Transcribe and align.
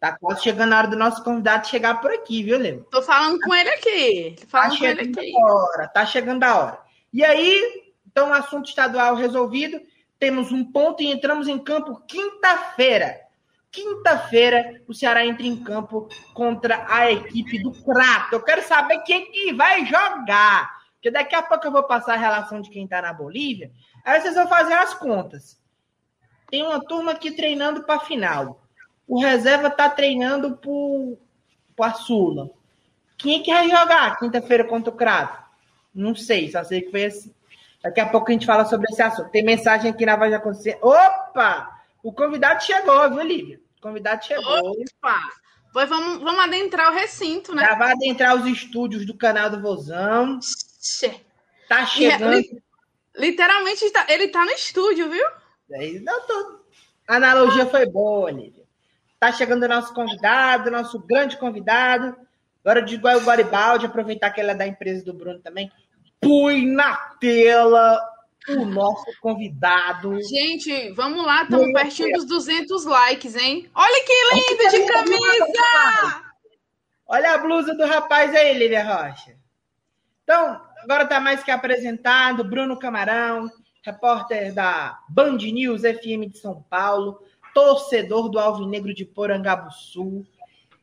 Tá 0.00 0.16
quase 0.16 0.42
chegando 0.42 0.72
a 0.72 0.78
hora 0.78 0.86
do 0.86 0.96
nosso 0.96 1.24
convidado 1.24 1.66
chegar 1.66 2.00
por 2.00 2.12
aqui, 2.12 2.42
viu, 2.44 2.56
Leo? 2.56 2.86
Tô 2.90 3.02
falando 3.02 3.40
com 3.40 3.52
ele 3.52 3.68
aqui. 3.70 4.36
Tô 4.40 4.46
falando 4.46 4.72
tá 4.72 4.78
com 4.78 4.84
ele 4.84 5.00
aqui. 5.00 5.36
A 5.36 5.54
hora, 5.54 5.88
tá 5.88 6.06
chegando 6.06 6.44
a 6.44 6.56
hora. 6.56 6.78
E 7.12 7.24
aí, 7.24 7.92
então, 8.06 8.32
assunto 8.32 8.68
estadual 8.68 9.16
resolvido. 9.16 9.80
Temos 10.18 10.52
um 10.52 10.64
ponto 10.64 11.02
e 11.02 11.10
entramos 11.10 11.48
em 11.48 11.58
campo 11.58 12.00
quinta-feira. 12.06 13.20
Quinta-feira, 13.70 14.82
o 14.86 14.94
Ceará 14.94 15.26
entra 15.26 15.46
em 15.46 15.62
campo 15.62 16.08
contra 16.32 16.86
a 16.88 17.10
equipe 17.10 17.60
do 17.62 17.72
Crato. 17.72 18.34
Eu 18.34 18.42
quero 18.42 18.62
saber 18.62 18.98
quem 19.00 19.30
que 19.30 19.52
vai 19.52 19.84
jogar. 19.84 20.78
Porque 20.94 21.10
daqui 21.10 21.34
a 21.34 21.42
pouco 21.42 21.66
eu 21.66 21.72
vou 21.72 21.84
passar 21.84 22.14
a 22.14 22.18
relação 22.18 22.60
de 22.60 22.70
quem 22.70 22.86
tá 22.86 23.02
na 23.02 23.12
Bolívia. 23.12 23.70
Aí 24.04 24.20
vocês 24.20 24.34
vão 24.34 24.48
fazer 24.48 24.74
as 24.74 24.94
contas. 24.94 25.60
Tem 26.50 26.62
uma 26.62 26.80
turma 26.84 27.12
aqui 27.12 27.30
treinando 27.32 27.84
para 27.84 28.00
final. 28.00 28.67
O 29.08 29.18
reserva 29.18 29.70
tá 29.70 29.88
treinando 29.88 30.58
para 31.74 31.86
a 31.86 31.94
Sula. 31.94 32.50
Quem 33.16 33.40
é 33.40 33.42
que 33.42 33.52
vai 33.52 33.68
jogar 33.68 34.18
quinta-feira 34.18 34.64
contra 34.64 34.92
o 34.92 34.96
Crato? 34.96 35.42
Não 35.94 36.14
sei, 36.14 36.50
só 36.52 36.62
sei 36.62 36.82
que 36.82 36.90
foi 36.90 37.06
assim. 37.06 37.34
Daqui 37.82 38.00
a 38.00 38.08
pouco 38.08 38.28
a 38.28 38.32
gente 38.32 38.46
fala 38.46 38.64
sobre 38.66 38.86
esse 38.90 39.00
assunto. 39.00 39.30
Tem 39.30 39.42
mensagem 39.42 39.90
aqui 39.90 40.04
na 40.04 40.16
Voz 40.16 40.30
da 40.30 40.38
Consciência. 40.38 40.78
Opa! 40.82 41.80
O 42.02 42.12
convidado 42.12 42.62
chegou, 42.62 43.08
viu, 43.10 43.22
Lívia? 43.22 43.60
O 43.78 43.80
convidado 43.80 44.24
chegou. 44.24 44.44
Opa! 44.44 45.18
Pois 45.72 45.88
vamos, 45.88 46.22
vamos 46.22 46.44
adentrar 46.44 46.92
o 46.92 46.94
recinto, 46.94 47.54
né? 47.54 47.64
Já 47.64 47.74
vai 47.74 47.92
adentrar 47.92 48.36
os 48.36 48.46
estúdios 48.46 49.06
do 49.06 49.16
canal 49.16 49.48
do 49.48 49.60
Vozão. 49.60 50.38
Tá 51.68 51.86
chegando. 51.86 52.42
Literalmente, 53.16 53.90
tá, 53.90 54.06
ele 54.08 54.28
tá 54.28 54.44
no 54.44 54.50
estúdio, 54.52 55.10
viu? 55.10 55.26
É, 55.72 55.98
não, 56.00 56.26
tô... 56.26 56.60
A 57.06 57.16
analogia 57.16 57.66
foi 57.66 57.86
boa, 57.86 58.30
Lívia. 58.30 58.57
Tá 59.20 59.32
chegando 59.32 59.64
o 59.64 59.68
nosso 59.68 59.92
convidado, 59.92 60.70
nosso 60.70 60.98
grande 61.00 61.36
convidado. 61.36 62.16
Agora 62.64 62.82
de 62.82 62.94
igual 62.94 63.16
o 63.16 63.24
Garibaldi, 63.24 63.86
aproveitar 63.86 64.30
que 64.30 64.40
ele 64.40 64.50
é 64.50 64.54
da 64.54 64.66
empresa 64.66 65.04
do 65.04 65.14
Bruno 65.14 65.40
também. 65.40 65.70
Põe 66.20 66.66
na 66.66 66.96
tela 67.20 68.00
o 68.48 68.64
nosso 68.64 69.06
convidado. 69.20 70.20
Gente, 70.22 70.92
vamos 70.92 71.24
lá, 71.24 71.42
estamos 71.42 71.72
pertinho 71.72 72.12
dos 72.12 72.26
200 72.26 72.84
likes, 72.84 73.36
hein? 73.36 73.68
Olha 73.74 74.04
que 74.04 74.12
lindo 74.34 74.70
de 74.70 74.92
camisa! 74.92 76.24
Olha 77.06 77.34
a 77.34 77.38
blusa 77.38 77.74
do 77.74 77.86
rapaz 77.86 78.34
aí, 78.34 78.56
Lívia 78.56 78.84
Rocha. 78.84 79.34
Então, 80.22 80.60
agora 80.82 81.04
está 81.04 81.18
mais 81.18 81.42
que 81.42 81.50
apresentado, 81.50 82.44
Bruno 82.44 82.78
Camarão, 82.78 83.50
repórter 83.82 84.52
da 84.52 84.98
Band 85.08 85.38
News 85.38 85.82
FM 85.82 86.28
de 86.28 86.38
São 86.38 86.62
Paulo, 86.68 87.22
torcedor 87.58 88.28
do 88.28 88.38
Alvinegro 88.38 88.94
de 88.94 89.04
Porangabuçu, 89.04 90.24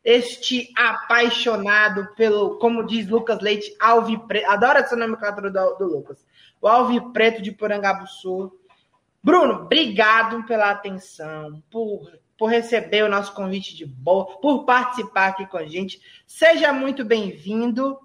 este 0.04 0.74
apaixonado 0.76 2.14
pelo, 2.16 2.58
como 2.60 2.86
diz 2.86 3.08
Lucas 3.08 3.40
Leite, 3.40 3.74
Alvipreto, 3.80 4.52
adoro 4.52 4.80
essa 4.80 4.94
nomenclatura 4.94 5.50
do, 5.50 5.76
do 5.76 5.86
Lucas, 5.86 6.26
o 6.62 6.68
Alvipreto 6.68 7.42
de 7.42 7.54
Porangabuçu. 7.54 8.52
Bruno, 9.24 9.54
obrigado 9.62 10.44
pela 10.44 10.70
atenção, 10.70 11.64
por, 11.72 12.12
por 12.38 12.48
receber 12.48 13.06
o 13.06 13.10
nosso 13.10 13.34
convite 13.34 13.74
de 13.74 13.86
boa, 13.86 14.26
por 14.42 14.66
participar 14.66 15.28
aqui 15.28 15.48
com 15.48 15.58
a 15.58 15.66
gente. 15.66 16.02
Seja 16.28 16.74
muito 16.74 17.06
bem-vindo 17.06 17.98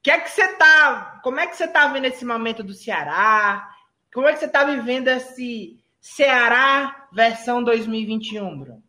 que 0.00 0.12
é 0.12 0.20
que 0.20 0.30
você 0.30 0.46
tá, 0.54 1.18
como 1.24 1.40
é 1.40 1.48
que 1.48 1.56
você 1.56 1.66
tá 1.66 1.88
vendo 1.88 2.04
esse 2.04 2.24
momento 2.24 2.62
do 2.62 2.72
Ceará? 2.72 3.68
Como 4.14 4.28
é 4.28 4.32
que 4.32 4.38
você 4.38 4.46
tá 4.46 4.62
vivendo 4.62 5.08
esse 5.08 5.84
Ceará 6.08 7.08
versão 7.12 7.64
2021, 7.64 8.60
Bruno? 8.60 8.82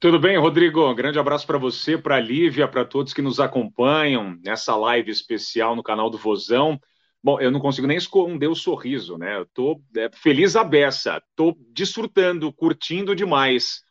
Tudo 0.00 0.18
bem, 0.18 0.36
Rodrigo? 0.36 0.92
Grande 0.92 1.20
abraço 1.20 1.46
para 1.46 1.56
você, 1.56 1.96
para 1.96 2.16
a 2.16 2.20
Lívia, 2.20 2.66
para 2.66 2.84
todos 2.84 3.14
que 3.14 3.22
nos 3.22 3.38
acompanham 3.38 4.36
nessa 4.44 4.74
live 4.74 5.08
especial 5.08 5.76
no 5.76 5.84
canal 5.84 6.10
do 6.10 6.18
Vozão. 6.18 6.80
Bom, 7.22 7.40
eu 7.40 7.48
não 7.48 7.60
consigo 7.60 7.86
nem 7.86 7.96
esconder 7.96 8.48
o 8.48 8.56
sorriso, 8.56 9.16
né? 9.16 9.36
Eu 9.36 9.46
tô 9.46 9.80
é, 9.96 10.10
feliz 10.12 10.56
a 10.56 10.64
beça, 10.64 11.22
tô 11.36 11.56
desfrutando, 11.72 12.52
curtindo 12.52 13.14
demais. 13.14 13.82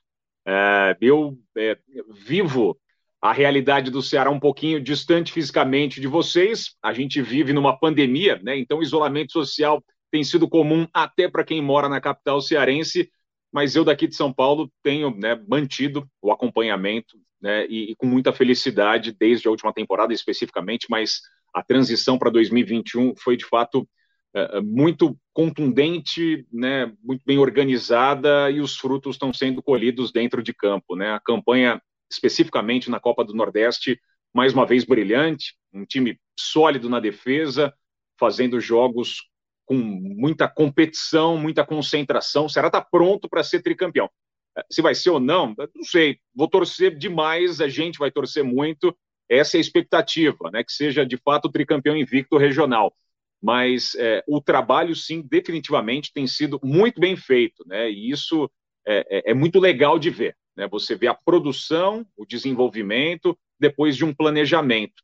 É, 0.46 0.98
eu 1.00 1.38
é, 1.58 1.78
vivo 2.12 2.78
a 3.22 3.32
realidade 3.32 3.90
do 3.90 4.02
Ceará 4.02 4.30
um 4.30 4.42
pouquinho 4.42 4.82
distante 4.82 5.32
fisicamente 5.32 6.02
de 6.02 6.08
vocês. 6.08 6.76
A 6.84 6.92
gente 6.92 7.22
vive 7.22 7.54
numa 7.54 7.80
pandemia, 7.80 8.42
né? 8.44 8.58
Então, 8.58 8.82
isolamento 8.82 9.32
social 9.32 9.82
tem 10.12 10.24
sido 10.24 10.48
comum 10.48 10.88
até 10.94 11.30
para 11.30 11.44
quem 11.44 11.62
mora 11.62 11.90
na 11.90 12.02
capital 12.02 12.42
cearense. 12.42 13.10
Mas 13.52 13.76
eu 13.76 13.84
daqui 13.84 14.08
de 14.08 14.16
São 14.16 14.34
Paulo 14.34 14.72
tenho 14.84 15.16
né, 15.16 15.42
mantido 15.48 16.06
o 16.22 16.32
acompanhamento 16.32 17.18
né, 17.42 17.66
e, 17.68 17.92
e, 17.92 17.96
com 17.96 18.06
muita 18.06 18.34
felicidade 18.34 19.16
desde 19.18 19.48
a 19.48 19.52
última 19.52 19.74
temporada 19.74 20.14
especificamente, 20.14 20.88
mas 20.90 21.22
a 21.54 21.64
transição 21.64 22.18
para 22.18 22.30
2021 22.30 23.14
foi 23.16 23.38
de 23.38 23.46
fato 23.46 23.88
é, 24.36 24.60
muito 24.60 25.18
contundente, 25.32 26.46
né, 26.52 26.92
muito 27.02 27.22
bem 27.26 27.38
organizada 27.38 28.52
e 28.52 28.60
os 28.60 28.76
frutos 28.76 29.16
estão 29.16 29.32
sendo 29.32 29.64
colhidos 29.64 30.12
dentro 30.12 30.44
de 30.44 30.54
campo. 30.54 30.96
Né? 30.96 31.12
A 31.12 31.20
campanha 31.20 31.82
especificamente 32.12 32.90
na 32.90 33.00
Copa 33.00 33.24
do 33.24 33.34
Nordeste, 33.34 33.98
mais 34.34 34.54
uma 34.54 34.66
vez 34.66 34.84
brilhante, 34.84 35.56
um 35.74 35.86
time 35.86 36.20
sólido 36.38 36.90
na 36.90 37.00
defesa, 37.00 37.74
fazendo 38.20 38.60
jogos 38.60 39.22
com 39.66 39.76
muita 39.76 40.48
competição, 40.48 41.38
muita 41.38 41.66
concentração. 41.66 42.46
O 42.46 42.50
Ceará 42.50 42.68
está 42.68 42.82
pronto 42.82 43.28
para 43.28 43.44
ser 43.44 43.62
tricampeão. 43.62 44.10
É, 44.58 44.64
se 44.70 44.82
vai 44.82 44.96
ser 44.96 45.10
ou 45.10 45.20
não, 45.20 45.54
não 45.58 45.84
sei. 45.84 46.20
Vou 46.34 46.48
torcer 46.48 46.98
demais, 46.98 47.60
a 47.60 47.68
gente 47.68 48.00
vai 48.00 48.12
torcer 48.12 48.44
muito. 48.44 48.96
Essa 49.30 49.58
é 49.58 49.60
a 49.60 49.62
expectativa, 49.62 50.52
né? 50.52 50.64
Que 50.64 50.72
seja 50.72 51.06
de 51.06 51.18
fato 51.18 51.50
tricampeão 51.50 51.98
invicto 51.98 52.38
regional. 52.38 52.96
Mas 53.42 53.96
é, 53.96 54.24
o 54.28 54.42
trabalho, 54.42 54.96
sim, 54.96 55.22
definitivamente 55.22 56.14
tem 56.14 56.26
sido 56.26 56.60
muito 56.64 57.00
bem 57.00 57.16
feito, 57.16 57.64
né? 57.68 57.90
E 57.92 58.10
isso 58.10 58.50
é, 58.88 59.06
é, 59.10 59.32
é 59.32 59.34
muito 59.34 59.60
legal 59.60 60.00
de 60.00 60.10
ver. 60.10 60.38
Né? 60.56 60.68
Você 60.70 60.96
vê 60.96 61.08
a 61.08 61.14
produção, 61.14 62.06
o 62.16 62.26
desenvolvimento, 62.26 63.38
depois 63.60 63.96
de 63.98 64.06
um 64.06 64.14
planejamento. 64.14 65.04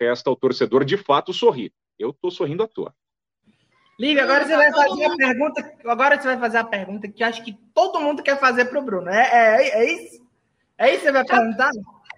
Resta 0.00 0.30
ao 0.30 0.36
torcedor, 0.36 0.84
de 0.84 0.96
fato, 0.96 1.32
sorrir. 1.32 1.72
Eu 1.98 2.10
estou 2.10 2.30
sorrindo 2.30 2.62
à 2.62 2.68
toa. 2.68 2.94
Lívia, 3.98 4.24
agora 4.24 4.44
você 4.44 4.56
vai 4.56 4.72
fazer 4.72 5.04
a 5.04 5.16
pergunta. 5.16 5.76
Agora 5.86 6.20
você 6.20 6.28
vai 6.28 6.38
fazer 6.38 6.58
a 6.58 6.64
pergunta 6.64 7.08
que 7.08 7.24
acho 7.24 7.42
que 7.42 7.58
todo 7.74 8.00
mundo 8.00 8.22
quer 8.22 8.38
fazer 8.38 8.66
para 8.66 8.78
o 8.78 8.82
Bruno. 8.82 9.08
É, 9.08 9.22
é, 9.22 9.68
é 9.68 9.92
isso? 9.92 10.26
É 10.76 10.88
isso 10.90 10.98
que 10.98 11.06
você 11.06 11.12
vai 11.12 11.24
perguntar? 11.24 11.70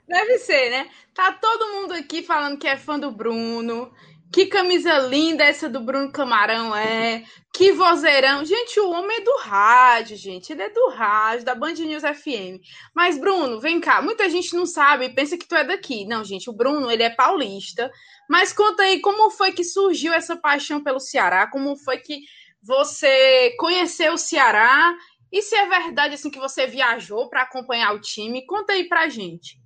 Deve 0.08 0.38
ser, 0.38 0.70
né? 0.70 0.88
Tá 1.14 1.32
todo 1.32 1.74
mundo 1.74 1.92
aqui 1.94 2.22
falando 2.22 2.58
que 2.58 2.66
é 2.66 2.76
fã 2.76 2.98
do 2.98 3.12
Bruno, 3.12 3.92
que 4.32 4.46
camisa 4.46 4.98
linda 4.98 5.44
essa 5.44 5.68
do 5.68 5.80
Bruno 5.80 6.12
Camarão 6.12 6.74
é. 6.76 7.24
Que 7.52 7.72
vozeirão. 7.72 8.44
Gente, 8.44 8.78
o 8.78 8.90
homem 8.90 9.16
é 9.16 9.24
do 9.24 9.36
rádio, 9.38 10.16
gente. 10.16 10.52
Ele 10.52 10.62
é 10.62 10.70
do 10.70 10.88
rádio, 10.90 11.44
da 11.44 11.54
Band 11.54 11.72
News 11.72 12.02
FM. 12.02 12.62
Mas, 12.94 13.18
Bruno, 13.18 13.58
vem 13.58 13.80
cá. 13.80 14.02
Muita 14.02 14.28
gente 14.28 14.54
não 14.54 14.66
sabe, 14.66 15.08
pensa 15.08 15.36
que 15.36 15.48
tu 15.48 15.54
é 15.54 15.64
daqui. 15.64 16.04
Não, 16.04 16.22
gente, 16.22 16.50
o 16.50 16.52
Bruno, 16.52 16.90
ele 16.90 17.02
é 17.02 17.10
paulista. 17.10 17.90
Mas 18.28 18.52
conta 18.52 18.82
aí, 18.82 19.00
como 19.00 19.30
foi 19.30 19.52
que 19.52 19.64
surgiu 19.64 20.12
essa 20.12 20.36
paixão 20.36 20.82
pelo 20.82 21.00
Ceará? 21.00 21.46
Como 21.46 21.76
foi 21.76 21.98
que 21.98 22.20
você 22.62 23.54
conheceu 23.58 24.12
o 24.12 24.18
Ceará? 24.18 24.94
E 25.32 25.42
se 25.42 25.54
é 25.54 25.66
verdade, 25.66 26.14
assim, 26.14 26.30
que 26.30 26.38
você 26.38 26.66
viajou 26.66 27.28
para 27.28 27.42
acompanhar 27.42 27.94
o 27.94 28.00
time? 28.00 28.46
Conta 28.46 28.74
aí 28.74 28.88
pra 28.88 29.08
gente. 29.08 29.58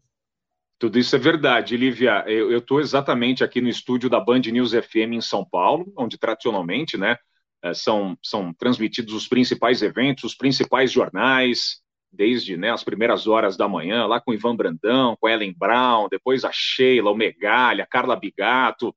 Tudo 0.83 0.99
isso 0.99 1.15
é 1.15 1.19
verdade, 1.21 1.77
Lívia. 1.77 2.25
Eu 2.27 2.59
estou 2.59 2.81
exatamente 2.81 3.45
aqui 3.45 3.61
no 3.61 3.69
estúdio 3.69 4.11
da 4.11 4.19
Band 4.19 4.41
News 4.41 4.73
FM 4.73 5.13
em 5.13 5.21
São 5.21 5.45
Paulo, 5.49 5.93
onde 5.97 6.19
tradicionalmente, 6.19 6.99
né, 6.99 7.17
é, 7.63 7.73
são, 7.73 8.19
são 8.21 8.53
transmitidos 8.53 9.15
os 9.15 9.29
principais 9.29 9.81
eventos, 9.81 10.25
os 10.25 10.35
principais 10.35 10.91
jornais, 10.91 11.81
desde 12.11 12.57
né, 12.57 12.73
as 12.73 12.83
primeiras 12.83 13.29
horas 13.29 13.57
da 13.57 13.69
manhã, 13.69 14.07
lá 14.07 14.21
com 14.21 14.35
Ivan 14.35 14.57
Brandão, 14.57 15.17
com 15.21 15.29
Ellen 15.29 15.55
Brown, 15.57 16.09
depois 16.09 16.45
a 16.45 16.51
Sheila, 16.53 17.13
o 17.13 17.17
Megalha, 17.17 17.87
Carla 17.89 18.17
Bigato, 18.17 18.93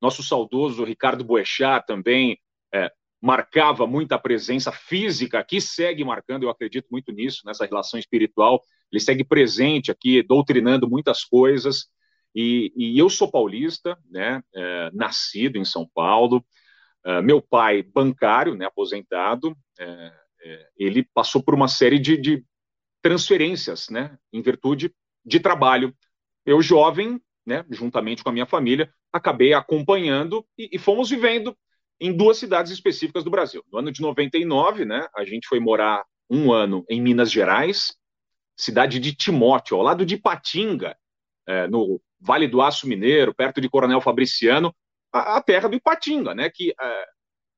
nosso 0.00 0.22
saudoso 0.22 0.84
Ricardo 0.84 1.24
Boechat 1.24 1.84
também 1.84 2.38
é, 2.72 2.92
marcava 3.24 3.86
muita 3.86 4.18
presença 4.18 4.70
física, 4.70 5.42
que 5.42 5.58
segue 5.58 6.04
marcando, 6.04 6.42
eu 6.42 6.50
acredito 6.50 6.88
muito 6.90 7.10
nisso, 7.10 7.40
nessa 7.46 7.64
relação 7.64 7.98
espiritual, 7.98 8.62
ele 8.92 9.00
segue 9.00 9.24
presente 9.24 9.90
aqui, 9.90 10.22
doutrinando 10.22 10.86
muitas 10.86 11.24
coisas, 11.24 11.86
e, 12.34 12.70
e 12.76 12.98
eu 12.98 13.08
sou 13.08 13.30
paulista, 13.30 13.98
né, 14.10 14.42
é, 14.54 14.90
nascido 14.92 15.56
em 15.56 15.64
São 15.64 15.88
Paulo, 15.94 16.44
é, 17.02 17.22
meu 17.22 17.40
pai 17.40 17.82
bancário, 17.82 18.54
né, 18.54 18.66
aposentado, 18.66 19.56
é, 19.80 20.12
é 20.42 20.68
ele 20.76 21.08
passou 21.14 21.42
por 21.42 21.54
uma 21.54 21.66
série 21.66 21.98
de, 21.98 22.18
de 22.18 22.44
transferências, 23.00 23.88
né, 23.88 24.18
em 24.34 24.42
virtude 24.42 24.94
de 25.24 25.40
trabalho. 25.40 25.96
Eu, 26.44 26.60
jovem, 26.60 27.18
né, 27.46 27.64
juntamente 27.70 28.22
com 28.22 28.28
a 28.28 28.32
minha 28.32 28.44
família, 28.44 28.92
acabei 29.10 29.54
acompanhando 29.54 30.44
e, 30.58 30.68
e 30.72 30.78
fomos 30.78 31.08
vivendo 31.08 31.56
em 32.00 32.16
duas 32.16 32.38
cidades 32.38 32.72
específicas 32.72 33.24
do 33.24 33.30
Brasil. 33.30 33.64
No 33.72 33.78
ano 33.78 33.92
de 33.92 34.00
99, 34.00 34.84
né, 34.84 35.06
a 35.16 35.24
gente 35.24 35.46
foi 35.46 35.60
morar 35.60 36.04
um 36.28 36.52
ano 36.52 36.84
em 36.88 37.00
Minas 37.00 37.30
Gerais, 37.30 37.96
cidade 38.56 38.98
de 38.98 39.14
Timóteo, 39.14 39.76
ao 39.76 39.82
lado 39.82 40.04
de 40.04 40.14
Ipatinga, 40.14 40.96
é, 41.46 41.66
no 41.68 42.00
Vale 42.20 42.48
do 42.48 42.62
Aço 42.62 42.88
Mineiro, 42.88 43.34
perto 43.34 43.60
de 43.60 43.68
Coronel 43.68 44.00
Fabriciano, 44.00 44.74
a, 45.12 45.36
a 45.36 45.42
terra 45.42 45.68
do 45.68 45.76
Ipatinga, 45.76 46.34
né, 46.34 46.50
que 46.50 46.74
é, 46.80 47.04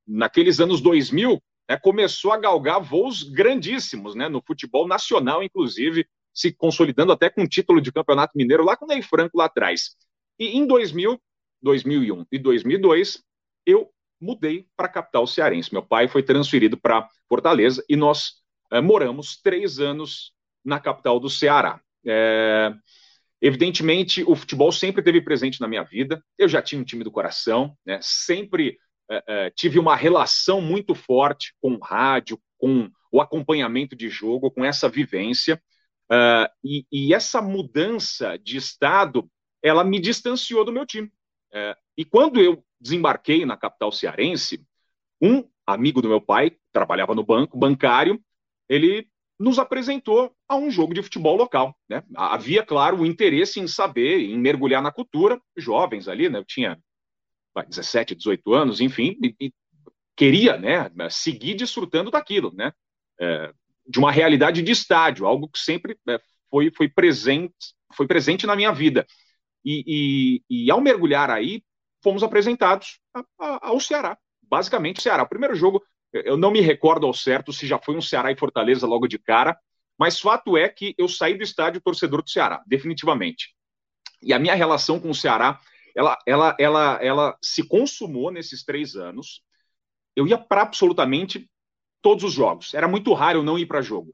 naqueles 0.07 0.59
anos 0.59 0.81
2000 0.81 1.41
né, 1.69 1.77
começou 1.77 2.31
a 2.31 2.37
galgar 2.37 2.81
voos 2.81 3.23
grandíssimos 3.23 4.15
né, 4.15 4.29
no 4.29 4.41
futebol 4.45 4.87
nacional, 4.87 5.43
inclusive, 5.43 6.07
se 6.33 6.53
consolidando 6.53 7.11
até 7.11 7.29
com 7.29 7.43
o 7.43 7.47
título 7.47 7.81
de 7.81 7.91
campeonato 7.91 8.33
mineiro 8.35 8.63
lá 8.63 8.77
com 8.77 8.85
o 8.85 8.87
Ney 8.87 9.01
Franco 9.01 9.37
lá 9.37 9.45
atrás. 9.45 9.95
E 10.39 10.57
em 10.57 10.67
2000, 10.67 11.19
2001 11.61 12.25
e 12.31 12.37
2002, 12.37 13.23
eu 13.65 13.91
mudei 14.19 14.67
para 14.75 14.87
a 14.87 14.91
capital 14.91 15.25
cearense. 15.27 15.73
Meu 15.73 15.83
pai 15.83 16.07
foi 16.07 16.23
transferido 16.23 16.77
para 16.77 17.07
Fortaleza 17.27 17.83
e 17.89 17.95
nós 17.95 18.41
é, 18.71 18.81
moramos 18.81 19.39
três 19.41 19.79
anos 19.79 20.33
na 20.63 20.79
capital 20.79 21.19
do 21.19 21.29
Ceará. 21.29 21.79
É, 22.05 22.73
evidentemente, 23.41 24.23
o 24.23 24.35
futebol 24.35 24.71
sempre 24.71 25.01
teve 25.01 25.21
presente 25.21 25.61
na 25.61 25.67
minha 25.67 25.83
vida. 25.83 26.23
Eu 26.37 26.47
já 26.47 26.61
tinha 26.61 26.81
um 26.81 26.85
time 26.85 27.03
do 27.03 27.11
coração, 27.11 27.75
né? 27.85 27.99
sempre 28.01 28.77
é, 29.09 29.49
tive 29.51 29.79
uma 29.79 29.95
relação 29.95 30.59
muito 30.59 30.93
forte 30.93 31.53
com 31.61 31.77
rádio, 31.77 32.39
com 32.57 32.89
o 33.11 33.21
acompanhamento 33.21 33.95
de 33.95 34.09
jogo, 34.09 34.51
com 34.51 34.65
essa 34.65 34.89
vivência. 34.89 35.61
E, 36.63 36.85
e, 36.91 37.13
essa 37.13 37.41
mudança 37.41 38.37
de 38.37 38.57
estado, 38.57 39.29
ela 39.61 39.83
me 39.83 39.99
distanciou 39.99 40.65
do 40.65 40.71
meu 40.71 40.85
time. 40.85 41.11
E 41.97 42.05
quando 42.05 42.39
eu 42.39 42.63
desembarquei 42.79 43.45
na 43.45 43.57
capital 43.57 43.91
cearense, 43.91 44.63
um 45.21 45.43
amigo 45.65 46.01
do 46.01 46.07
meu 46.07 46.21
pai, 46.21 46.55
trabalhava 46.71 47.15
no 47.15 47.23
banco, 47.23 47.57
bancário, 47.57 48.21
ele 48.69 49.09
nos 49.39 49.59
apresentou 49.59 50.35
a 50.47 50.55
um 50.55 50.69
jogo 50.69 50.93
de 50.93 51.03
futebol 51.03 51.35
local. 51.35 51.75
Né? 51.89 52.03
Havia, 52.15 52.63
claro, 52.63 52.99
o 52.99 53.05
interesse 53.05 53.59
em 53.59 53.67
saber, 53.67 54.19
em 54.19 54.37
mergulhar 54.37 54.81
na 54.81 54.91
cultura, 54.91 55.41
jovens 55.55 56.07
ali, 56.07 56.29
né? 56.29 56.39
eu 56.39 56.45
tinha 56.45 56.79
17, 57.67 58.15
18 58.15 58.53
anos, 58.53 58.81
enfim, 58.81 59.17
e, 59.21 59.35
e 59.47 59.53
queria 60.15 60.57
né, 60.57 60.89
seguir 61.09 61.55
desfrutando 61.55 62.11
daquilo, 62.11 62.53
né? 62.55 62.71
É, 63.19 63.51
de 63.87 63.97
uma 63.99 64.11
realidade 64.11 64.61
de 64.61 64.71
estádio, 64.71 65.25
algo 65.25 65.47
que 65.47 65.57
sempre 65.57 65.97
é, 66.07 66.19
foi, 66.51 66.71
foi, 66.71 66.89
presente, 66.89 67.53
foi 67.95 68.05
presente 68.05 68.45
na 68.45 68.55
minha 68.55 68.71
vida. 68.71 69.07
E, 69.65 70.41
e, 70.49 70.65
e 70.65 70.71
ao 70.71 70.81
mergulhar 70.81 71.31
aí, 71.31 71.63
fomos 72.03 72.23
apresentados 72.23 72.99
a, 73.13 73.23
a, 73.39 73.67
ao 73.69 73.79
Ceará. 73.79 74.17
Basicamente, 74.41 75.01
Ceará. 75.01 75.23
O 75.23 75.29
primeiro 75.29 75.55
jogo, 75.55 75.83
eu 76.13 76.37
não 76.37 76.51
me 76.51 76.61
recordo 76.61 77.05
ao 77.05 77.13
certo 77.13 77.51
se 77.51 77.67
já 77.67 77.79
foi 77.79 77.95
um 77.95 78.01
Ceará 78.01 78.31
e 78.31 78.37
Fortaleza 78.37 78.87
logo 78.87 79.07
de 79.07 79.19
cara, 79.19 79.57
mas 79.97 80.19
fato 80.19 80.55
é 80.55 80.69
que 80.69 80.93
eu 80.97 81.07
saí 81.07 81.35
do 81.35 81.43
estádio 81.43 81.81
torcedor 81.81 82.21
do 82.21 82.29
Ceará, 82.29 82.63
definitivamente. 82.67 83.55
E 84.21 84.33
a 84.33 84.39
minha 84.39 84.55
relação 84.55 84.99
com 84.99 85.09
o 85.09 85.15
Ceará 85.15 85.59
ela, 85.97 86.15
ela, 86.27 86.55
ela, 86.59 86.99
ela 87.01 87.37
se 87.41 87.67
consumou 87.67 88.29
nesses 88.31 88.63
três 88.63 88.95
anos. 88.95 89.41
Eu 90.15 90.27
ia 90.27 90.37
para 90.37 90.61
absolutamente 90.61 91.49
todos 92.03 92.23
os 92.23 92.33
jogos. 92.33 92.75
Era 92.75 92.87
muito 92.87 93.11
raro 93.13 93.39
eu 93.39 93.43
não 93.43 93.57
ir 93.57 93.65
para 93.65 93.81
jogo. 93.81 94.13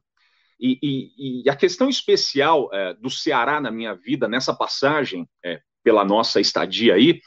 E, 0.57 0.79
e, 0.81 1.43
e, 1.43 1.49
a 1.49 1.55
questão 1.55 1.89
especial 1.89 2.69
é, 2.73 2.93
do 2.93 3.09
Ceará 3.09 3.59
na 3.59 3.69
minha 3.69 3.93
vida, 3.93 4.29
nessa 4.29 4.55
passagem 4.55 5.27
é, 5.43 5.59
pela 5.83 6.05
nossa 6.05 6.39
estadia 6.39 6.93
aí, 6.93 7.19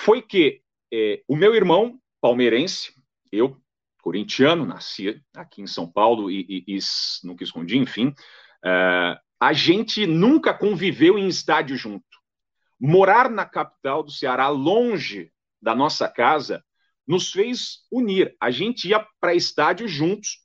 foi 0.00 0.22
que 0.22 0.62
é, 0.92 1.22
o 1.28 1.36
meu 1.36 1.54
irmão, 1.54 1.98
palmeirense, 2.20 2.92
eu, 3.30 3.56
corintiano, 4.02 4.66
nasci 4.66 5.22
aqui 5.34 5.62
em 5.62 5.66
São 5.66 5.90
Paulo 5.90 6.30
e, 6.30 6.64
e, 6.66 6.76
e 6.76 6.78
nunca 7.24 7.44
escondi, 7.44 7.78
enfim, 7.78 8.14
é, 8.64 9.18
a 9.38 9.52
gente 9.52 10.06
nunca 10.06 10.52
conviveu 10.52 11.18
em 11.18 11.28
estádio 11.28 11.76
junto 11.76 12.10
morar 12.80 13.28
na 13.28 13.44
capital 13.44 14.02
do 14.02 14.10
Ceará, 14.10 14.48
longe 14.48 15.30
da 15.60 15.74
nossa 15.74 16.08
casa, 16.08 16.64
nos 17.06 17.30
fez 17.30 17.80
unir. 17.92 18.34
A 18.40 18.50
gente 18.50 18.88
ia 18.88 19.06
para 19.20 19.34
estádio 19.34 19.86
juntos 19.86 20.38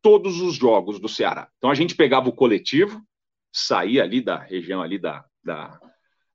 todos 0.00 0.40
os 0.40 0.54
jogos 0.54 1.00
do 1.00 1.08
Ceará. 1.08 1.50
Então 1.58 1.70
a 1.70 1.74
gente 1.74 1.96
pegava 1.96 2.28
o 2.28 2.34
coletivo, 2.34 3.02
saía 3.52 4.04
ali 4.04 4.20
da 4.20 4.36
região 4.38 4.80
ali 4.80 4.98
da, 4.98 5.24
da, 5.42 5.80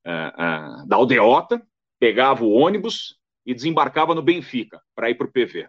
uh, 0.06 0.82
uh, 0.82 0.86
da 0.86 0.96
Aldeota, 0.96 1.66
pegava 1.98 2.44
o 2.44 2.52
ônibus 2.52 3.18
e 3.44 3.54
desembarcava 3.54 4.14
no 4.14 4.22
Benfica 4.22 4.80
para 4.94 5.10
ir 5.10 5.14
para 5.14 5.26
o 5.26 5.30
PV. 5.30 5.68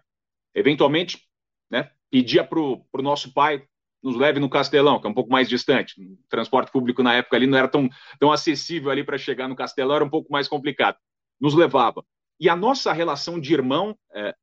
Eventualmente, 0.54 1.24
né, 1.70 1.92
pedia 2.10 2.44
para 2.44 2.60
o 2.60 2.86
nosso 3.02 3.34
pai 3.34 3.66
nos 4.02 4.16
leve 4.16 4.40
no 4.40 4.50
Castelão, 4.50 5.00
que 5.00 5.08
é 5.08 5.10
um 5.10 5.14
pouco 5.14 5.32
mais 5.32 5.50
distante. 5.50 6.02
O 6.02 6.18
transporte 6.30 6.72
público 6.72 7.04
na 7.04 7.16
época 7.16 7.36
ali 7.36 7.46
não 7.46 7.58
era 7.58 7.68
tão, 7.68 7.90
tão 8.20 8.32
acessível 8.32 8.90
ali 8.90 9.04
para 9.04 9.18
chegar 9.18 9.48
no 9.48 9.56
Castelão, 9.56 9.96
era 9.96 10.06
um 10.06 10.10
pouco 10.10 10.32
mais 10.32 10.48
complicado. 10.48 10.98
Nos 11.40 11.54
levava. 11.54 12.06
E 12.40 12.48
a 12.48 12.56
nossa 12.56 12.94
relação 12.94 13.40
de 13.40 13.54
irmão, 13.54 13.98
é, 14.14 14.34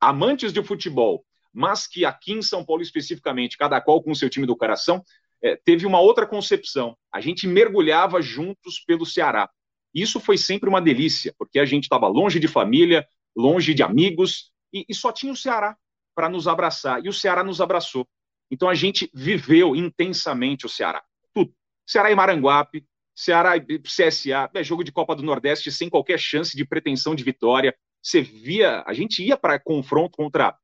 amantes 0.00 0.52
de 0.52 0.62
futebol, 0.62 1.24
mas 1.52 1.86
que 1.86 2.04
aqui 2.04 2.32
em 2.32 2.42
São 2.42 2.64
Paulo 2.64 2.82
especificamente, 2.82 3.58
cada 3.58 3.80
qual 3.80 4.02
com 4.02 4.12
o 4.12 4.16
seu 4.16 4.30
time 4.30 4.46
do 4.46 4.56
coração, 4.56 5.02
é, 5.42 5.56
teve 5.56 5.84
uma 5.84 6.00
outra 6.00 6.26
concepção. 6.26 6.96
A 7.12 7.20
gente 7.20 7.46
mergulhava 7.46 8.22
juntos 8.22 8.78
pelo 8.86 9.04
Ceará. 9.04 9.50
Isso 9.94 10.20
foi 10.20 10.38
sempre 10.38 10.68
uma 10.68 10.80
delícia, 10.80 11.34
porque 11.38 11.58
a 11.58 11.64
gente 11.64 11.84
estava 11.84 12.06
longe 12.08 12.40
de 12.40 12.48
família, 12.48 13.06
longe 13.36 13.74
de 13.74 13.82
amigos, 13.82 14.50
e, 14.72 14.84
e 14.88 14.94
só 14.94 15.12
tinha 15.12 15.32
o 15.32 15.36
Ceará 15.36 15.76
para 16.14 16.28
nos 16.28 16.48
abraçar. 16.48 17.04
E 17.04 17.08
o 17.08 17.12
Ceará 17.12 17.42
nos 17.42 17.60
abraçou. 17.60 18.06
Então 18.50 18.68
a 18.68 18.74
gente 18.74 19.10
viveu 19.14 19.74
intensamente 19.74 20.66
o 20.66 20.68
Ceará. 20.68 21.02
Tudo. 21.34 21.54
Ceará 21.86 22.10
e 22.10 22.14
Maranguape, 22.14 22.84
Ceará 23.14 23.56
e 23.56 23.78
CSA, 23.80 24.50
é 24.54 24.64
jogo 24.64 24.82
de 24.82 24.92
Copa 24.92 25.14
do 25.14 25.22
Nordeste 25.22 25.70
sem 25.70 25.88
qualquer 25.88 26.18
chance 26.18 26.56
de 26.56 26.64
pretensão 26.64 27.14
de 27.14 27.24
vitória. 27.24 27.74
Você 28.02 28.20
via, 28.20 28.82
a 28.86 28.92
gente 28.92 29.22
ia 29.22 29.36
para 29.36 29.58
confronto 29.58 30.16
contra 30.16 30.56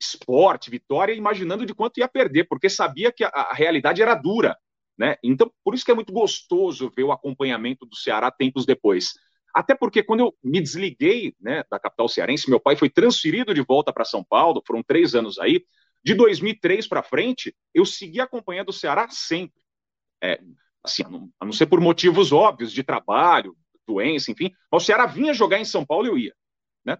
esporte, 0.00 0.70
vitória, 0.70 1.12
imaginando 1.12 1.66
de 1.66 1.74
quanto 1.74 1.98
ia 1.98 2.08
perder, 2.08 2.44
porque 2.44 2.70
sabia 2.70 3.12
que 3.12 3.22
a, 3.22 3.28
a, 3.28 3.52
realidade 3.52 4.00
era 4.00 4.14
dura. 4.14 4.56
Né? 5.00 5.16
Então, 5.24 5.50
por 5.64 5.74
isso 5.74 5.82
que 5.82 5.90
é 5.90 5.94
muito 5.94 6.12
gostoso 6.12 6.92
ver 6.94 7.04
o 7.04 7.10
acompanhamento 7.10 7.86
do 7.86 7.96
Ceará 7.96 8.30
tempos 8.30 8.66
depois. 8.66 9.14
Até 9.54 9.74
porque 9.74 10.02
quando 10.02 10.20
eu 10.20 10.36
me 10.44 10.60
desliguei 10.60 11.34
né, 11.40 11.64
da 11.70 11.80
capital 11.80 12.06
cearense, 12.06 12.50
meu 12.50 12.60
pai 12.60 12.76
foi 12.76 12.90
transferido 12.90 13.54
de 13.54 13.62
volta 13.62 13.94
para 13.94 14.04
São 14.04 14.22
Paulo, 14.22 14.62
foram 14.66 14.82
três 14.82 15.14
anos 15.14 15.38
aí, 15.38 15.64
de 16.04 16.12
2003 16.12 16.86
para 16.86 17.02
frente, 17.02 17.56
eu 17.72 17.86
segui 17.86 18.20
acompanhando 18.20 18.68
o 18.68 18.74
Ceará 18.74 19.08
sempre. 19.08 19.62
É, 20.22 20.38
assim, 20.84 21.02
a 21.02 21.08
não, 21.08 21.30
a 21.40 21.46
não, 21.46 21.52
ser 21.54 21.64
por 21.64 21.80
motivos 21.80 22.30
óbvios 22.30 22.70
de 22.70 22.82
trabalho, 22.82 23.56
doença, 23.88 24.30
enfim. 24.30 24.52
Mas 24.70 24.82
o 24.82 24.84
Ceará 24.86 25.06
vinha 25.06 25.32
jogar 25.32 25.58
em 25.58 25.64
São 25.64 25.84
Paulo, 25.84 26.08
eu 26.08 26.18
ia. 26.18 26.34
Né? 26.84 26.98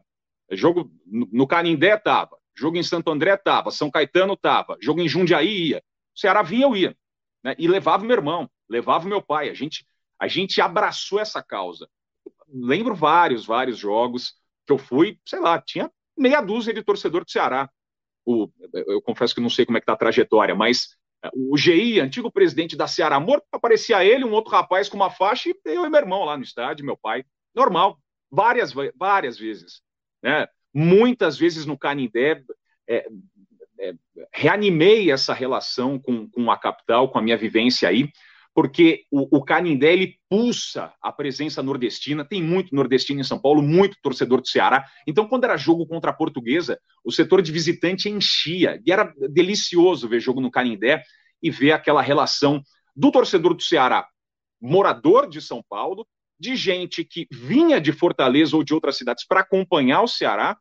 Jogo 0.52 0.90
no, 1.04 1.28
no 1.30 1.47
Canindé 1.47 1.99
tava, 1.99 2.38
jogo 2.57 2.78
em 2.78 2.83
Santo 2.83 3.11
André 3.11 3.37
tava, 3.37 3.71
São 3.71 3.90
Caetano 3.90 4.38
tava, 4.38 4.78
jogo 4.80 5.02
em 5.02 5.09
Jundiaí 5.09 5.69
ia. 5.69 5.83
O 6.16 6.19
Ceará 6.19 6.40
vinha, 6.40 6.64
eu 6.64 6.75
ia. 6.75 6.97
Né? 7.42 7.54
E 7.59 7.68
levava 7.68 8.04
meu 8.04 8.16
irmão, 8.16 8.50
levava 8.68 9.09
meu 9.09 9.23
pai. 9.23 9.49
A 9.49 9.54
gente, 9.54 9.87
a 10.18 10.28
gente 10.28 10.61
abraçou 10.61 11.20
essa 11.20 11.42
causa. 11.42 11.88
Lembro 12.49 12.94
vários, 12.94 13.47
vários 13.47 13.78
jogos 13.78 14.35
que 14.66 14.73
eu 14.73 14.78
fui, 14.78 15.18
sei 15.26 15.40
lá, 15.40 15.61
tinha 15.61 15.90
meia 16.16 16.40
dúzia 16.40 16.75
de 16.75 16.82
torcedor 16.82 17.25
do 17.25 17.30
Ceará 17.30 17.70
o, 18.25 18.49
eu 18.73 19.00
confesso 19.02 19.35
que 19.35 19.40
não 19.40 19.50
sei 19.50 19.66
como 19.66 19.78
é 19.78 19.80
que 19.80 19.85
está 19.85 19.92
a 19.92 19.97
trajetória, 19.97 20.54
mas 20.54 20.97
é, 21.25 21.30
o 21.35 21.56
GI, 21.56 22.00
antigo 22.00 22.30
presidente 22.30 22.76
da 22.76 22.87
Ceará 22.87 23.18
Morto, 23.18 23.47
aparecia 23.52 24.04
ele, 24.04 24.25
um 24.25 24.32
outro 24.32 24.52
rapaz 24.52 24.88
com 24.88 24.97
uma 24.97 25.11
faixa, 25.11 25.50
e 25.50 25.54
eu 25.64 25.85
e 25.85 25.90
meu 25.90 26.00
irmão 26.00 26.25
lá 26.25 26.37
no 26.37 26.42
estádio, 26.42 26.85
meu 26.85 26.97
pai. 26.97 27.25
Normal, 27.54 27.99
várias, 28.30 28.73
várias 28.94 29.38
vezes. 29.38 29.82
Né? 30.23 30.47
Muitas 30.73 31.37
vezes 31.38 31.66
no 31.66 31.78
Canindé, 31.78 32.42
é, 32.88 33.09
é, 33.81 33.95
reanimei 34.33 35.11
essa 35.11 35.33
relação 35.33 35.99
com, 35.99 36.29
com 36.29 36.51
a 36.51 36.59
capital, 36.59 37.09
com 37.11 37.19
a 37.19 37.23
minha 37.23 37.37
vivência 37.37 37.89
aí, 37.89 38.09
porque 38.55 39.05
o, 39.11 39.39
o 39.39 39.45
Canindé 39.45 39.93
ele 39.93 40.17
pulsa 40.29 40.93
a 41.01 41.13
presença 41.13 41.63
nordestina, 41.63 42.25
tem 42.25 42.43
muito 42.43 42.75
nordestino 42.75 43.21
em 43.21 43.25
São 43.25 43.41
Paulo, 43.41 43.63
muito 43.63 43.97
torcedor 44.03 44.41
do 44.41 44.49
Ceará. 44.49 44.85
Então, 45.07 45.29
quando 45.29 45.45
era 45.45 45.57
jogo 45.57 45.87
contra 45.87 46.11
a 46.11 46.15
Portuguesa, 46.15 46.79
o 47.05 47.13
setor 47.13 47.43
de 47.43 47.53
visitante 47.53 48.09
enchia, 48.09 48.81
e 48.85 48.93
era 48.93 49.13
delicioso 49.31 50.09
ver 50.09 50.21
jogo 50.21 50.41
no 50.41 50.51
Canindé 50.51 51.03
e 51.43 51.51
ver 51.51 51.73
aquela 51.73 52.03
relação 52.03 52.63
do 52.95 53.11
torcedor 53.11 53.55
do 53.55 53.63
Ceará, 53.63 54.07
morador 54.61 55.29
de 55.29 55.41
São 55.41 55.65
Paulo, 55.69 56.07
de 56.39 56.57
gente 56.57 57.05
que 57.05 57.27
vinha 57.31 57.81
de 57.81 57.93
Fortaleza 57.93 58.57
ou 58.57 58.65
de 58.65 58.75
outras 58.75 58.97
cidades 58.97 59.27
para 59.27 59.41
acompanhar 59.41 60.03
o 60.03 60.09
Ceará, 60.09 60.57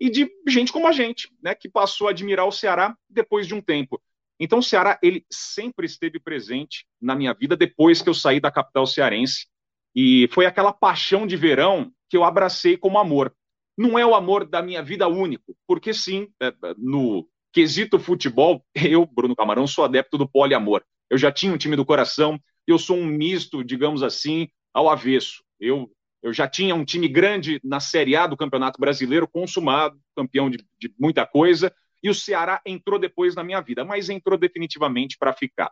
e 0.00 0.08
de 0.08 0.30
gente 0.46 0.72
como 0.72 0.86
a 0.86 0.92
gente, 0.92 1.30
né, 1.42 1.54
que 1.54 1.68
passou 1.68 2.06
a 2.06 2.10
admirar 2.10 2.46
o 2.46 2.52
Ceará 2.52 2.96
depois 3.08 3.46
de 3.46 3.54
um 3.54 3.60
tempo. 3.60 4.00
Então, 4.40 4.60
o 4.60 4.62
Ceará, 4.62 4.98
ele 5.02 5.26
sempre 5.30 5.86
esteve 5.86 6.20
presente 6.20 6.86
na 7.00 7.16
minha 7.16 7.34
vida 7.34 7.56
depois 7.56 8.00
que 8.00 8.08
eu 8.08 8.14
saí 8.14 8.38
da 8.38 8.50
capital 8.50 8.86
cearense. 8.86 9.46
E 9.94 10.28
foi 10.30 10.46
aquela 10.46 10.72
paixão 10.72 11.26
de 11.26 11.36
verão 11.36 11.90
que 12.08 12.16
eu 12.16 12.22
abracei 12.22 12.76
como 12.76 12.98
amor. 12.98 13.34
Não 13.76 13.98
é 13.98 14.06
o 14.06 14.14
amor 14.14 14.44
da 14.44 14.62
minha 14.62 14.82
vida 14.82 15.08
único, 15.08 15.56
porque 15.66 15.92
sim, 15.92 16.28
é, 16.40 16.48
é, 16.48 16.54
no 16.76 17.28
quesito 17.52 17.98
futebol, 17.98 18.64
eu, 18.74 19.04
Bruno 19.06 19.34
Camarão, 19.34 19.66
sou 19.66 19.84
adepto 19.84 20.16
do 20.16 20.28
poliamor. 20.28 20.84
eu 21.10 21.18
já 21.18 21.32
tinha 21.32 21.52
um 21.52 21.58
time 21.58 21.74
do 21.74 21.84
coração, 21.84 22.38
eu 22.66 22.78
sou 22.78 22.96
um 22.96 23.06
misto, 23.06 23.64
digamos 23.64 24.02
assim, 24.02 24.48
ao 24.72 24.88
avesso. 24.88 25.42
Eu, 25.58 25.90
eu 26.22 26.32
já 26.32 26.48
tinha 26.48 26.74
um 26.74 26.84
time 26.84 27.08
grande 27.08 27.60
na 27.62 27.80
Série 27.80 28.16
A 28.16 28.26
do 28.26 28.36
Campeonato 28.36 28.80
Brasileiro, 28.80 29.28
consumado, 29.28 29.98
campeão 30.16 30.50
de, 30.50 30.58
de 30.78 30.92
muita 30.98 31.26
coisa, 31.26 31.72
e 32.02 32.10
o 32.10 32.14
Ceará 32.14 32.60
entrou 32.64 32.98
depois 32.98 33.34
na 33.34 33.44
minha 33.44 33.60
vida, 33.60 33.84
mas 33.84 34.08
entrou 34.08 34.38
definitivamente 34.38 35.16
para 35.18 35.32
ficar. 35.32 35.70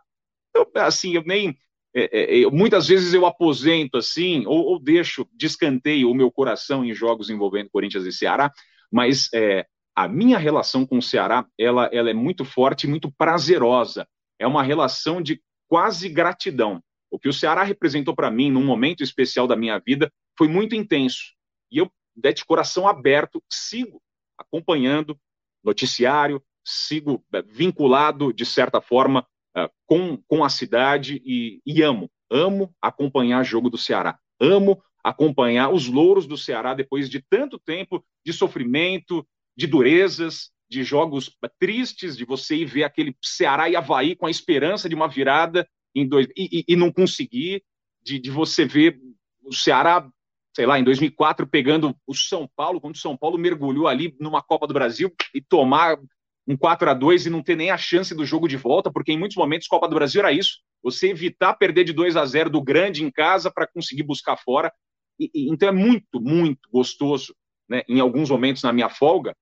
Eu, 0.53 0.69
assim, 0.75 1.13
eu 1.13 1.23
nem. 1.25 1.57
É, 1.95 2.41
é, 2.41 2.45
muitas 2.51 2.87
vezes 2.87 3.13
eu 3.13 3.25
aposento 3.25 3.97
assim, 3.97 4.45
ou, 4.45 4.65
ou 4.65 4.79
deixo, 4.79 5.27
descanteio 5.33 6.11
o 6.11 6.13
meu 6.13 6.29
coração 6.29 6.85
em 6.85 6.93
jogos 6.93 7.29
envolvendo 7.29 7.69
Corinthians 7.71 8.05
e 8.05 8.11
Ceará, 8.11 8.51
mas 8.91 9.29
é, 9.33 9.65
a 9.95 10.07
minha 10.07 10.37
relação 10.37 10.85
com 10.85 10.99
o 10.99 11.01
Ceará 11.01 11.45
ela, 11.57 11.89
ela 11.91 12.09
é 12.09 12.13
muito 12.13 12.45
forte 12.45 12.87
muito 12.87 13.11
prazerosa. 13.11 14.07
É 14.37 14.45
uma 14.45 14.61
relação 14.61 15.21
de 15.21 15.41
quase 15.67 16.07
gratidão. 16.07 16.83
O 17.09 17.17
que 17.17 17.29
o 17.29 17.33
Ceará 17.33 17.63
representou 17.63 18.15
para 18.15 18.29
mim 18.29 18.51
num 18.51 18.63
momento 18.63 19.01
especial 19.01 19.47
da 19.47 19.55
minha 19.55 19.79
vida 19.79 20.11
foi 20.37 20.47
muito 20.47 20.75
intenso. 20.75 21.33
E 21.71 21.77
eu, 21.77 21.91
de 22.15 22.45
coração 22.45 22.87
aberto, 22.87 23.43
sigo 23.51 24.01
acompanhando 24.37 25.19
noticiário, 25.63 26.41
sigo 26.63 27.23
é, 27.33 27.41
vinculado, 27.41 28.31
de 28.31 28.45
certa 28.45 28.81
forma, 28.81 29.25
é, 29.55 29.69
com, 29.85 30.17
com 30.27 30.43
a 30.43 30.49
cidade 30.49 31.21
e, 31.25 31.61
e 31.65 31.81
amo, 31.81 32.11
amo 32.29 32.73
acompanhar 32.81 33.43
jogo 33.43 33.69
do 33.69 33.77
Ceará. 33.77 34.17
Amo 34.39 34.81
acompanhar 35.03 35.69
os 35.69 35.87
louros 35.87 36.27
do 36.27 36.37
Ceará 36.37 36.73
depois 36.73 37.09
de 37.09 37.21
tanto 37.21 37.57
tempo 37.57 38.05
de 38.25 38.33
sofrimento, 38.33 39.25
de 39.55 39.65
durezas, 39.65 40.51
de 40.69 40.83
jogos 40.83 41.31
tristes, 41.57 42.17
de 42.17 42.25
você 42.25 42.57
ir 42.57 42.65
ver 42.65 42.83
aquele 42.83 43.15
Ceará 43.23 43.69
e 43.69 43.75
Havaí 43.75 44.15
com 44.15 44.25
a 44.25 44.31
esperança 44.31 44.89
de 44.89 44.95
uma 44.95 45.07
virada 45.07 45.67
em 45.95 46.07
dois, 46.07 46.27
e, 46.35 46.59
e, 46.59 46.73
e 46.73 46.75
não 46.75 46.91
conseguir, 46.91 47.63
de, 48.03 48.19
de 48.19 48.29
você 48.29 48.65
ver 48.65 48.99
o 49.43 49.53
Ceará, 49.53 50.07
sei 50.57 50.65
lá, 50.65 50.79
em 50.79 50.83
2004 50.83 51.45
pegando 51.45 51.95
o 52.07 52.15
São 52.15 52.49
Paulo, 52.55 52.81
quando 52.81 52.95
o 52.95 52.97
São 52.97 53.15
Paulo 53.15 53.37
mergulhou 53.37 53.87
ali 53.87 54.15
numa 54.19 54.41
Copa 54.41 54.65
do 54.65 54.73
Brasil 54.73 55.13
e 55.31 55.39
tomar 55.39 55.99
um 56.47 56.57
4 56.57 56.89
a 56.89 56.95
2 56.95 57.27
e 57.27 57.29
não 57.29 57.43
ter 57.43 57.55
nem 57.55 57.69
a 57.69 57.77
chance 57.77 58.15
do 58.15 58.25
jogo 58.25 58.47
de 58.47 58.57
volta, 58.57 58.91
porque 58.91 59.11
em 59.11 59.19
muitos 59.19 59.37
momentos 59.37 59.67
Copa 59.67 59.87
do 59.87 59.93
Brasil 59.93 60.19
era 60.19 60.31
isso, 60.31 60.61
você 60.81 61.09
evitar 61.09 61.53
perder 61.53 61.83
de 61.83 61.93
2 61.93 62.17
a 62.17 62.25
0 62.25 62.49
do 62.49 62.59
grande 62.59 63.03
em 63.03 63.11
casa 63.11 63.51
para 63.51 63.67
conseguir 63.67 64.01
buscar 64.01 64.35
fora. 64.35 64.73
E, 65.19 65.29
e, 65.31 65.51
então 65.51 65.69
é 65.69 65.71
muito, 65.71 66.19
muito 66.19 66.67
gostoso, 66.71 67.35
né, 67.69 67.83
em 67.87 67.99
alguns 67.99 68.31
momentos 68.31 68.63
na 68.63 68.73
minha 68.73 68.89
folga, 68.89 69.35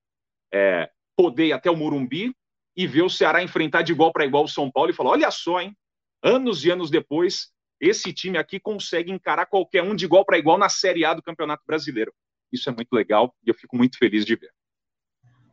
é, 0.53 0.89
poder 1.15 1.45
ir 1.45 1.53
até 1.53 1.71
o 1.71 1.77
Morumbi 1.77 2.35
e 2.75 2.85
ver 2.85 3.03
o 3.03 3.09
Ceará 3.09 3.41
enfrentar 3.41 3.83
de 3.83 3.93
igual 3.93 4.11
para 4.11 4.25
igual 4.25 4.43
o 4.43 4.49
São 4.49 4.69
Paulo 4.69 4.89
e 4.89 4.93
falar: 4.93 5.11
olha 5.11 5.31
só, 5.31 5.61
hein, 5.61 5.73
anos 6.21 6.65
e 6.65 6.71
anos 6.71 6.89
depois, 6.89 7.54
esse 7.79 8.13
time 8.13 8.37
aqui 8.37 8.59
consegue 8.59 9.11
encarar 9.11 9.45
qualquer 9.45 9.83
um 9.83 9.95
de 9.95 10.05
igual 10.05 10.25
para 10.25 10.37
igual 10.37 10.57
na 10.57 10.69
Série 10.69 11.05
A 11.05 11.13
do 11.13 11.21
Campeonato 11.21 11.63
Brasileiro. 11.65 12.13
Isso 12.51 12.69
é 12.69 12.73
muito 12.73 12.93
legal 12.93 13.35
e 13.45 13.49
eu 13.49 13.53
fico 13.55 13.75
muito 13.75 13.97
feliz 13.97 14.25
de 14.25 14.35
ver. 14.35 14.51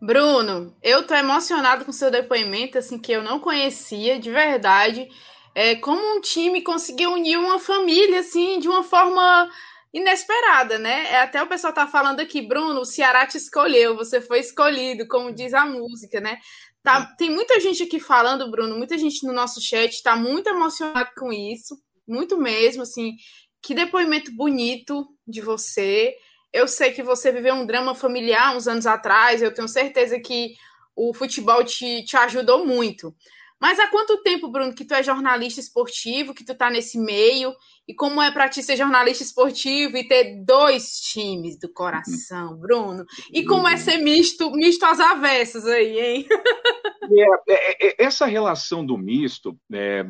Bruno, 0.00 0.76
eu 0.82 1.06
tô 1.06 1.14
emocionado 1.14 1.84
com 1.84 1.92
seu 1.92 2.10
depoimento, 2.10 2.76
assim, 2.76 2.98
que 2.98 3.12
eu 3.12 3.22
não 3.22 3.38
conhecia 3.38 4.18
de 4.18 4.30
verdade. 4.30 5.08
É, 5.54 5.76
como 5.76 6.16
um 6.16 6.20
time 6.20 6.62
conseguiu 6.62 7.12
unir 7.12 7.38
uma 7.38 7.58
família, 7.58 8.20
assim, 8.20 8.58
de 8.58 8.68
uma 8.68 8.82
forma 8.82 9.48
inesperada, 9.92 10.78
né? 10.78 11.04
É, 11.12 11.20
até 11.20 11.42
o 11.42 11.46
pessoal 11.46 11.72
tá 11.72 11.86
falando 11.86 12.20
aqui, 12.20 12.40
Bruno, 12.42 12.80
o 12.80 12.84
Ceará 12.84 13.26
te 13.26 13.36
escolheu, 13.36 13.94
você 13.94 14.20
foi 14.20 14.40
escolhido, 14.40 15.06
como 15.06 15.32
diz 15.32 15.52
a 15.52 15.66
música, 15.66 16.20
né? 16.20 16.38
Tá, 16.82 17.06
tem 17.16 17.30
muita 17.30 17.60
gente 17.60 17.82
aqui 17.84 18.00
falando, 18.00 18.50
Bruno, 18.50 18.76
muita 18.76 18.98
gente 18.98 19.24
no 19.24 19.32
nosso 19.32 19.60
chat 19.60 20.02
tá 20.02 20.16
muito 20.16 20.48
emocionado 20.48 21.10
com 21.16 21.32
isso, 21.32 21.76
muito 22.06 22.38
mesmo, 22.38 22.82
assim. 22.82 23.16
Que 23.62 23.74
depoimento 23.74 24.34
bonito 24.34 25.06
de 25.26 25.40
você. 25.40 26.14
Eu 26.52 26.68
sei 26.68 26.92
que 26.92 27.02
você 27.02 27.32
viveu 27.32 27.54
um 27.54 27.66
drama 27.66 27.94
familiar 27.94 28.56
uns 28.56 28.68
anos 28.68 28.86
atrás, 28.86 29.40
eu 29.40 29.54
tenho 29.54 29.68
certeza 29.68 30.20
que 30.20 30.54
o 30.94 31.14
futebol 31.14 31.64
te, 31.64 32.04
te 32.04 32.16
ajudou 32.16 32.66
muito. 32.66 33.14
Mas 33.62 33.78
há 33.78 33.86
quanto 33.86 34.20
tempo, 34.24 34.48
Bruno, 34.48 34.74
que 34.74 34.84
tu 34.84 34.92
é 34.92 35.04
jornalista 35.04 35.60
esportivo, 35.60 36.34
que 36.34 36.44
tu 36.44 36.52
tá 36.52 36.68
nesse 36.68 36.98
meio? 36.98 37.54
E 37.86 37.94
como 37.94 38.20
é 38.20 38.28
para 38.32 38.48
ti 38.48 38.60
ser 38.60 38.76
jornalista 38.76 39.22
esportivo 39.22 39.96
e 39.96 40.08
ter 40.08 40.42
dois 40.44 40.98
times 40.98 41.56
do 41.60 41.72
coração, 41.72 42.56
Bruno? 42.56 43.04
E 43.32 43.44
como 43.44 43.68
é 43.68 43.76
ser 43.76 43.98
misto, 43.98 44.50
misto 44.50 44.84
às 44.84 44.98
avessas 44.98 45.64
aí, 45.64 46.00
hein? 46.00 46.26
É, 47.14 47.52
é, 47.52 47.88
é, 47.88 48.04
essa 48.04 48.26
relação 48.26 48.86
do 48.86 48.96
misto, 48.96 49.58
é, 49.72 50.06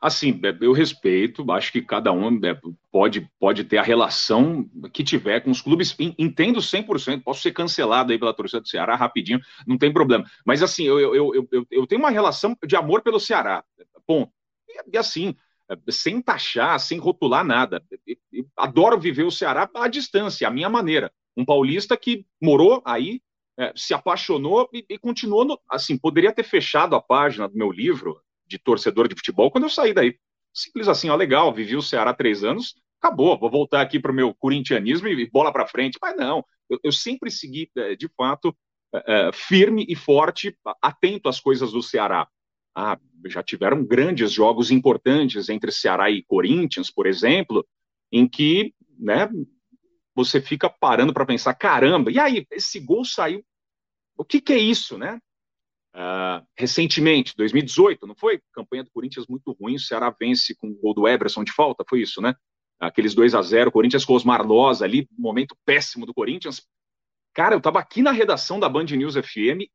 Assim, 0.00 0.40
é, 0.42 0.56
eu 0.62 0.72
respeito, 0.72 1.50
acho 1.52 1.70
que 1.70 1.82
cada 1.82 2.10
um 2.10 2.40
é, 2.42 2.58
pode, 2.90 3.30
pode 3.38 3.64
ter 3.64 3.76
a 3.76 3.82
relação 3.82 4.68
que 4.94 5.04
tiver 5.04 5.40
com 5.40 5.50
os 5.50 5.60
clubes. 5.60 5.94
Entendo 6.18 6.58
100%, 6.58 7.22
posso 7.22 7.42
ser 7.42 7.52
cancelado 7.52 8.10
aí 8.10 8.18
pela 8.18 8.32
torcida 8.32 8.62
do 8.62 8.68
Ceará 8.68 8.96
rapidinho, 8.96 9.40
não 9.66 9.76
tem 9.76 9.92
problema. 9.92 10.24
Mas, 10.44 10.62
assim, 10.62 10.84
eu, 10.84 10.98
eu, 10.98 11.34
eu, 11.52 11.66
eu 11.70 11.86
tenho 11.86 12.00
uma 12.00 12.10
relação 12.10 12.56
de 12.66 12.76
amor 12.76 13.02
pelo 13.02 13.20
Ceará, 13.20 13.62
ponto. 14.06 14.32
E, 14.90 14.96
assim, 14.96 15.34
é, 15.70 15.76
sem 15.92 16.22
taxar, 16.22 16.80
sem 16.80 16.98
rotular 16.98 17.44
nada. 17.44 17.84
Adoro 18.56 18.98
viver 18.98 19.24
o 19.24 19.30
Ceará 19.30 19.68
à 19.74 19.86
distância, 19.86 20.48
à 20.48 20.50
minha 20.50 20.70
maneira. 20.70 21.12
Um 21.36 21.44
paulista 21.44 21.94
que 21.94 22.24
morou 22.40 22.80
aí, 22.86 23.20
se 23.76 23.92
apaixonou 23.92 24.70
e, 24.72 24.86
e 24.88 24.98
continuou, 24.98 25.44
no, 25.44 25.60
assim, 25.68 25.98
poderia 25.98 26.32
ter 26.32 26.44
fechado 26.44 26.96
a 26.96 27.02
página 27.02 27.46
do 27.46 27.58
meu 27.58 27.70
livro, 27.70 28.18
de 28.50 28.58
torcedor 28.58 29.08
de 29.08 29.14
futebol 29.14 29.50
quando 29.50 29.64
eu 29.64 29.70
saí 29.70 29.94
daí. 29.94 30.18
Simples 30.52 30.88
assim, 30.88 31.08
ó, 31.08 31.14
legal, 31.14 31.54
vivi 31.54 31.76
o 31.76 31.82
Ceará 31.82 32.12
três 32.12 32.42
anos, 32.42 32.74
acabou, 33.00 33.38
vou 33.38 33.48
voltar 33.48 33.80
aqui 33.80 34.00
para 34.00 34.10
o 34.10 34.14
meu 34.14 34.34
corintianismo 34.34 35.06
e 35.06 35.30
bola 35.30 35.52
para 35.52 35.68
frente. 35.68 35.98
Mas 36.02 36.16
não, 36.16 36.44
eu, 36.68 36.78
eu 36.82 36.92
sempre 36.92 37.30
segui, 37.30 37.70
é, 37.76 37.94
de 37.94 38.08
fato, 38.16 38.54
é, 38.92 39.28
é, 39.28 39.32
firme 39.32 39.86
e 39.88 39.94
forte, 39.94 40.56
atento 40.82 41.28
às 41.28 41.38
coisas 41.38 41.70
do 41.70 41.82
Ceará. 41.82 42.28
Ah, 42.74 42.98
já 43.26 43.42
tiveram 43.42 43.84
grandes 43.84 44.32
jogos 44.32 44.70
importantes 44.70 45.48
entre 45.48 45.70
Ceará 45.70 46.10
e 46.10 46.24
Corinthians, 46.24 46.90
por 46.90 47.06
exemplo, 47.06 47.66
em 48.10 48.28
que 48.28 48.74
né, 48.98 49.28
você 50.14 50.40
fica 50.40 50.68
parando 50.68 51.12
para 51.12 51.26
pensar, 51.26 51.54
caramba, 51.54 52.10
e 52.10 52.18
aí, 52.18 52.46
esse 52.50 52.80
gol 52.80 53.04
saiu, 53.04 53.44
o 54.16 54.24
que, 54.24 54.40
que 54.40 54.52
é 54.52 54.58
isso, 54.58 54.98
né? 54.98 55.20
Uh, 55.94 56.46
recentemente, 56.56 57.34
2018, 57.36 58.06
não 58.06 58.14
foi? 58.14 58.40
Campanha 58.52 58.84
do 58.84 58.90
Corinthians 58.90 59.26
muito 59.26 59.52
ruim, 59.60 59.74
o 59.74 59.80
Ceará 59.80 60.14
vence 60.18 60.54
com 60.54 60.68
o 60.68 60.74
gol 60.74 60.94
do 60.94 61.08
Everson 61.08 61.42
de 61.42 61.52
falta, 61.52 61.84
foi 61.88 62.00
isso, 62.00 62.20
né? 62.20 62.34
Aqueles 62.78 63.14
2 63.14 63.34
a 63.34 63.42
0 63.42 63.72
Corinthians 63.72 64.04
com 64.04 64.14
Osmar 64.14 64.46
Loz 64.46 64.82
ali, 64.82 65.08
momento 65.18 65.56
péssimo 65.66 66.06
do 66.06 66.14
Corinthians. 66.14 66.66
Cara, 67.34 67.54
eu 67.54 67.60
tava 67.60 67.78
aqui 67.78 68.02
na 68.02 68.12
redação 68.12 68.58
da 68.58 68.68
Band 68.68 68.84
News 68.84 69.14
FM 69.14 69.68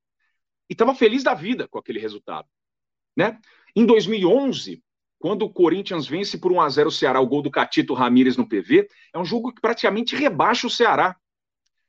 e 0.70 0.76
tava 0.76 0.96
feliz 0.96 1.22
da 1.22 1.34
vida 1.34 1.68
com 1.68 1.78
aquele 1.78 2.00
resultado, 2.00 2.48
né? 3.16 3.40
Em 3.76 3.86
2011, 3.86 4.82
quando 5.20 5.44
o 5.44 5.50
Corinthians 5.50 6.08
vence 6.08 6.38
por 6.38 6.52
1 6.52 6.62
a 6.62 6.70
0 6.70 6.90
o 6.90 6.92
Ceará, 6.92 7.20
o 7.20 7.28
gol 7.28 7.42
do 7.42 7.52
Catito 7.52 7.94
Ramírez 7.94 8.38
no 8.38 8.48
PV, 8.48 8.88
é 9.14 9.20
um 9.20 9.26
jogo 9.26 9.54
que 9.54 9.62
praticamente 9.62 10.16
rebaixa 10.16 10.68
o 10.68 10.70
Ceará. 10.70 11.16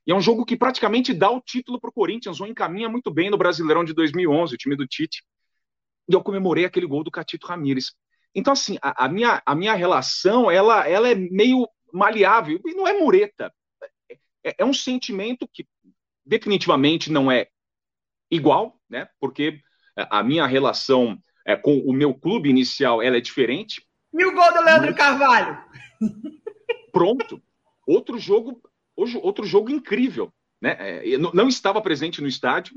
E 0.07 0.13
é 0.13 0.15
um 0.15 0.21
jogo 0.21 0.45
que 0.45 0.57
praticamente 0.57 1.13
dá 1.13 1.31
o 1.31 1.41
título 1.41 1.81
para 1.81 1.91
o 1.91 1.93
Corinthians, 1.93 2.41
ou 2.41 2.47
encaminha 2.47 2.89
muito 2.89 3.11
bem 3.11 3.29
no 3.29 3.37
Brasileirão 3.37 3.85
de 3.85 3.93
2011, 3.93 4.55
o 4.55 4.59
time 4.59 4.77
do 4.77 4.87
Tite. 4.87 5.25
E 6.09 6.15
eu 6.15 6.23
comemorei 6.23 6.65
aquele 6.65 6.87
gol 6.87 7.03
do 7.03 7.11
Catito 7.11 7.47
Ramírez. 7.47 7.93
Então, 8.33 8.53
assim, 8.53 8.79
a, 8.81 9.07
a, 9.07 9.09
minha, 9.09 9.43
a 9.45 9.55
minha 9.55 9.75
relação, 9.75 10.49
ela, 10.51 10.89
ela 10.89 11.09
é 11.09 11.15
meio 11.15 11.67
maleável, 11.93 12.61
e 12.65 12.75
não 12.75 12.87
é 12.87 12.93
mureta. 12.93 13.53
É, 14.45 14.55
é 14.59 14.65
um 14.65 14.73
sentimento 14.73 15.49
que 15.53 15.67
definitivamente 16.25 17.11
não 17.11 17.31
é 17.31 17.49
igual, 18.31 18.79
né? 18.89 19.09
Porque 19.19 19.61
a 19.97 20.23
minha 20.23 20.47
relação 20.47 21.19
é, 21.45 21.57
com 21.57 21.79
o 21.79 21.93
meu 21.93 22.15
clube 22.15 22.49
inicial, 22.49 23.03
ela 23.03 23.17
é 23.17 23.21
diferente. 23.21 23.85
E 24.13 24.25
o 24.25 24.35
gol 24.35 24.53
do 24.53 24.61
Leandro 24.61 24.89
Mas... 24.89 24.97
Carvalho? 24.97 25.59
Pronto. 26.93 27.43
Outro 27.87 28.19
jogo 28.19 28.61
outro 28.97 29.45
jogo 29.45 29.71
incrível. 29.71 30.33
Né? 30.61 30.77
É, 30.79 31.19
não 31.19 31.49
estava 31.49 31.81
presente 31.81 32.21
no 32.21 32.29
estádio, 32.29 32.75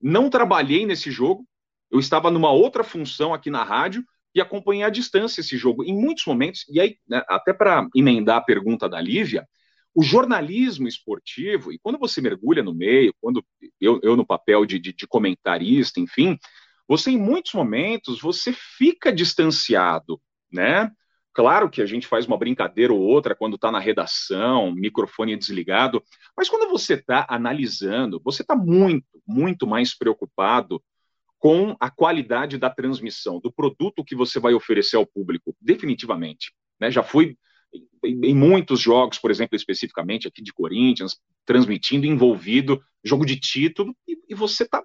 não 0.00 0.30
trabalhei 0.30 0.86
nesse 0.86 1.10
jogo, 1.10 1.46
eu 1.90 1.98
estava 1.98 2.30
numa 2.30 2.50
outra 2.50 2.84
função 2.84 3.34
aqui 3.34 3.50
na 3.50 3.64
rádio 3.64 4.04
e 4.34 4.40
acompanhei 4.40 4.84
à 4.84 4.90
distância 4.90 5.40
esse 5.40 5.56
jogo. 5.56 5.84
Em 5.84 5.94
muitos 5.94 6.24
momentos, 6.26 6.64
e 6.68 6.80
aí, 6.80 6.96
né, 7.08 7.22
até 7.28 7.52
para 7.52 7.86
emendar 7.94 8.38
a 8.38 8.44
pergunta 8.44 8.88
da 8.88 9.00
Lívia, 9.00 9.46
o 9.94 10.02
jornalismo 10.02 10.86
esportivo, 10.86 11.72
e 11.72 11.78
quando 11.78 11.98
você 11.98 12.20
mergulha 12.20 12.62
no 12.62 12.74
meio, 12.74 13.12
quando 13.20 13.44
eu, 13.80 13.98
eu 14.02 14.16
no 14.16 14.24
papel 14.24 14.64
de, 14.64 14.78
de, 14.78 14.92
de 14.92 15.06
comentarista, 15.06 15.98
enfim, 15.98 16.38
você 16.86 17.10
em 17.10 17.18
muitos 17.18 17.52
momentos 17.52 18.20
você 18.20 18.52
fica 18.52 19.12
distanciado, 19.12 20.20
né? 20.52 20.90
Claro 21.38 21.70
que 21.70 21.80
a 21.80 21.86
gente 21.86 22.04
faz 22.04 22.26
uma 22.26 22.36
brincadeira 22.36 22.92
ou 22.92 22.98
outra 22.98 23.32
quando 23.32 23.54
está 23.54 23.70
na 23.70 23.78
redação, 23.78 24.72
microfone 24.72 25.36
desligado, 25.36 26.02
mas 26.36 26.48
quando 26.48 26.68
você 26.68 26.94
está 26.94 27.24
analisando, 27.30 28.20
você 28.24 28.42
está 28.42 28.56
muito, 28.56 29.06
muito 29.24 29.64
mais 29.64 29.96
preocupado 29.96 30.82
com 31.38 31.76
a 31.78 31.88
qualidade 31.92 32.58
da 32.58 32.68
transmissão, 32.68 33.38
do 33.38 33.52
produto 33.52 34.04
que 34.04 34.16
você 34.16 34.40
vai 34.40 34.52
oferecer 34.52 34.96
ao 34.96 35.06
público, 35.06 35.54
definitivamente. 35.60 36.52
Né? 36.80 36.90
Já 36.90 37.04
fui 37.04 37.38
em 38.02 38.34
muitos 38.34 38.80
jogos, 38.80 39.16
por 39.20 39.30
exemplo, 39.30 39.54
especificamente 39.54 40.26
aqui 40.26 40.42
de 40.42 40.52
Corinthians, 40.52 41.20
transmitindo, 41.46 42.04
envolvido, 42.04 42.82
jogo 43.04 43.24
de 43.24 43.38
título, 43.38 43.96
e, 44.08 44.18
e 44.28 44.34
você 44.34 44.66
tá, 44.66 44.84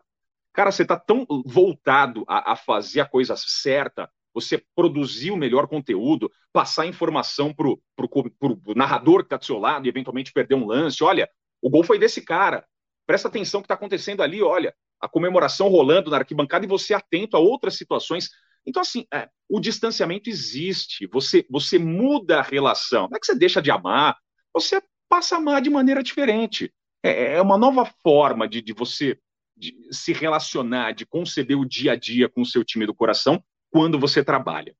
cara, 0.53 0.71
você 0.71 0.85
tá 0.85 0.99
tão 0.99 1.25
voltado 1.47 2.23
a, 2.27 2.51
a, 2.51 2.55
fazer 2.55 2.99
a 2.99 3.09
coisa 3.09 3.33
certa, 3.35 4.07
você 4.33 4.63
produzir 4.75 5.31
o 5.31 5.37
melhor 5.37 5.67
conteúdo, 5.67 6.31
passar 6.51 6.85
informação 6.85 7.53
pro, 7.53 7.81
pro 7.95 8.61
narrador 8.75 9.23
que 9.23 9.29
tá 9.29 9.37
do 9.37 9.45
seu 9.45 9.59
lado 9.59 9.85
e 9.85 9.89
eventualmente 9.89 10.31
perder 10.31 10.55
um 10.55 10.65
lance, 10.65 11.03
olha, 11.03 11.29
o 11.61 11.69
gol 11.69 11.83
foi 11.83 11.99
desse 11.99 12.21
cara, 12.21 12.65
presta 13.05 13.27
atenção 13.27 13.59
o 13.59 13.63
que 13.63 13.65
está 13.65 13.75
acontecendo 13.75 14.21
ali, 14.21 14.41
olha, 14.41 14.73
a 14.99 15.07
comemoração 15.07 15.67
rolando 15.67 16.09
na 16.09 16.17
arquibancada 16.17 16.65
e 16.65 16.69
você 16.69 16.93
atento 16.93 17.37
a 17.37 17.39
outras 17.39 17.75
situações. 17.75 18.29
Então, 18.65 18.81
assim, 18.81 19.05
é, 19.13 19.29
o 19.49 19.59
distanciamento 19.59 20.29
existe, 20.29 21.07
você, 21.07 21.45
você 21.49 21.77
muda 21.77 22.39
a 22.39 22.41
relação. 22.41 23.09
Não 23.09 23.17
é 23.17 23.19
que 23.19 23.25
você 23.25 23.35
deixa 23.35 23.61
de 23.61 23.69
amar, 23.69 24.17
você 24.53 24.81
passa 25.09 25.35
a 25.35 25.37
amar 25.37 25.61
de 25.61 25.69
maneira 25.69 26.01
diferente. 26.01 26.73
É, 27.03 27.35
é 27.35 27.41
uma 27.41 27.57
nova 27.57 27.85
forma 28.01 28.47
de, 28.47 28.61
de 28.61 28.73
você 28.73 29.19
de 29.55 29.75
se 29.91 30.13
relacionar, 30.13 30.93
de 30.93 31.05
conceber 31.05 31.57
o 31.57 31.65
dia 31.65 31.91
a 31.91 31.95
dia 31.95 32.27
com 32.27 32.41
o 32.41 32.45
seu 32.45 32.63
time 32.63 32.85
do 32.85 32.95
coração 32.95 33.43
quando 33.73 33.99
você 33.99 34.23
trabalha. 34.23 34.75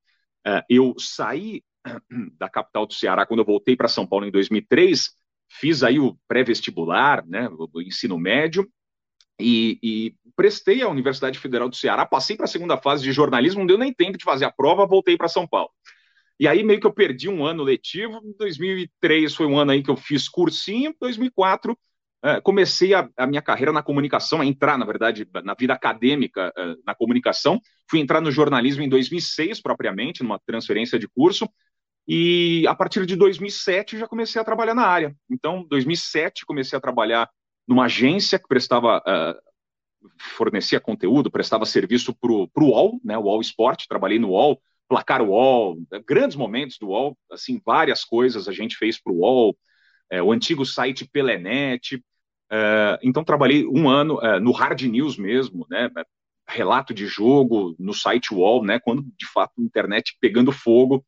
É, 0.45 0.63
eu 0.69 0.93
saí 0.99 1.63
da 2.37 2.47
capital 2.47 2.85
do 2.85 2.93
Ceará 2.93 3.25
quando 3.25 3.39
eu 3.39 3.45
voltei 3.45 3.75
para 3.75 3.87
São 3.87 4.05
Paulo 4.05 4.27
em 4.27 4.31
2003, 4.31 5.09
fiz 5.49 5.81
aí 5.81 5.99
o 5.99 6.15
pré-vestibular, 6.27 7.25
né, 7.25 7.49
o 7.49 7.81
ensino 7.81 8.19
médio, 8.19 8.69
e, 9.39 9.79
e, 9.81 10.15
prestei 10.35 10.83
à 10.83 10.87
Universidade 10.87 11.39
Federal 11.39 11.67
do 11.67 11.75
Ceará, 11.75 12.05
passei 12.05 12.35
para 12.35 12.45
a 12.45 12.47
segunda 12.47 12.77
fase 12.77 13.03
de 13.03 13.11
jornalismo, 13.11 13.61
não 13.61 13.67
deu 13.67 13.79
nem 13.79 13.91
tempo 13.91 14.17
de 14.17 14.23
fazer 14.23 14.45
a 14.45 14.51
prova, 14.51 14.85
voltei 14.85 15.17
para 15.17 15.27
São 15.27 15.47
Paulo. 15.47 15.71
E 16.39 16.47
aí 16.47 16.63
meio 16.63 16.79
que 16.79 16.85
eu 16.85 16.93
perdi 16.93 17.27
um 17.27 17.43
ano 17.43 17.63
letivo, 17.63 18.21
2003 18.37 19.33
foi 19.33 19.47
um 19.47 19.57
ano 19.57 19.71
aí 19.71 19.81
que 19.81 19.89
eu 19.89 19.97
fiz 19.97 20.29
cursinho, 20.29 20.95
2004 20.99 21.71
é, 21.71 21.77
comecei 22.41 22.93
a, 22.93 23.09
a, 23.17 23.27
minha 23.27 23.41
carreira 23.41 23.73
na 23.73 23.83
comunicação, 23.83 24.39
a 24.39 24.45
entrar, 24.45 24.77
na 24.77 24.85
verdade, 24.85 25.27
na 25.43 25.53
vida 25.53 25.73
acadêmica 25.73 26.53
é, 26.57 26.75
na 26.85 26.95
comunicação, 26.95 27.59
fui 27.89 27.99
entrar 27.99 28.21
no 28.21 28.31
jornalismo 28.31 28.81
em 28.81 28.87
2006 28.87 29.61
propriamente, 29.61 30.23
numa 30.23 30.39
transferência 30.39 30.97
de 30.97 31.07
curso, 31.07 31.49
e 32.07 32.65
a 32.67 32.73
partir 32.73 33.05
de 33.05 33.17
2007 33.17 33.97
já 33.97 34.07
comecei 34.07 34.41
a 34.41 34.45
trabalhar 34.45 34.73
na 34.73 34.85
área. 34.85 35.13
Então, 35.29 35.65
2007 35.69 36.45
comecei 36.45 36.77
a 36.77 36.81
trabalhar 36.81 37.29
numa 37.67 37.85
agência 37.85 38.39
que 38.39 38.47
prestava, 38.47 38.99
uh, 38.99 40.09
fornecia 40.17 40.79
conteúdo, 40.79 41.29
prestava 41.29 41.65
serviço 41.65 42.13
para 42.13 42.31
o 42.31 42.49
UOL, 42.57 43.01
né, 43.03 43.17
o 43.17 43.23
UOL 43.23 43.41
Esporte, 43.41 43.87
trabalhei 43.87 44.19
no 44.19 44.29
UOL, 44.29 44.61
placar 44.87 45.21
UOL, 45.21 45.77
grandes 46.05 46.37
momentos 46.37 46.77
do 46.77 46.87
UOL, 46.87 47.17
assim, 47.31 47.61
várias 47.65 48.05
coisas 48.05 48.47
a 48.47 48.51
gente 48.51 48.77
fez 48.77 49.01
para 49.01 49.11
o 49.11 49.19
UOL, 49.19 49.57
é, 50.09 50.21
o 50.21 50.31
antigo 50.31 50.65
site 50.65 51.07
Pelenet, 51.11 52.03
então 53.01 53.23
trabalhei 53.23 53.65
um 53.65 53.89
ano 53.89 54.15
uh, 54.19 54.39
no 54.39 54.51
Hard 54.51 54.81
News 54.83 55.17
mesmo, 55.17 55.65
né, 55.69 55.89
relato 56.47 56.93
de 56.93 57.07
jogo 57.07 57.75
no 57.79 57.93
site 57.93 58.33
UOL, 58.33 58.63
né, 58.63 58.79
quando 58.79 59.03
de 59.17 59.25
fato 59.33 59.53
a 59.57 59.61
internet 59.61 60.17
pegando 60.19 60.51
fogo, 60.51 61.05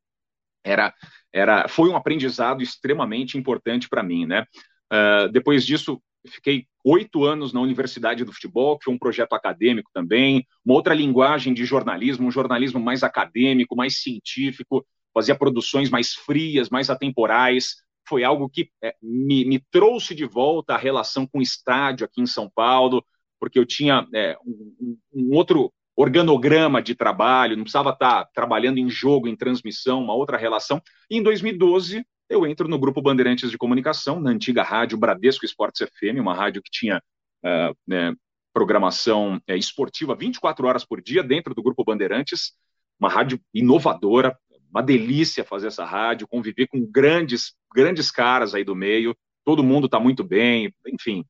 era, 0.63 0.93
era, 1.31 1.67
foi 1.67 1.89
um 1.89 1.95
aprendizado 1.95 2.63
extremamente 2.63 3.37
importante 3.37 3.87
para 3.87 4.01
mim, 4.01 4.25
né, 4.25 4.45
Uh, 4.91 5.31
depois 5.31 5.65
disso, 5.65 6.01
fiquei 6.27 6.65
oito 6.83 7.23
anos 7.23 7.53
na 7.53 7.61
Universidade 7.61 8.23
do 8.23 8.31
Futebol, 8.31 8.77
que 8.77 8.85
foi 8.85 8.93
um 8.93 8.99
projeto 8.99 9.33
acadêmico 9.33 9.89
também, 9.93 10.45
uma 10.63 10.75
outra 10.75 10.93
linguagem 10.93 11.53
de 11.53 11.65
jornalismo, 11.65 12.27
um 12.27 12.31
jornalismo 12.31 12.79
mais 12.79 13.03
acadêmico, 13.03 13.75
mais 13.75 14.01
científico, 14.01 14.85
fazia 15.13 15.35
produções 15.35 15.89
mais 15.89 16.13
frias, 16.13 16.69
mais 16.69 16.89
atemporais. 16.89 17.75
Foi 18.07 18.23
algo 18.23 18.49
que 18.49 18.69
é, 18.83 18.95
me, 19.01 19.45
me, 19.45 19.59
trouxe 19.71 20.13
de 20.13 20.25
volta 20.25 20.75
a 20.75 20.77
relação 20.77 21.25
com 21.25 21.39
o 21.39 21.41
estádio 21.41 22.05
aqui 22.05 22.21
em 22.21 22.25
São 22.25 22.49
Paulo, 22.53 23.03
porque 23.39 23.57
eu 23.57 23.65
tinha 23.65 24.07
é, 24.13 24.37
um, 24.45 24.97
um, 25.13 25.35
outro 25.35 25.73
organograma 25.95 26.81
de 26.81 26.93
trabalho, 26.93 27.55
não 27.55 27.63
precisava 27.63 27.91
estar 27.91 28.25
trabalhando 28.33 28.77
em 28.77 28.89
jogo, 28.89 29.27
em 29.27 29.35
transmissão, 29.35 30.03
uma 30.03 30.13
outra 30.13 30.37
relação. 30.37 30.81
E 31.09 31.17
em 31.17 31.23
2012, 31.23 32.05
eu 32.29 32.45
entro 32.45 32.67
no 32.67 32.77
Grupo 32.77 33.01
Bandeirantes 33.01 33.49
de 33.49 33.57
Comunicação, 33.57 34.19
na 34.19 34.31
antiga 34.31 34.63
rádio 34.63 34.97
Bradesco 34.97 35.45
Esportes 35.45 35.87
FM, 35.87 36.19
uma 36.19 36.33
rádio 36.33 36.61
que 36.61 36.71
tinha 36.71 36.97
uh, 36.97 37.77
né, 37.87 38.13
programação 38.53 39.39
esportiva 39.47 40.15
24 40.15 40.67
horas 40.67 40.85
por 40.85 41.01
dia 41.01 41.23
dentro 41.23 41.53
do 41.53 41.61
Grupo 41.61 41.83
Bandeirantes, 41.83 42.53
uma 42.99 43.09
rádio 43.09 43.39
inovadora, 43.53 44.37
uma 44.69 44.81
delícia 44.81 45.43
fazer 45.43 45.67
essa 45.67 45.85
rádio, 45.85 46.27
conviver 46.27 46.67
com 46.67 46.85
grandes, 46.85 47.53
grandes 47.75 48.09
caras 48.09 48.55
aí 48.55 48.63
do 48.63 48.75
meio, 48.75 49.15
todo 49.43 49.63
mundo 49.63 49.85
está 49.85 49.99
muito 49.99 50.23
bem, 50.23 50.73
enfim, 50.87 51.25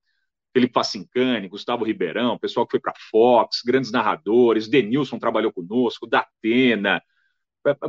Felipe 0.53 0.73
Facincani, 0.73 1.49
Gustavo 1.49 1.83
Ribeirão, 1.83 2.39
pessoal 2.39 2.65
que 2.65 2.71
foi 2.71 2.79
para 2.79 2.93
Fox, 3.11 3.61
grandes 3.65 3.91
narradores, 3.91 4.69
Denilson 4.69 5.19
trabalhou 5.19 5.51
conosco, 5.51 6.07
Datena, 6.07 7.01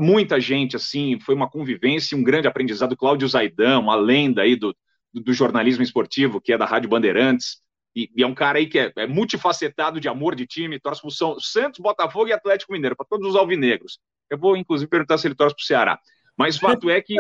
muita 0.01 0.41
gente, 0.41 0.77
assim, 0.77 1.21
foi 1.21 1.35
uma 1.35 1.49
convivência, 1.49 2.17
um 2.17 2.23
grande 2.23 2.49
aprendizado. 2.49 2.97
Cláudio 2.97 3.29
Zaidan, 3.29 3.79
uma 3.79 3.95
lenda 3.95 4.43
aí 4.43 4.57
do, 4.57 4.75
do 5.13 5.33
jornalismo 5.33 5.83
esportivo, 5.83 6.41
que 6.41 6.53
é 6.53 6.59
da 6.59 6.65
Rádio 6.65 6.89
Bandeirantes, 6.89 7.61
e, 7.95 8.11
e 8.15 8.23
é 8.23 8.27
um 8.27 8.35
cara 8.35 8.59
aí 8.59 8.67
que 8.67 8.79
é, 8.79 8.93
é, 8.97 9.07
multifacetado 9.07 10.01
de 10.01 10.09
amor 10.09 10.35
de 10.35 10.47
time, 10.47 10.81
torce 10.81 11.01
pro 11.01 11.11
São, 11.11 11.39
Santos, 11.41 11.81
Botafogo 11.81 12.29
e 12.29 12.33
Atlético 12.33 12.73
Mineiro, 12.73 12.97
para 12.97 13.07
todos 13.07 13.29
os 13.29 13.37
alvinegros. 13.37 13.99
Eu 14.31 14.39
vou, 14.39 14.57
inclusive, 14.57 14.89
perguntar 14.89 15.19
se 15.19 15.27
ele 15.27 15.35
torce 15.35 15.55
pro 15.55 15.65
Ceará. 15.65 15.99
Mas 16.37 16.57
o 16.57 16.61
fato 16.61 16.91
é 16.91 17.01
que 17.01 17.17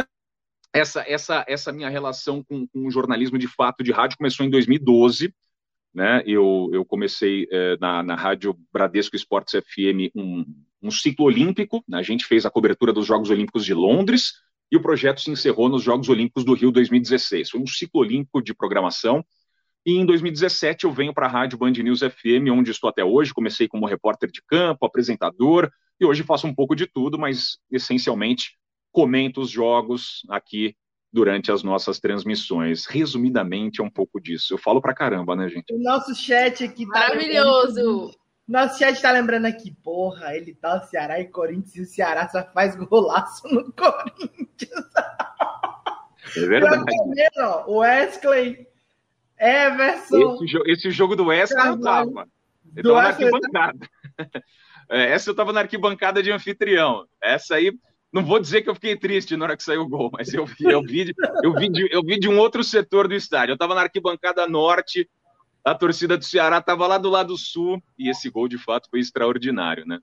essa, 0.73 1.05
essa, 1.07 1.45
essa 1.49 1.73
minha 1.73 1.89
relação 1.89 2.43
com, 2.43 2.67
com 2.67 2.87
o 2.87 2.91
jornalismo 2.91 3.39
de 3.39 3.49
fato 3.49 3.83
de 3.83 3.93
rádio 3.93 4.19
começou 4.19 4.45
em 4.45 4.51
2012, 4.51 5.33
né? 5.97 6.23
Eu, 6.27 6.69
eu 6.75 6.85
comecei 6.85 7.49
eh, 7.51 7.79
na, 7.81 8.03
na 8.03 8.15
rádio 8.15 8.55
Bradesco 8.71 9.17
Esportes 9.17 9.55
FM 9.55 10.13
um, 10.15 10.45
um 10.83 10.91
ciclo 10.91 11.25
olímpico. 11.25 11.83
Né? 11.89 11.99
A 11.99 12.03
gente 12.03 12.27
fez 12.27 12.45
a 12.45 12.51
cobertura 12.51 12.93
dos 12.93 13.07
Jogos 13.07 13.31
Olímpicos 13.31 13.65
de 13.65 13.73
Londres 13.73 14.35
e 14.71 14.77
o 14.77 14.83
projeto 14.83 15.23
se 15.23 15.31
encerrou 15.31 15.71
nos 15.71 15.83
Jogos 15.83 16.11
Olímpicos 16.11 16.45
do 16.45 16.53
Rio 16.53 16.71
2016. 16.71 17.49
Foi 17.49 17.61
um 17.61 17.67
ciclo 17.67 18.03
olímpico 18.03 18.43
de 18.43 18.55
programação. 18.55 19.25
E 19.87 19.93
em 19.93 20.05
2017 20.05 20.85
eu 20.85 20.93
venho 20.93 21.15
para 21.15 21.27
a 21.27 21.31
rádio 21.31 21.57
Band 21.57 21.71
News 21.71 22.01
FM, 22.01 22.51
onde 22.53 22.73
estou 22.73 22.91
até 22.91 23.03
hoje. 23.03 23.33
Comecei 23.33 23.67
como 23.67 23.87
repórter 23.87 24.31
de 24.31 24.43
campo, 24.47 24.85
apresentador, 24.85 25.71
e 25.99 26.05
hoje 26.05 26.25
faço 26.25 26.47
um 26.47 26.55
pouco 26.55 26.77
de 26.77 26.87
tudo, 26.87 27.19
mas 27.19 27.59
essencialmente 27.71 28.59
comento 28.97 29.43
os 29.43 29.51
jogos 29.51 30.23
aqui 30.27 30.75
durante 31.13 31.53
as 31.53 31.63
nossas 31.63 32.01
transmissões. 32.01 32.87
Resumidamente, 32.87 33.83
é 33.83 33.85
um 33.85 33.91
pouco 33.91 34.19
disso. 34.19 34.55
Eu 34.55 34.59
falo 34.59 34.81
pra 34.81 34.95
caramba, 34.95 35.37
né, 35.37 35.51
gente? 35.51 35.71
O 35.71 35.79
nosso 35.79 36.15
chat 36.15 36.65
aqui 36.65 36.87
tá. 36.87 37.01
Maravilhoso! 37.01 38.11
Nosso 38.49 38.79
chat 38.79 38.99
tá 39.03 39.13
lembrando 39.13 39.45
aqui, 39.45 39.71
porra, 39.85 40.35
ele 40.35 40.55
tá 40.55 40.77
o 40.77 40.87
Ceará 40.87 41.21
e 41.21 41.27
Corinthians, 41.27 41.77
e 41.77 41.81
o 41.83 41.85
Ceará 41.85 42.27
só 42.27 42.43
faz 42.55 42.75
golaço 42.75 43.47
no 43.49 43.71
Corinthians. 43.75 44.87
É 46.35 46.41
verdade. 46.41 46.85
o 47.67 47.79
Wesley, 47.81 48.67
Everson. 49.39 50.37
Esse, 50.37 50.47
jo 50.47 50.63
esse 50.65 50.91
jogo 50.91 51.15
do 51.15 51.27
Wesley 51.27 51.67
eu 51.67 51.81
tava. 51.83 52.29
Eu 52.75 52.83
tava 52.83 53.03
na 53.03 53.09
arquibancada. 53.09 53.89
É, 54.89 55.11
essa 55.11 55.31
eu 55.31 55.35
tava 55.35 55.53
na 55.53 55.63
arquibancada 55.63 56.23
de 56.23 56.31
anfitrião. 56.31 57.09
Essa 57.21 57.57
aí 57.57 57.73
não 58.17 58.25
vou 58.25 58.41
dizer 58.41 58.63
que 58.63 58.71
eu 58.71 58.75
fiquei 58.75 58.97
triste 58.97 59.37
na 59.37 59.45
hora 59.45 59.57
que 59.57 59.63
saiu 59.63 59.83
o 59.83 59.89
gol, 59.89 60.11
mas 60.11 60.33
eu 60.33 60.47
vi, 60.47 60.65
eu 60.65 60.83
vi, 60.83 61.15
eu 61.45 61.53
vi, 61.53 61.69
de, 61.69 61.89
eu 61.93 62.03
vi 62.03 62.19
de 62.19 62.29
um 62.29 62.39
outro 62.39 62.65
setor 62.65 63.07
do 63.07 63.15
estádio. 63.15 63.53
Eu 63.53 63.57
estava 63.57 63.75
na 63.75 63.83
arquibancada 63.83 64.49
norte, 64.49 65.09
a 65.63 65.75
torcida 65.75 66.17
do 66.17 66.25
Ceará 66.25 66.57
estava 66.57 66.87
lá 66.87 66.97
do 66.97 67.11
lado 67.11 67.37
sul, 67.37 67.83
e 67.99 68.09
esse 68.09 68.31
gol 68.31 68.49
de 68.49 68.57
fato 68.57 68.89
foi 68.89 69.01
extraordinário, 69.01 69.85
né? 69.85 69.99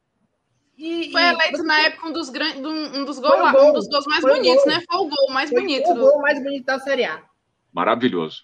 E, 0.77 1.11
foi 1.11 1.23
eleito 1.23 1.57
você... 1.57 1.63
na 1.63 1.79
época 1.81 2.07
um 2.07 2.13
dos, 2.13 2.29
grandes, 2.29 2.57
um, 2.63 3.03
dos, 3.03 3.17
gol, 3.17 3.31
um, 3.31 3.69
um 3.69 3.73
dos 3.73 3.87
gols 3.87 4.05
mais 4.05 4.21
foi 4.21 4.35
bonitos, 4.35 4.63
gol. 4.63 4.73
né? 4.73 4.83
Foi 4.87 4.99
o 4.99 5.09
gol 5.09 5.31
mais 5.31 5.49
foi 5.49 5.61
bonito. 5.61 5.91
O 5.91 5.95
gol 5.95 6.21
mais 6.21 6.43
bonito 6.43 6.65
da 6.65 6.79
Série 6.79 7.05
A. 7.05 7.23
Maravilhoso. 7.71 8.43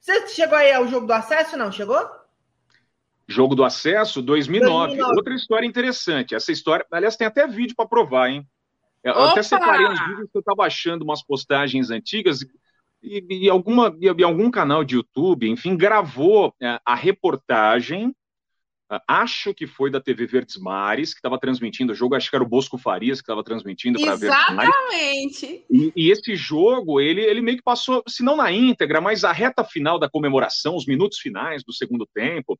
Você 0.00 0.26
chegou 0.28 0.58
aí 0.58 0.72
ao 0.72 0.88
jogo 0.88 1.06
do 1.06 1.12
acesso, 1.12 1.56
não? 1.56 1.70
Chegou? 1.70 2.04
Jogo 3.28 3.54
do 3.54 3.62
acesso, 3.62 4.20
2009. 4.20 4.96
2009. 4.96 5.16
Outra 5.16 5.34
história 5.34 5.66
interessante. 5.66 6.34
Essa 6.34 6.50
história, 6.50 6.84
aliás, 6.90 7.16
tem 7.16 7.26
até 7.26 7.46
vídeo 7.46 7.76
para 7.76 7.88
provar, 7.88 8.28
hein? 8.28 8.44
Eu 9.04 9.12
Opa! 9.12 9.32
até 9.32 9.42
separei 9.42 9.86
uns 9.86 10.00
vídeos 10.00 10.30
que 10.32 10.38
eu 10.38 10.40
estava 10.40 10.64
achando 10.64 11.02
umas 11.02 11.22
postagens 11.22 11.90
antigas 11.90 12.40
e, 13.02 13.44
e, 13.44 13.50
alguma, 13.50 13.94
e, 14.00 14.06
e 14.06 14.24
algum 14.24 14.50
canal 14.50 14.82
de 14.82 14.94
YouTube, 14.94 15.48
enfim, 15.48 15.76
gravou 15.76 16.54
é, 16.60 16.80
a 16.84 16.94
reportagem. 16.94 18.14
É, 18.90 18.98
acho 19.06 19.52
que 19.52 19.66
foi 19.66 19.90
da 19.90 20.00
TV 20.00 20.26
Verdes 20.26 20.56
Mares, 20.56 21.12
que 21.12 21.18
estava 21.18 21.38
transmitindo 21.38 21.92
o 21.92 21.94
jogo, 21.94 22.14
acho 22.14 22.30
que 22.30 22.36
era 22.36 22.42
o 22.42 22.48
Bosco 22.48 22.78
Farias 22.78 23.18
que 23.20 23.24
estava 23.24 23.44
transmitindo 23.44 24.00
para 24.00 24.16
Verdes 24.16 24.54
Mares. 24.54 24.74
Exatamente. 24.74 25.64
E, 25.70 25.92
e, 25.94 26.10
esse 26.10 26.34
jogo, 26.34 26.98
ele, 26.98 27.20
ele 27.20 27.42
meio 27.42 27.58
que 27.58 27.62
passou, 27.62 28.02
se 28.08 28.22
não 28.22 28.36
na 28.36 28.50
íntegra, 28.50 29.02
mas 29.02 29.22
a 29.22 29.32
reta 29.32 29.62
final 29.62 29.98
da 29.98 30.08
comemoração, 30.08 30.74
os 30.74 30.86
minutos 30.86 31.18
finais 31.18 31.62
do 31.62 31.74
segundo 31.74 32.08
tempo. 32.14 32.58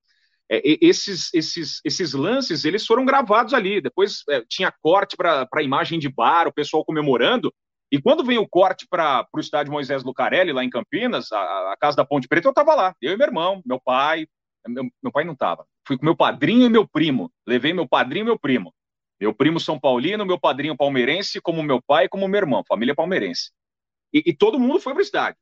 É, 0.50 0.60
esses, 0.80 1.32
esses, 1.32 1.80
esses 1.84 2.12
lances 2.12 2.64
eles 2.64 2.86
foram 2.86 3.04
gravados 3.04 3.54
ali. 3.54 3.80
Depois 3.80 4.22
é, 4.28 4.42
tinha 4.48 4.72
corte 4.82 5.16
para 5.16 5.48
a 5.52 5.62
imagem 5.62 5.98
de 5.98 6.08
bar, 6.08 6.46
o 6.46 6.52
pessoal 6.52 6.84
comemorando. 6.84 7.52
E 7.90 8.00
quando 8.00 8.24
veio 8.24 8.42
o 8.42 8.48
corte 8.48 8.86
para 8.88 9.26
o 9.32 9.40
estádio 9.40 9.72
Moisés 9.72 10.02
Lucarelli, 10.02 10.52
lá 10.52 10.64
em 10.64 10.70
Campinas, 10.70 11.30
a, 11.32 11.72
a, 11.72 11.76
casa 11.78 11.96
da 11.96 12.04
Ponte 12.04 12.26
Preta, 12.26 12.48
eu 12.48 12.50
estava 12.50 12.74
lá. 12.74 12.94
Eu 13.00 13.12
e 13.12 13.16
meu 13.16 13.26
irmão, 13.26 13.62
meu 13.64 13.80
pai. 13.80 14.26
Meu, 14.66 14.84
meu 15.02 15.12
pai 15.12 15.24
não 15.24 15.34
estava. 15.34 15.66
Fui 15.86 15.98
com 15.98 16.04
meu 16.04 16.16
padrinho 16.16 16.66
e 16.66 16.70
meu 16.70 16.88
primo. 16.88 17.30
Levei 17.46 17.72
meu 17.72 17.86
padrinho 17.86 18.24
e 18.24 18.26
meu 18.26 18.38
primo. 18.38 18.74
Meu 19.20 19.32
primo 19.32 19.60
São 19.60 19.78
Paulino, 19.78 20.26
meu 20.26 20.38
padrinho 20.38 20.76
palmeirense, 20.76 21.40
como 21.40 21.62
meu 21.62 21.80
pai 21.80 22.08
como 22.08 22.26
meu 22.26 22.38
irmão, 22.38 22.64
família 22.66 22.94
palmeirense. 22.94 23.52
E, 24.12 24.22
e 24.26 24.36
todo 24.36 24.58
mundo 24.58 24.80
foi 24.80 24.92
para 24.92 25.00
o 25.00 25.02
estádio. 25.02 25.40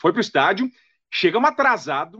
Foi 0.00 0.12
para 0.12 0.18
o 0.18 0.20
estádio, 0.20 0.70
chegamos 1.12 1.48
atrasado, 1.48 2.18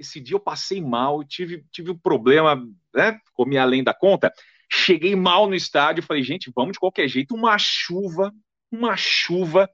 esse 0.00 0.18
dia 0.18 0.34
eu 0.34 0.40
passei 0.40 0.80
mal, 0.80 1.22
tive, 1.22 1.64
tive 1.70 1.90
um 1.90 1.98
problema, 1.98 2.66
né? 2.94 3.20
Comi 3.34 3.58
além 3.58 3.84
da 3.84 3.92
conta. 3.92 4.32
Cheguei 4.72 5.14
mal 5.14 5.46
no 5.46 5.54
estádio, 5.54 6.02
falei, 6.02 6.22
gente, 6.22 6.50
vamos 6.54 6.72
de 6.72 6.78
qualquer 6.78 7.06
jeito. 7.06 7.34
Uma 7.34 7.58
chuva, 7.58 8.32
uma 8.72 8.96
chuva. 8.96 9.68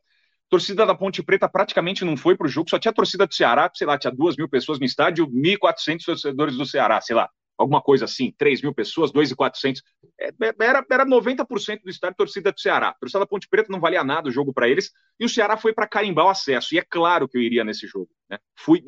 torcida 0.48 0.84
da 0.84 0.94
Ponte 0.94 1.22
Preta 1.22 1.48
praticamente 1.48 2.04
não 2.04 2.16
foi 2.16 2.36
para 2.36 2.46
o 2.46 2.50
jogo, 2.50 2.68
só 2.68 2.78
tinha 2.78 2.92
torcida 2.92 3.26
do 3.26 3.34
Ceará, 3.34 3.70
sei 3.72 3.86
lá, 3.86 3.96
tinha 3.98 4.12
duas 4.12 4.36
mil 4.36 4.48
pessoas 4.48 4.78
no 4.78 4.84
estádio, 4.84 5.26
1.400 5.28 6.04
torcedores 6.04 6.56
do 6.56 6.66
Ceará, 6.66 7.00
sei 7.00 7.14
lá, 7.14 7.28
alguma 7.56 7.80
coisa 7.80 8.04
assim, 8.04 8.32
3 8.36 8.62
mil 8.62 8.74
pessoas, 8.74 9.12
2.400. 9.12 9.82
É, 10.18 10.28
é, 10.28 10.54
era, 10.60 10.84
era 10.90 11.06
90% 11.06 11.82
do 11.82 11.90
estádio 11.90 12.16
torcida 12.16 12.52
do 12.52 12.60
Ceará. 12.60 12.94
Torcida 12.98 13.20
da 13.20 13.26
Ponte 13.26 13.48
Preta 13.48 13.70
não 13.70 13.80
valia 13.80 14.02
nada 14.02 14.28
o 14.28 14.32
jogo 14.32 14.52
para 14.52 14.68
eles, 14.68 14.90
e 15.20 15.24
o 15.24 15.28
Ceará 15.28 15.56
foi 15.56 15.72
para 15.72 15.86
carimbar 15.86 16.26
o 16.26 16.30
acesso. 16.30 16.74
E 16.74 16.78
é 16.78 16.82
claro 16.82 17.28
que 17.28 17.36
eu 17.36 17.42
iria 17.42 17.64
nesse 17.64 17.86
jogo. 17.86 18.08
Né? 18.28 18.38
Fui, 18.56 18.82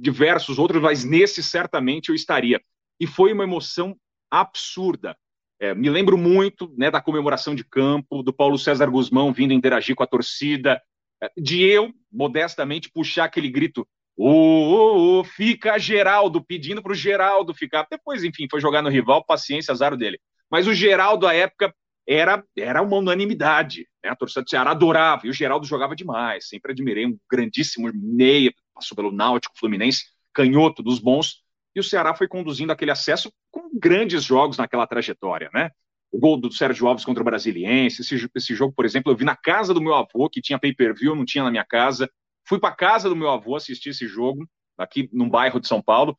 diversos 0.00 0.58
outros, 0.58 0.80
mas 0.80 1.04
nesse 1.04 1.42
certamente 1.42 2.08
eu 2.08 2.14
estaria. 2.14 2.60
E 2.98 3.06
foi 3.06 3.32
uma 3.32 3.44
emoção 3.44 3.96
absurda. 4.30 5.16
É, 5.60 5.74
me 5.74 5.90
lembro 5.90 6.16
muito 6.16 6.72
né, 6.76 6.90
da 6.90 7.02
comemoração 7.02 7.54
de 7.54 7.64
campo, 7.64 8.22
do 8.22 8.32
Paulo 8.32 8.58
César 8.58 8.86
Guzmão 8.86 9.32
vindo 9.32 9.52
interagir 9.52 9.94
com 9.94 10.02
a 10.02 10.06
torcida, 10.06 10.80
é, 11.22 11.30
de 11.36 11.62
eu, 11.62 11.92
modestamente, 12.10 12.90
puxar 12.90 13.24
aquele 13.24 13.50
grito: 13.50 13.86
Ô, 14.16 14.30
oh, 14.30 15.20
oh, 15.20 15.24
fica 15.24 15.78
Geraldo, 15.78 16.42
pedindo 16.42 16.82
para 16.82 16.92
o 16.92 16.94
Geraldo 16.94 17.54
ficar. 17.54 17.86
Depois, 17.90 18.24
enfim, 18.24 18.46
foi 18.50 18.60
jogar 18.60 18.82
no 18.82 18.88
rival, 18.88 19.24
paciência, 19.24 19.72
azar 19.72 19.96
dele. 19.96 20.18
Mas 20.50 20.66
o 20.66 20.74
Geraldo, 20.74 21.26
à 21.26 21.34
época, 21.34 21.74
era, 22.08 22.42
era 22.56 22.82
uma 22.82 22.96
unanimidade. 22.96 23.86
Né? 24.02 24.10
A 24.10 24.16
torcida 24.16 24.42
do 24.42 24.50
Ceará 24.50 24.70
adorava, 24.72 25.26
e 25.26 25.30
o 25.30 25.32
Geraldo 25.32 25.66
jogava 25.66 25.94
demais. 25.94 26.48
Sempre 26.48 26.72
admirei 26.72 27.06
um 27.06 27.16
grandíssimo 27.30 27.90
meia, 27.94 28.52
passou 28.80 28.96
pelo 28.96 29.12
Náutico, 29.12 29.58
Fluminense, 29.58 30.06
canhoto 30.32 30.82
dos 30.82 30.98
bons, 30.98 31.42
e 31.74 31.80
o 31.80 31.84
Ceará 31.84 32.14
foi 32.14 32.26
conduzindo 32.26 32.72
aquele 32.72 32.90
acesso 32.90 33.32
com 33.50 33.70
grandes 33.78 34.24
jogos 34.24 34.58
naquela 34.58 34.86
trajetória, 34.86 35.50
né? 35.54 35.70
O 36.10 36.18
gol 36.18 36.36
do 36.36 36.52
Sérgio 36.52 36.88
Alves 36.88 37.04
contra 37.04 37.22
o 37.22 37.24
Brasiliense, 37.24 38.02
esse, 38.02 38.28
esse 38.34 38.54
jogo, 38.54 38.74
por 38.74 38.84
exemplo, 38.84 39.12
eu 39.12 39.16
vi 39.16 39.24
na 39.24 39.36
casa 39.36 39.72
do 39.72 39.80
meu 39.80 39.94
avô, 39.94 40.28
que 40.28 40.40
tinha 40.40 40.58
pay-per-view, 40.58 41.14
não 41.14 41.24
tinha 41.24 41.44
na 41.44 41.50
minha 41.50 41.64
casa. 41.64 42.10
Fui 42.48 42.58
para 42.58 42.74
casa 42.74 43.08
do 43.08 43.14
meu 43.14 43.30
avô 43.30 43.54
assistir 43.54 43.90
esse 43.90 44.08
jogo, 44.08 44.44
aqui 44.76 45.08
num 45.12 45.30
bairro 45.30 45.60
de 45.60 45.68
São 45.68 45.80
Paulo. 45.80 46.18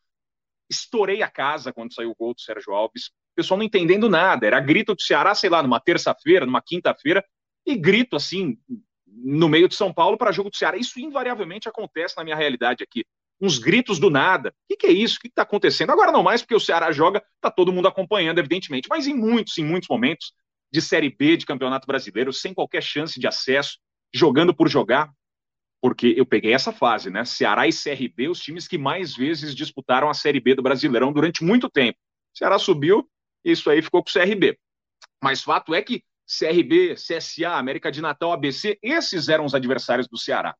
Estourei 0.69 1.21
a 1.21 1.29
casa 1.29 1.73
quando 1.73 1.93
saiu 1.93 2.11
o 2.11 2.15
gol 2.15 2.33
do 2.33 2.39
Sérgio 2.39 2.73
Alves. 2.73 3.07
O 3.07 3.35
pessoal 3.35 3.57
não 3.57 3.65
entendendo 3.65 4.09
nada. 4.09 4.47
Era 4.47 4.61
grito 4.61 4.95
do 4.95 5.01
Ceará, 5.01 5.35
sei 5.35 5.49
lá, 5.49 5.61
numa 5.61 5.81
terça-feira, 5.81 6.45
numa 6.45 6.61
quinta-feira, 6.61 7.21
e 7.65 7.75
grito 7.75 8.15
assim, 8.15 8.57
no 9.11 9.49
meio 9.49 9.67
de 9.67 9.75
São 9.75 9.93
Paulo 9.93 10.17
para 10.17 10.31
jogo 10.31 10.49
do 10.49 10.55
Ceará. 10.55 10.77
Isso 10.77 10.99
invariavelmente 10.99 11.67
acontece 11.67 12.15
na 12.17 12.23
minha 12.23 12.35
realidade 12.35 12.83
aqui. 12.83 13.05
Uns 13.39 13.57
gritos 13.57 13.99
do 13.99 14.09
nada. 14.09 14.49
O 14.49 14.53
que, 14.69 14.77
que 14.77 14.87
é 14.87 14.91
isso? 14.91 15.17
O 15.17 15.19
que 15.19 15.27
está 15.27 15.41
acontecendo? 15.41 15.91
Agora 15.91 16.11
não 16.11 16.23
mais, 16.23 16.41
porque 16.41 16.55
o 16.55 16.59
Ceará 16.59 16.91
joga, 16.91 17.23
está 17.35 17.49
todo 17.49 17.73
mundo 17.73 17.87
acompanhando, 17.87 18.39
evidentemente. 18.39 18.87
Mas 18.89 19.07
em 19.07 19.13
muitos, 19.13 19.57
em 19.57 19.65
muitos 19.65 19.89
momentos 19.89 20.33
de 20.71 20.81
Série 20.81 21.09
B 21.09 21.37
de 21.37 21.45
Campeonato 21.45 21.85
Brasileiro, 21.85 22.31
sem 22.31 22.53
qualquer 22.53 22.81
chance 22.81 23.19
de 23.19 23.27
acesso, 23.27 23.77
jogando 24.13 24.53
por 24.53 24.69
jogar, 24.69 25.11
porque 25.81 26.13
eu 26.15 26.25
peguei 26.25 26.53
essa 26.53 26.71
fase, 26.71 27.09
né? 27.09 27.25
Ceará 27.25 27.67
e 27.67 27.71
CRB, 27.71 28.29
os 28.29 28.39
times 28.39 28.67
que 28.67 28.77
mais 28.77 29.15
vezes 29.15 29.55
disputaram 29.55 30.09
a 30.09 30.13
Série 30.13 30.39
B 30.39 30.53
do 30.53 30.61
Brasileirão 30.61 31.11
durante 31.11 31.43
muito 31.43 31.67
tempo. 31.69 31.97
Ceará 32.33 32.59
subiu, 32.59 33.09
isso 33.43 33.69
aí 33.69 33.81
ficou 33.81 34.03
com 34.03 34.09
o 34.09 34.13
CRB. 34.13 34.57
Mas 35.21 35.41
fato 35.41 35.73
é 35.73 35.81
que 35.81 36.03
CRB, 36.25 36.95
CSA, 36.95 37.57
América 37.57 37.91
de 37.91 38.01
Natal, 38.01 38.31
ABC, 38.31 38.79
esses 38.81 39.27
eram 39.27 39.45
os 39.45 39.53
adversários 39.53 40.07
do 40.07 40.17
Ceará. 40.17 40.55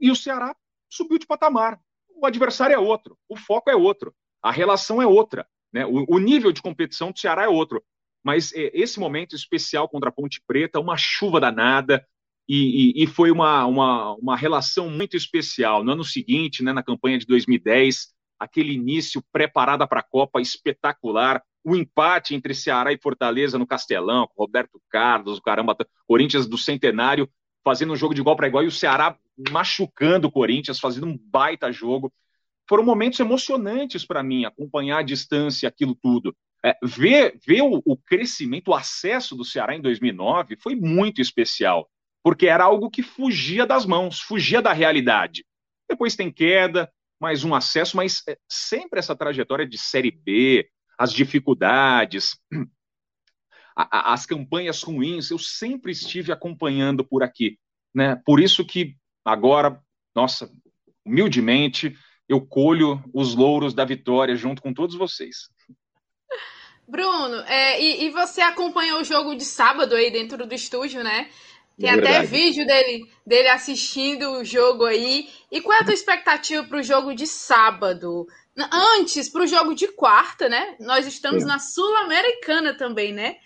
E 0.00 0.10
o 0.10 0.16
Ceará 0.16 0.54
subiu 0.88 1.18
de 1.18 1.26
patamar. 1.26 1.78
O 2.14 2.26
adversário 2.26 2.74
é 2.74 2.78
outro, 2.78 3.18
o 3.28 3.36
foco 3.36 3.70
é 3.70 3.76
outro, 3.76 4.14
a 4.42 4.50
relação 4.50 5.02
é 5.02 5.06
outra, 5.06 5.46
né? 5.72 5.84
o, 5.84 6.06
o 6.08 6.18
nível 6.18 6.50
de 6.50 6.62
competição 6.62 7.12
do 7.12 7.18
Ceará 7.18 7.44
é 7.44 7.48
outro. 7.48 7.82
Mas 8.24 8.52
é, 8.54 8.70
esse 8.74 8.98
momento 8.98 9.36
especial 9.36 9.88
contra 9.88 10.08
a 10.08 10.12
Ponte 10.12 10.42
Preta, 10.46 10.80
uma 10.80 10.96
chuva 10.96 11.38
danada, 11.38 12.04
e, 12.48 13.00
e, 13.00 13.04
e, 13.04 13.06
foi 13.06 13.30
uma, 13.30 13.66
uma, 13.66 14.14
uma 14.14 14.36
relação 14.36 14.88
muito 14.88 15.16
especial. 15.16 15.82
No 15.82 15.92
ano 15.92 16.04
seguinte, 16.04 16.62
né, 16.62 16.72
na 16.72 16.82
campanha 16.82 17.18
de 17.18 17.26
2010, 17.26 18.14
aquele 18.38 18.72
início 18.72 19.22
preparada 19.32 19.86
para 19.86 20.00
a 20.00 20.02
Copa 20.02 20.40
espetacular, 20.40 21.42
o 21.66 21.74
empate 21.74 22.32
entre 22.32 22.54
Ceará 22.54 22.92
e 22.92 22.98
Fortaleza 22.98 23.58
no 23.58 23.66
Castelão, 23.66 24.28
com 24.28 24.40
Roberto 24.40 24.80
Carlos, 24.88 25.38
o 25.38 25.42
caramba, 25.42 25.76
Corinthians 26.06 26.46
do 26.46 26.56
Centenário 26.56 27.28
fazendo 27.64 27.92
um 27.92 27.96
jogo 27.96 28.14
de 28.14 28.20
igual 28.20 28.36
para 28.36 28.46
igual 28.46 28.62
e 28.62 28.68
o 28.68 28.70
Ceará 28.70 29.18
machucando 29.50 30.28
o 30.28 30.30
Corinthians, 30.30 30.78
fazendo 30.78 31.08
um 31.08 31.18
baita 31.18 31.72
jogo. 31.72 32.12
Foram 32.68 32.84
momentos 32.84 33.18
emocionantes 33.18 34.04
para 34.04 34.22
mim 34.22 34.44
acompanhar 34.44 34.98
à 34.98 35.02
distância 35.02 35.68
aquilo 35.68 35.96
tudo. 35.96 36.36
É, 36.64 36.76
ver 36.80 37.36
ver 37.44 37.62
o, 37.62 37.82
o 37.84 37.96
crescimento, 37.96 38.68
o 38.68 38.74
acesso 38.74 39.34
do 39.34 39.44
Ceará 39.44 39.74
em 39.74 39.82
2009 39.82 40.56
foi 40.62 40.76
muito 40.76 41.20
especial, 41.20 41.90
porque 42.22 42.46
era 42.46 42.62
algo 42.62 42.88
que 42.88 43.02
fugia 43.02 43.66
das 43.66 43.84
mãos, 43.84 44.20
fugia 44.20 44.62
da 44.62 44.72
realidade. 44.72 45.44
Depois 45.88 46.14
tem 46.14 46.30
queda, 46.30 46.88
mais 47.20 47.42
um 47.42 47.52
acesso, 47.52 47.96
mas 47.96 48.22
é, 48.28 48.38
sempre 48.48 49.00
essa 49.00 49.16
trajetória 49.16 49.66
de 49.66 49.76
Série 49.76 50.12
B, 50.12 50.68
as 50.98 51.12
dificuldades, 51.12 52.38
a, 53.76 53.98
a, 53.98 54.14
as 54.14 54.24
campanhas 54.24 54.82
ruins, 54.82 55.30
eu 55.30 55.38
sempre 55.38 55.92
estive 55.92 56.32
acompanhando 56.32 57.04
por 57.04 57.22
aqui. 57.22 57.58
Né? 57.94 58.20
Por 58.24 58.40
isso 58.40 58.64
que 58.64 58.96
agora, 59.24 59.80
nossa, 60.14 60.50
humildemente, 61.04 61.96
eu 62.28 62.40
colho 62.40 63.02
os 63.14 63.34
louros 63.34 63.74
da 63.74 63.84
vitória 63.84 64.34
junto 64.34 64.62
com 64.62 64.72
todos 64.72 64.96
vocês. 64.96 65.48
Bruno, 66.88 67.36
é, 67.46 67.82
e, 67.82 68.04
e, 68.04 68.10
você 68.10 68.40
acompanhou 68.40 69.00
o 69.00 69.04
jogo 69.04 69.34
de 69.34 69.44
sábado 69.44 69.94
aí 69.94 70.10
dentro 70.10 70.46
do 70.46 70.54
estúdio, 70.54 71.02
né? 71.02 71.28
Tem 71.78 71.90
é 71.90 71.94
até 71.94 72.22
vídeo 72.22 72.66
dele, 72.66 73.10
dele 73.26 73.48
assistindo 73.48 74.30
o 74.32 74.44
jogo 74.44 74.84
aí. 74.84 75.28
E 75.50 75.60
qual 75.60 75.76
é 75.76 75.82
a 75.82 75.84
tua 75.84 75.92
expectativa 75.92 76.64
para 76.64 76.78
o 76.78 76.82
jogo 76.82 77.14
de 77.14 77.26
sábado? 77.26 78.26
Antes, 78.72 79.28
para 79.28 79.42
o 79.42 79.46
jogo 79.46 79.74
de 79.74 79.88
quarta, 79.88 80.48
né? 80.48 80.76
Nós 80.80 81.06
estamos 81.06 81.42
Sim. 81.42 81.48
na 81.48 81.58
Sul-Americana 81.58 82.74
também, 82.74 83.12
né? 83.12 83.36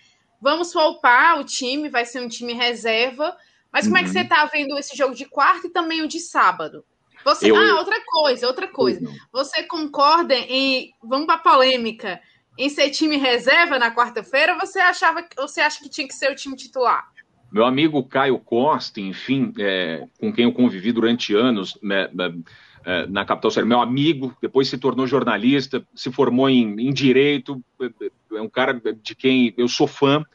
Vamos 0.41 0.71
poupar 0.71 1.39
o 1.39 1.43
time, 1.43 1.89
vai 1.89 2.05
ser 2.05 2.21
um 2.21 2.29
time 2.29 2.53
reserva. 2.53 3.35
Mas 3.71 3.85
como 3.85 3.95
uhum. 3.95 4.01
é 4.01 4.03
que 4.03 4.09
uhum. 4.09 4.13
você 4.13 4.21
está 4.21 4.45
vendo 4.45 4.77
esse 4.77 4.95
jogo 4.95 5.13
de 5.13 5.25
quarta 5.25 5.67
e 5.67 5.71
também 5.71 6.01
o 6.01 6.07
de 6.07 6.19
sábado? 6.19 6.85
Você, 7.23 7.51
eu... 7.51 7.55
Ah, 7.55 7.79
outra 7.79 7.99
coisa, 8.05 8.47
outra 8.47 8.67
coisa. 8.67 9.01
Você 9.31 9.63
concorda 9.63 10.33
em. 10.33 10.91
Vamos 11.03 11.27
para 11.27 11.37
polêmica. 11.37 12.19
Em 12.57 12.69
ser 12.69 12.89
time 12.89 13.17
reserva 13.17 13.79
na 13.79 13.93
quarta-feira, 13.93 14.57
você 14.57 14.79
achava 14.79 15.25
você 15.37 15.61
acha 15.61 15.81
que 15.81 15.89
tinha 15.89 16.07
que 16.07 16.13
ser 16.13 16.31
o 16.31 16.35
time 16.35 16.55
titular? 16.55 17.09
Meu 17.51 17.65
amigo 17.65 18.03
Caio 18.03 18.39
Costa, 18.39 18.99
enfim, 18.99 19.53
é, 19.57 20.05
com 20.19 20.31
quem 20.31 20.45
eu 20.45 20.53
convivi 20.53 20.91
durante 20.91 21.33
anos, 21.33 21.77
né, 21.81 22.03
é, 22.03 22.33
na 23.09 23.23
capital 23.23 23.51
sério, 23.51 23.69
meu 23.69 23.79
amigo, 23.79 24.35
depois 24.41 24.67
se 24.67 24.77
tornou 24.77 25.05
jornalista, 25.05 25.85
se 25.93 26.11
formou 26.11 26.49
em, 26.49 26.87
em 26.87 26.91
direito, 26.91 27.61
é, 27.81 28.37
é 28.37 28.41
um 28.41 28.49
cara 28.49 28.73
de 28.73 29.15
quem 29.15 29.53
eu 29.57 29.67
sou 29.67 29.87
fã. 29.87 30.25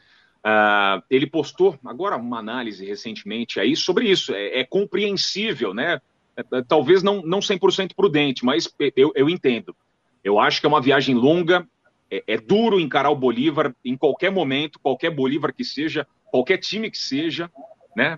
Uh, 0.46 1.02
ele 1.10 1.26
postou 1.26 1.76
agora 1.84 2.16
uma 2.16 2.38
análise 2.38 2.86
recentemente 2.86 3.58
aí 3.58 3.74
sobre 3.74 4.08
isso. 4.08 4.32
É, 4.32 4.60
é 4.60 4.64
compreensível, 4.64 5.74
né? 5.74 6.00
É, 6.36 6.58
é 6.58 6.62
talvez 6.62 7.02
não, 7.02 7.20
não 7.22 7.40
100% 7.40 7.94
prudente, 7.96 8.44
mas 8.44 8.72
eu, 8.94 9.10
eu 9.16 9.28
entendo. 9.28 9.74
Eu 10.22 10.38
acho 10.38 10.60
que 10.60 10.66
é 10.66 10.68
uma 10.68 10.80
viagem 10.80 11.16
longa, 11.16 11.66
é, 12.08 12.22
é, 12.28 12.36
duro 12.36 12.78
encarar 12.78 13.10
o 13.10 13.16
Bolívar 13.16 13.74
em 13.84 13.96
qualquer 13.96 14.30
momento, 14.30 14.78
qualquer 14.78 15.10
Bolívar 15.10 15.52
que 15.52 15.64
seja, 15.64 16.06
qualquer 16.30 16.58
time 16.58 16.90
que 16.92 16.98
seja, 16.98 17.50
né? 17.96 18.16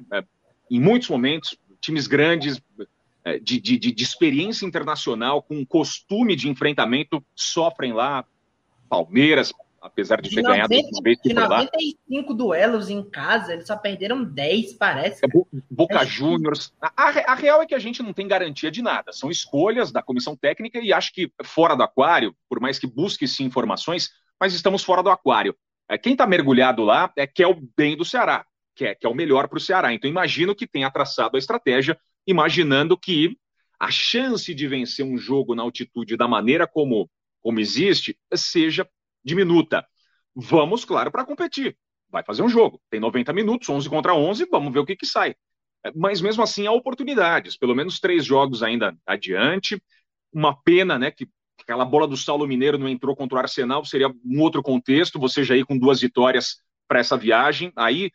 em 0.70 0.80
muitos 0.80 1.08
momentos, 1.08 1.58
times 1.80 2.06
grandes, 2.06 2.60
é, 2.78 2.84
de, 3.36 3.60
de, 3.60 3.78
de, 3.78 4.02
experiência 4.02 4.64
internacional, 4.64 5.42
com 5.42 5.64
costume 5.66 6.34
de 6.36 6.48
enfrentamento, 6.48 7.24
sofrem 7.34 7.92
lá. 7.92 8.24
Palmeiras, 8.88 9.52
apesar 9.80 10.20
de, 10.20 10.28
de 10.28 10.36
ter 10.36 10.42
90, 10.42 10.68
ganhado 10.68 10.74
uma 10.74 11.02
vez 11.02 11.18
De 11.22 11.34
95 11.34 12.34
duelos 12.34 12.88
em 12.88 13.02
casa, 13.02 13.52
eles 13.52 13.66
só 13.66 13.76
perderam 13.76 14.24
10, 14.24 14.74
parece. 14.74 15.24
É, 15.24 15.28
Boca 15.70 16.02
é 16.02 16.06
Juniors. 16.06 16.72
A, 16.80 16.92
a, 17.32 17.34
real 17.34 17.62
é 17.62 17.66
que 17.66 17.74
a 17.74 17.78
gente 17.78 18.02
não 18.02 18.12
tem 18.12 18.26
garantia 18.26 18.70
de 18.70 18.82
nada. 18.82 19.12
São 19.12 19.30
escolhas 19.30 19.92
da 19.92 20.02
comissão 20.02 20.36
técnica 20.36 20.78
e 20.78 20.92
acho 20.92 21.12
que 21.12 21.30
fora 21.44 21.74
do 21.74 21.82
aquário, 21.82 22.34
por 22.48 22.60
mais 22.60 22.78
que 22.78 22.86
busque-se 22.86 23.42
informações, 23.42 24.10
mas 24.40 24.54
estamos 24.54 24.82
fora 24.82 25.02
do 25.02 25.10
aquário. 25.10 25.54
É, 25.88 25.96
quem 25.96 26.12
está 26.12 26.26
mergulhado 26.26 26.84
lá 26.84 27.10
é 27.16 27.26
que 27.26 27.42
é 27.42 27.46
o 27.46 27.58
bem 27.76 27.96
do 27.96 28.04
Ceará, 28.04 28.44
que 28.74 28.84
é, 28.84 28.94
que 28.94 29.06
é 29.06 29.08
o 29.08 29.14
melhor 29.14 29.48
para 29.48 29.56
o 29.56 29.60
Ceará. 29.60 29.92
Então 29.92 30.10
imagino 30.10 30.54
que 30.54 30.66
tenha 30.66 30.90
traçado 30.90 31.36
a 31.36 31.38
estratégia, 31.38 31.98
imaginando 32.28 32.96
que 32.96 33.36
a 33.80 33.90
chance 33.90 34.52
de 34.54 34.68
vencer 34.68 35.04
um 35.04 35.16
jogo 35.16 35.54
na 35.54 35.62
altitude 35.62 36.16
da 36.16 36.28
maneira 36.28 36.66
como, 36.66 37.10
como 37.40 37.58
existe 37.58 38.18
seja 38.34 38.86
diminuta. 39.24 39.86
Vamos, 40.34 40.84
claro, 40.84 41.10
para 41.10 41.24
competir. 41.24 41.76
Vai 42.10 42.22
fazer 42.22 42.42
um 42.42 42.48
jogo. 42.48 42.80
Tem 42.90 43.00
90 43.00 43.32
minutos, 43.32 43.68
11 43.68 43.88
contra 43.88 44.14
11, 44.14 44.46
vamos 44.50 44.72
ver 44.72 44.80
o 44.80 44.86
que, 44.86 44.94
que 44.94 45.06
sai. 45.06 45.34
É, 45.84 45.90
mas 45.96 46.20
mesmo 46.20 46.42
assim 46.42 46.66
há 46.66 46.72
oportunidades, 46.72 47.56
pelo 47.56 47.74
menos 47.74 47.98
três 47.98 48.26
jogos 48.26 48.62
ainda 48.62 48.94
adiante. 49.06 49.82
Uma 50.30 50.54
pena, 50.62 50.98
né, 50.98 51.10
que 51.10 51.26
aquela 51.62 51.84
bola 51.84 52.06
do 52.06 52.16
Saulo 52.16 52.46
Mineiro 52.46 52.78
não 52.78 52.88
entrou 52.88 53.16
contra 53.16 53.36
o 53.36 53.40
Arsenal, 53.40 53.84
seria 53.84 54.08
um 54.08 54.40
outro 54.40 54.62
contexto, 54.62 55.18
você 55.18 55.42
já 55.42 55.56
ir 55.56 55.64
com 55.64 55.78
duas 55.78 56.00
vitórias 56.00 56.62
para 56.86 56.98
essa 56.98 57.16
viagem. 57.16 57.72
Aí 57.74 58.10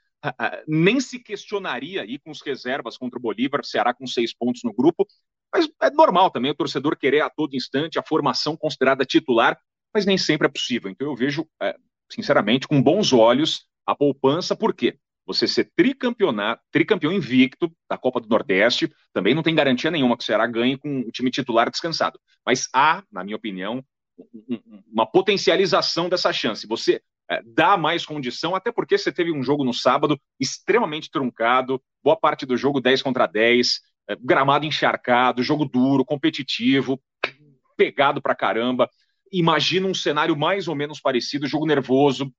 nem 0.68 1.00
se 1.00 1.20
questionaria 1.20 2.02
aí 2.02 2.20
com 2.20 2.32
os 2.32 2.42
reservas 2.42 2.98
contra 2.98 3.18
o 3.18 3.22
Bolívar, 3.22 3.64
Ceará 3.64 3.94
com 3.94 4.08
seis 4.08 4.34
pontos 4.34 4.62
no 4.64 4.74
grupo, 4.74 5.06
mas 5.54 5.70
é 5.82 5.90
normal 5.92 6.32
também 6.32 6.52
o 6.52 6.56
torcedor 6.56 6.98
querer 6.98 7.22
a 7.22 7.30
todo 7.30 7.56
instante 7.56 8.00
a 8.00 8.04
formação 8.04 8.58
considerada 8.58 9.06
titular, 9.06 9.60
mas 9.94 10.06
nem 10.06 10.18
sempre 10.18 10.48
é 10.48 10.52
possível. 10.52 10.90
Então 10.90 11.08
eu 11.08 11.16
vejo, 11.16 11.48
é, 11.62 11.76
sinceramente, 12.12 12.68
com 12.68 12.82
bons 12.82 13.14
olhos 13.14 13.68
a 13.86 13.96
poupança, 13.96 14.56
por 14.56 14.74
quê? 14.74 14.98
Você 15.26 15.48
ser 15.48 15.72
tricampeão 15.76 17.14
invicto 17.14 17.72
da 17.90 17.98
Copa 17.98 18.20
do 18.20 18.28
Nordeste, 18.28 18.92
também 19.14 19.34
não 19.34 19.44
tem 19.44 19.56
garantia 19.56 19.90
nenhuma 19.90 20.18
que 20.18 20.24
o 20.24 20.26
Ceará 20.26 20.46
ganhe 20.48 20.78
com 20.78 21.02
o 21.02 21.12
time 21.12 21.32
titular 21.32 21.70
descansado. 21.70 22.20
Mas 22.46 22.68
há, 22.74 23.04
na 23.12 23.24
minha 23.24 23.38
opinião, 23.38 23.84
uma 24.92 25.06
potencialização 25.06 26.10
dessa 26.10 26.34
chance. 26.34 26.68
Você 26.68 27.02
dá 27.46 27.78
mais 27.78 28.06
condição, 28.06 28.56
até 28.56 28.72
porque 28.72 28.98
você 28.98 29.12
teve 29.12 29.32
um 29.32 29.44
jogo 29.44 29.64
no 29.64 29.74
sábado 29.74 30.20
extremamente 30.40 31.10
truncado, 31.10 31.82
boa 32.04 32.18
parte 32.18 32.46
do 32.46 32.58
jogo 32.58 32.82
10 32.82 33.02
contra 33.02 33.26
10, 33.26 33.80
é, 34.08 34.16
gramado 34.16 34.66
encharcado, 34.66 35.44
jogo 35.44 35.66
duro, 35.66 36.06
competitivo, 36.06 37.02
pegado 37.78 38.22
pra 38.22 38.36
caramba. 38.36 38.90
Imagina 39.32 39.88
um 39.88 39.94
cenário 39.94 40.38
mais 40.38 40.68
ou 40.68 40.76
menos 40.76 41.00
parecido, 41.00 41.48
jogo 41.48 41.66
nervoso. 41.66 42.32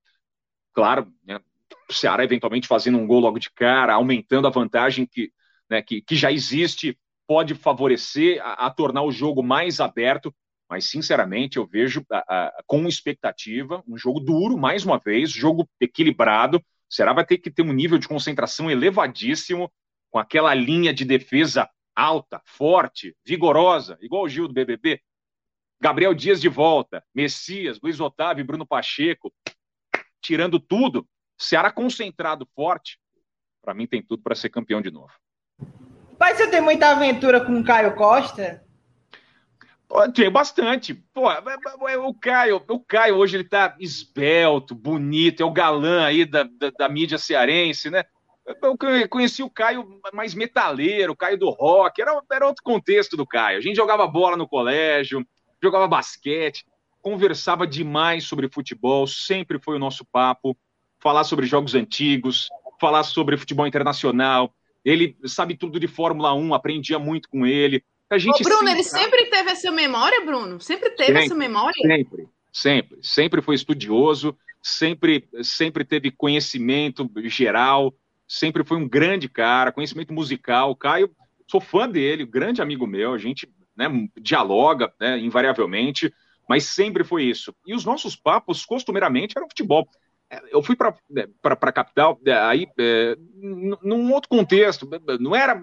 Claro, 0.72 1.10
né, 1.24 1.40
o 1.88 1.92
Ceará 1.92 2.24
eventualmente 2.24 2.68
fazendo 2.68 2.98
um 2.98 3.06
gol 3.06 3.20
logo 3.20 3.38
de 3.38 3.50
cara, 3.50 3.94
aumentando 3.94 4.46
a 4.46 4.50
vantagem 4.50 5.06
que, 5.06 5.32
né, 5.68 5.82
que, 5.82 6.02
que 6.02 6.14
já 6.14 6.30
existe, 6.30 6.98
pode 7.26 7.54
favorecer 7.54 8.40
a, 8.42 8.66
a 8.66 8.70
tornar 8.70 9.02
o 9.02 9.12
jogo 9.12 9.42
mais 9.42 9.80
aberto 9.80 10.34
mas 10.68 10.88
sinceramente 10.88 11.56
eu 11.56 11.66
vejo 11.66 12.04
a, 12.10 12.18
a, 12.18 12.62
com 12.66 12.86
expectativa 12.86 13.82
um 13.86 13.96
jogo 13.96 14.20
duro, 14.20 14.56
mais 14.56 14.84
uma 14.84 14.98
vez, 14.98 15.30
jogo 15.30 15.68
equilibrado. 15.80 16.58
O 16.58 16.94
Ceará 16.94 17.12
vai 17.12 17.24
ter 17.24 17.38
que 17.38 17.50
ter 17.50 17.62
um 17.62 17.72
nível 17.72 17.98
de 17.98 18.08
concentração 18.08 18.70
elevadíssimo, 18.70 19.70
com 20.10 20.18
aquela 20.18 20.54
linha 20.54 20.94
de 20.94 21.04
defesa 21.04 21.68
alta, 21.94 22.40
forte, 22.44 23.16
vigorosa, 23.24 23.98
igual 24.00 24.24
o 24.24 24.28
Gil 24.28 24.48
do 24.48 24.54
BBB. 24.54 25.00
Gabriel 25.80 26.14
Dias 26.14 26.40
de 26.40 26.48
volta, 26.48 27.04
Messias, 27.14 27.78
Luiz 27.82 28.00
Otávio 28.00 28.42
e 28.42 28.46
Bruno 28.46 28.66
Pacheco, 28.66 29.32
tirando 30.22 30.58
tudo. 30.58 31.06
Ceará 31.36 31.70
concentrado, 31.70 32.48
forte, 32.54 32.98
para 33.62 33.74
mim 33.74 33.86
tem 33.86 34.02
tudo 34.02 34.22
para 34.22 34.34
ser 34.34 34.50
campeão 34.50 34.80
de 34.80 34.90
novo. 34.90 35.12
Mas 36.18 36.36
você 36.36 36.48
tem 36.48 36.60
muita 36.60 36.90
aventura 36.90 37.44
com 37.44 37.58
o 37.58 37.64
Caio 37.64 37.94
Costa? 37.96 38.63
Tem 40.12 40.28
bastante. 40.28 40.92
Pô, 40.92 41.30
é, 41.30 41.36
é, 41.36 41.92
é, 41.92 41.98
o 41.98 42.12
Caio, 42.12 42.60
o 42.68 42.80
Caio 42.80 43.16
hoje 43.16 43.36
ele 43.36 43.44
tá 43.44 43.76
esbelto, 43.78 44.74
bonito, 44.74 45.40
é 45.40 45.46
o 45.46 45.52
galã 45.52 46.04
aí 46.04 46.24
da, 46.24 46.42
da, 46.42 46.70
da 46.70 46.88
mídia 46.88 47.16
cearense, 47.16 47.90
né? 47.90 48.04
Eu 48.60 48.76
conheci 49.08 49.42
o 49.42 49.48
Caio 49.48 50.00
mais 50.12 50.34
metaleiro, 50.34 51.12
o 51.12 51.16
Caio 51.16 51.38
do 51.38 51.48
rock, 51.48 52.02
era, 52.02 52.20
era 52.30 52.46
outro 52.46 52.62
contexto 52.62 53.16
do 53.16 53.26
Caio. 53.26 53.58
A 53.58 53.60
gente 53.60 53.76
jogava 53.76 54.06
bola 54.06 54.36
no 54.36 54.48
colégio, 54.48 55.24
jogava 55.62 55.86
basquete, 55.86 56.66
conversava 57.00 57.66
demais 57.66 58.24
sobre 58.24 58.50
futebol, 58.50 59.06
sempre 59.06 59.58
foi 59.58 59.76
o 59.76 59.78
nosso 59.78 60.04
papo. 60.04 60.56
Falar 60.98 61.24
sobre 61.24 61.46
jogos 61.46 61.74
antigos, 61.74 62.48
falar 62.80 63.04
sobre 63.04 63.36
futebol 63.36 63.66
internacional. 63.66 64.52
Ele 64.84 65.16
sabe 65.24 65.56
tudo 65.56 65.78
de 65.78 65.86
Fórmula 65.86 66.34
1, 66.34 66.52
aprendia 66.52 66.98
muito 66.98 67.28
com 67.28 67.46
ele. 67.46 67.82
A 68.10 68.18
gente 68.18 68.40
Ô, 68.40 68.44
Bruno, 68.44 68.68
ele 68.68 68.82
sempre 68.82 69.26
teve 69.26 69.50
essa 69.50 69.70
memória, 69.70 70.20
Bruno? 70.24 70.60
Sempre 70.60 70.90
teve 70.90 71.06
sempre, 71.06 71.24
essa 71.24 71.34
memória? 71.34 71.82
Sempre, 71.82 72.28
sempre. 72.52 72.98
Sempre 73.02 73.42
foi 73.42 73.54
estudioso, 73.54 74.36
sempre, 74.62 75.28
sempre 75.42 75.84
teve 75.84 76.10
conhecimento 76.10 77.10
geral, 77.24 77.94
sempre 78.26 78.64
foi 78.64 78.76
um 78.76 78.88
grande 78.88 79.28
cara, 79.28 79.72
conhecimento 79.72 80.12
musical. 80.12 80.76
Caio, 80.76 81.10
sou 81.46 81.60
fã 81.60 81.88
dele, 81.88 82.26
grande 82.26 82.62
amigo 82.62 82.86
meu, 82.86 83.14
a 83.14 83.18
gente 83.18 83.48
né, 83.76 83.88
dialoga 84.20 84.92
né, 85.00 85.18
invariavelmente, 85.18 86.12
mas 86.48 86.64
sempre 86.64 87.04
foi 87.04 87.24
isso. 87.24 87.54
E 87.66 87.74
os 87.74 87.84
nossos 87.84 88.14
papos, 88.16 88.64
costumeiramente, 88.64 89.34
eram 89.36 89.48
futebol. 89.48 89.88
É, 90.30 90.40
eu 90.50 90.62
fui 90.62 90.76
para 90.76 90.94
a 91.42 91.72
capital, 91.72 92.18
é, 92.24 92.32
aí, 92.32 92.66
é, 92.78 93.16
num 93.82 94.12
outro 94.12 94.28
contexto, 94.28 94.88
não 95.20 95.34
era 95.34 95.62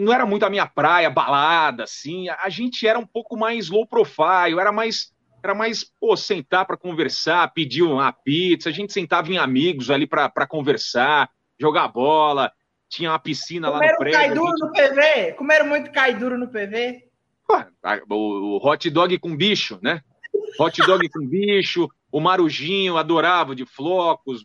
não 0.00 0.12
era 0.12 0.26
muito 0.26 0.44
a 0.44 0.50
minha 0.50 0.66
praia, 0.66 1.10
balada, 1.10 1.84
assim. 1.84 2.28
A 2.28 2.48
gente 2.48 2.86
era 2.86 2.98
um 2.98 3.06
pouco 3.06 3.36
mais 3.36 3.68
low 3.68 3.86
profile, 3.86 4.58
era 4.60 4.72
mais 4.72 5.14
era 5.42 5.54
mais 5.54 5.84
pô, 6.00 6.16
sentar 6.16 6.66
para 6.66 6.76
conversar, 6.76 7.52
pedir 7.52 7.82
uma 7.82 8.12
pizza, 8.12 8.68
a 8.68 8.72
gente 8.72 8.92
sentava 8.92 9.30
em 9.30 9.38
amigos 9.38 9.90
ali 9.90 10.04
para 10.04 10.46
conversar, 10.46 11.30
jogar 11.58 11.86
bola, 11.86 12.50
tinha 12.88 13.10
uma 13.10 13.18
piscina 13.18 13.70
Comeram 13.70 13.86
lá 13.86 13.92
no 13.92 13.98
prédio. 13.98 14.36
Comeram 14.36 14.46
gente... 14.46 14.60
no 14.60 14.72
PV? 14.72 15.32
Comeram 15.34 15.66
muito 15.66 15.92
cai 15.92 16.14
duro 16.14 16.36
no 16.36 16.48
PV? 16.48 17.04
o, 18.10 18.14
o 18.14 18.56
hot 18.56 18.90
dog 18.90 19.16
com 19.18 19.36
bicho, 19.36 19.78
né? 19.80 20.00
Hot 20.58 20.80
dog 20.82 21.08
com 21.10 21.24
bicho, 21.26 21.88
o 22.10 22.20
marujinho 22.20 22.96
adorava 22.96 23.54
de 23.54 23.64
flocos, 23.64 24.44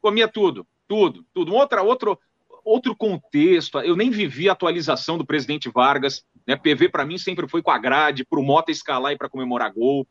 comia 0.00 0.28
tudo, 0.28 0.66
tudo, 0.86 1.24
tudo. 1.34 1.54
Outra, 1.54 1.82
outro, 1.82 2.18
outro 2.66 2.96
contexto. 2.96 3.78
Eu 3.78 3.94
nem 3.94 4.10
vivi 4.10 4.48
a 4.48 4.52
atualização 4.52 5.16
do 5.16 5.24
presidente 5.24 5.70
Vargas. 5.70 6.24
Né? 6.44 6.56
PV 6.56 6.88
para 6.88 7.06
mim 7.06 7.16
sempre 7.16 7.48
foi 7.48 7.62
com 7.62 7.70
a 7.70 7.78
grade, 7.78 8.24
para 8.24 8.40
o 8.40 8.42
Mota 8.42 8.72
escalar 8.72 9.12
e 9.12 9.16
para 9.16 9.28
comemorar 9.28 9.72
gol. 9.72 10.06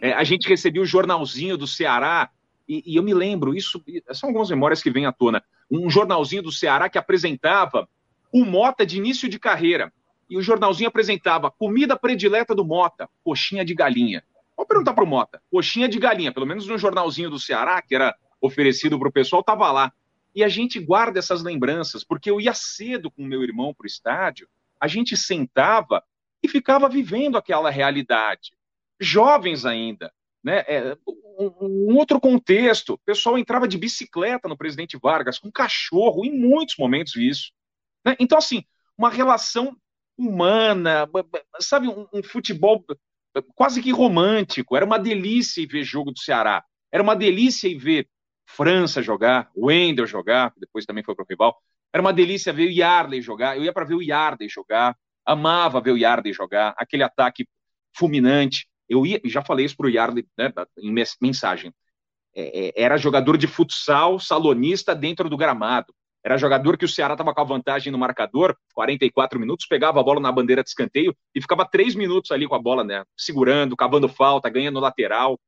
É, 0.00 0.12
a 0.12 0.24
gente 0.24 0.48
recebia 0.48 0.80
o 0.80 0.86
jornalzinho 0.86 1.56
do 1.56 1.66
Ceará 1.66 2.30
e, 2.66 2.82
e, 2.86 2.96
eu 2.96 3.02
me 3.02 3.14
lembro, 3.14 3.54
isso 3.54 3.82
são 4.12 4.28
algumas 4.28 4.50
memórias 4.50 4.82
que 4.82 4.90
vêm 4.90 5.06
à 5.06 5.12
tona. 5.12 5.42
Um 5.70 5.88
jornalzinho 5.88 6.42
do 6.42 6.52
Ceará 6.52 6.88
que 6.88 6.98
apresentava 6.98 7.88
o 8.32 8.44
Mota 8.44 8.84
de 8.84 8.98
início 8.98 9.28
de 9.28 9.38
carreira. 9.38 9.92
E 10.28 10.36
o 10.36 10.42
jornalzinho 10.42 10.88
apresentava 10.88 11.50
comida 11.50 11.96
predileta 11.96 12.54
do 12.54 12.64
Mota, 12.64 13.08
coxinha 13.24 13.64
de 13.64 13.74
galinha. 13.74 14.22
Vou 14.54 14.66
perguntar 14.66 14.92
para 14.92 15.04
o 15.04 15.06
Mota, 15.06 15.40
coxinha 15.50 15.88
de 15.88 15.98
galinha, 15.98 16.32
pelo 16.32 16.44
menos 16.44 16.66
no 16.66 16.76
jornalzinho 16.76 17.30
do 17.30 17.40
Ceará, 17.40 17.80
que 17.80 17.94
era 17.94 18.14
oferecido 18.40 18.98
para 18.98 19.08
o 19.08 19.12
pessoal, 19.12 19.40
estava 19.40 19.70
lá. 19.72 19.92
E 20.38 20.44
a 20.44 20.48
gente 20.48 20.78
guarda 20.78 21.18
essas 21.18 21.42
lembranças, 21.42 22.04
porque 22.04 22.30
eu 22.30 22.40
ia 22.40 22.54
cedo 22.54 23.10
com 23.10 23.24
meu 23.24 23.42
irmão 23.42 23.74
para 23.74 23.82
o 23.82 23.88
estádio, 23.88 24.48
a 24.80 24.86
gente 24.86 25.16
sentava 25.16 26.00
e 26.40 26.46
ficava 26.46 26.88
vivendo 26.88 27.36
aquela 27.36 27.70
realidade. 27.70 28.52
Jovens 29.00 29.66
ainda, 29.66 30.12
né? 30.40 30.58
É, 30.68 30.96
um, 31.40 31.90
um, 31.90 31.96
outro 31.96 32.20
contexto. 32.20 32.90
O 32.90 32.98
pessoal 32.98 33.36
entrava 33.36 33.66
de 33.66 33.76
bicicleta 33.76 34.46
no 34.48 34.56
presidente 34.56 34.96
Vargas, 34.96 35.40
com 35.40 35.50
cachorro, 35.50 36.24
em 36.24 36.30
muitos 36.30 36.76
momentos 36.78 37.16
isso. 37.16 37.50
Né? 38.04 38.14
Então, 38.20 38.38
assim, 38.38 38.62
uma 38.96 39.10
relação 39.10 39.76
humana, 40.16 41.10
sabe, 41.58 41.88
um, 41.88 42.06
um 42.12 42.22
futebol 42.22 42.84
quase 43.56 43.82
que 43.82 43.90
romântico. 43.90 44.76
Era 44.76 44.86
uma 44.86 45.00
delícia 45.00 45.66
ver 45.66 45.82
jogo 45.82 46.12
do 46.12 46.20
Ceará. 46.20 46.64
Era 46.92 47.02
uma 47.02 47.16
delícia 47.16 47.76
ver 47.76 48.08
França 48.48 49.02
jogar, 49.02 49.50
Wendel 49.54 50.06
jogar, 50.06 50.54
depois 50.56 50.86
também 50.86 51.04
foi 51.04 51.14
para 51.14 51.22
o 51.22 51.26
rival. 51.28 51.56
Era 51.92 52.00
uma 52.00 52.14
delícia 52.14 52.50
ver 52.52 52.66
o 52.66 52.70
Yarley 52.70 53.20
jogar. 53.20 53.56
Eu 53.56 53.62
ia 53.62 53.72
para 53.72 53.84
ver 53.84 53.94
o 53.94 54.02
Yarley 54.02 54.48
jogar, 54.48 54.96
amava 55.24 55.80
ver 55.82 55.92
o 55.92 55.98
Yarley 55.98 56.32
jogar, 56.32 56.74
aquele 56.78 57.02
ataque 57.02 57.46
fulminante. 57.94 58.66
Eu 58.88 59.04
ia, 59.04 59.20
já 59.26 59.42
falei 59.42 59.66
isso 59.66 59.76
para 59.76 59.86
o 59.86 59.90
Yarley 59.90 60.26
né, 60.36 60.50
em 60.78 60.92
mensagem. 61.20 61.72
É, 62.34 62.68
é, 62.68 62.82
era 62.82 62.96
jogador 62.96 63.36
de 63.36 63.46
futsal, 63.46 64.18
salonista 64.18 64.94
dentro 64.94 65.28
do 65.28 65.36
gramado. 65.36 65.94
Era 66.24 66.38
jogador 66.38 66.78
que 66.78 66.86
o 66.86 66.88
Ceará 66.88 67.14
estava 67.14 67.34
com 67.34 67.40
a 67.40 67.44
vantagem 67.44 67.92
no 67.92 67.98
marcador, 67.98 68.56
44 68.74 69.38
minutos, 69.38 69.66
pegava 69.66 70.00
a 70.00 70.02
bola 70.02 70.20
na 70.20 70.32
bandeira 70.32 70.62
de 70.62 70.70
escanteio 70.70 71.14
e 71.34 71.40
ficava 71.40 71.68
três 71.68 71.94
minutos 71.94 72.30
ali 72.30 72.48
com 72.48 72.54
a 72.54 72.58
bola, 72.58 72.82
né? 72.82 73.04
Segurando, 73.16 73.76
cavando 73.76 74.08
falta, 74.08 74.48
ganhando 74.48 74.80
lateral. 74.80 75.38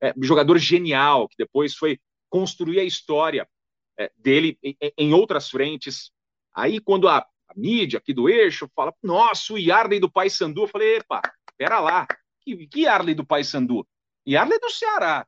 é, 0.00 0.14
jogador 0.22 0.58
genial, 0.58 1.28
que 1.28 1.36
depois 1.36 1.74
foi 1.74 1.98
construir 2.34 2.80
a 2.80 2.84
história 2.84 3.48
é, 3.96 4.10
dele 4.16 4.58
em, 4.98 5.14
outras 5.14 5.48
frentes. 5.48 6.10
Aí, 6.52 6.80
quando 6.80 7.06
a, 7.06 7.18
a, 7.18 7.54
mídia 7.54 8.00
aqui 8.00 8.12
do 8.12 8.28
eixo 8.28 8.68
fala, 8.74 8.92
nossa, 9.00 9.52
o 9.52 9.58
Yarley 9.58 10.00
do 10.00 10.10
Paysandu, 10.10 10.64
eu 10.64 10.66
falei, 10.66 10.96
epa, 10.96 11.22
pera 11.56 11.78
lá, 11.78 12.08
que, 12.40 12.66
que 12.66 12.80
Yarley 12.80 13.14
do 13.14 13.24
Paysandu? 13.24 13.86
Yarley 14.26 14.58
do 14.58 14.68
Ceará. 14.68 15.24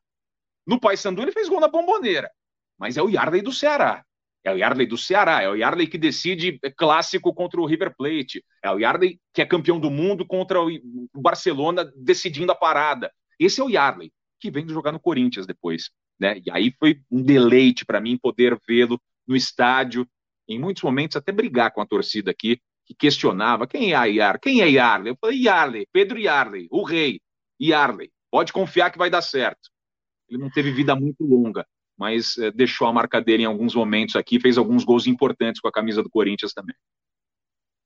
No 0.67 0.81
Paysandu 0.81 1.23
ele 1.23 1.31
fez 1.31 1.49
gol 1.49 1.61
na 1.61 1.69
bomboneira, 1.69 2.29
mas 2.77 2.97
é 2.97 3.03
o 3.03 3.09
Yarley 3.09 3.41
do 3.41 3.53
Ceará. 3.53 4.05
É 4.43 4.53
o 4.53 4.57
Yarley 4.57 4.87
do 4.89 4.99
Ceará, 4.99 5.43
é 5.43 5.49
o 5.49 5.55
Yarley 5.55 5.87
que 5.87 5.99
decide 5.99 6.59
clássico 6.77 7.33
contra 7.33 7.61
o 7.61 7.67
River 7.67 7.95
Plate, 7.97 8.45
é 8.61 8.71
o 8.73 8.81
Yarley 8.81 9.21
que 9.33 9.43
é 9.43 9.47
campeão 9.47 9.79
do 9.79 9.93
mundo 9.93 10.27
contra 10.27 10.61
o 10.61 11.21
Barcelona 11.21 11.89
decidindo 11.95 12.51
a 12.51 12.57
parada. 12.57 13.13
Esse 13.39 13.61
é 13.61 13.65
o 13.65 13.71
Yarley, 13.71 14.13
que 14.39 14.51
vem 14.51 14.69
jogar 14.69 14.93
no 14.93 15.01
Corinthians 15.01 15.47
depois. 15.47 15.91
Né? 16.19 16.41
E 16.45 16.51
aí 16.51 16.75
foi 16.79 17.01
um 17.11 17.23
deleite 17.23 17.85
para 17.85 18.01
mim 18.01 18.17
poder 18.17 18.59
vê-lo 18.67 19.01
no 19.27 19.37
estádio, 19.37 20.07
em 20.49 20.59
muitos 20.59 20.83
momentos 20.83 21.17
até 21.17 21.33
brigar 21.33 21.73
com 21.73 21.81
a 21.81 21.87
torcida 21.87 22.31
aqui, 22.31 22.61
que 22.85 22.95
questionava 22.95 23.67
quem 23.67 23.93
é 23.93 23.97
a 23.97 24.05
Yarley, 24.05 24.41
quem 24.41 24.61
é 24.63 24.71
Yarley? 24.71 25.11
Eu 25.11 25.17
falei, 25.21 25.39
Yarley, 25.39 25.89
Pedro 25.93 26.19
Yarley, 26.19 26.69
o 26.71 26.85
rei, 26.85 27.21
Yarley, 27.61 28.11
pode 28.31 28.53
confiar 28.53 28.91
que 28.91 28.99
vai 28.99 29.11
dar 29.11 29.23
certo. 29.23 29.69
Ele 30.29 30.41
não 30.41 30.51
teve 30.51 30.71
vida 30.71 30.95
muito 30.95 31.25
longa, 31.25 31.67
mas 31.99 32.39
é, 32.39 32.51
deixou 32.51 32.87
a 32.87 32.93
marca 32.93 33.21
dele 33.21 33.43
em 33.43 33.47
alguns 33.47 33.75
momentos 33.75 34.15
aqui, 34.15 34.39
fez 34.39 34.57
alguns 34.57 34.85
gols 34.85 35.07
importantes 35.07 35.61
com 35.61 35.69
a 35.69 35.73
camisa 35.73 36.03
do 36.03 36.11
Corinthians 36.11 36.53
também. 36.53 36.77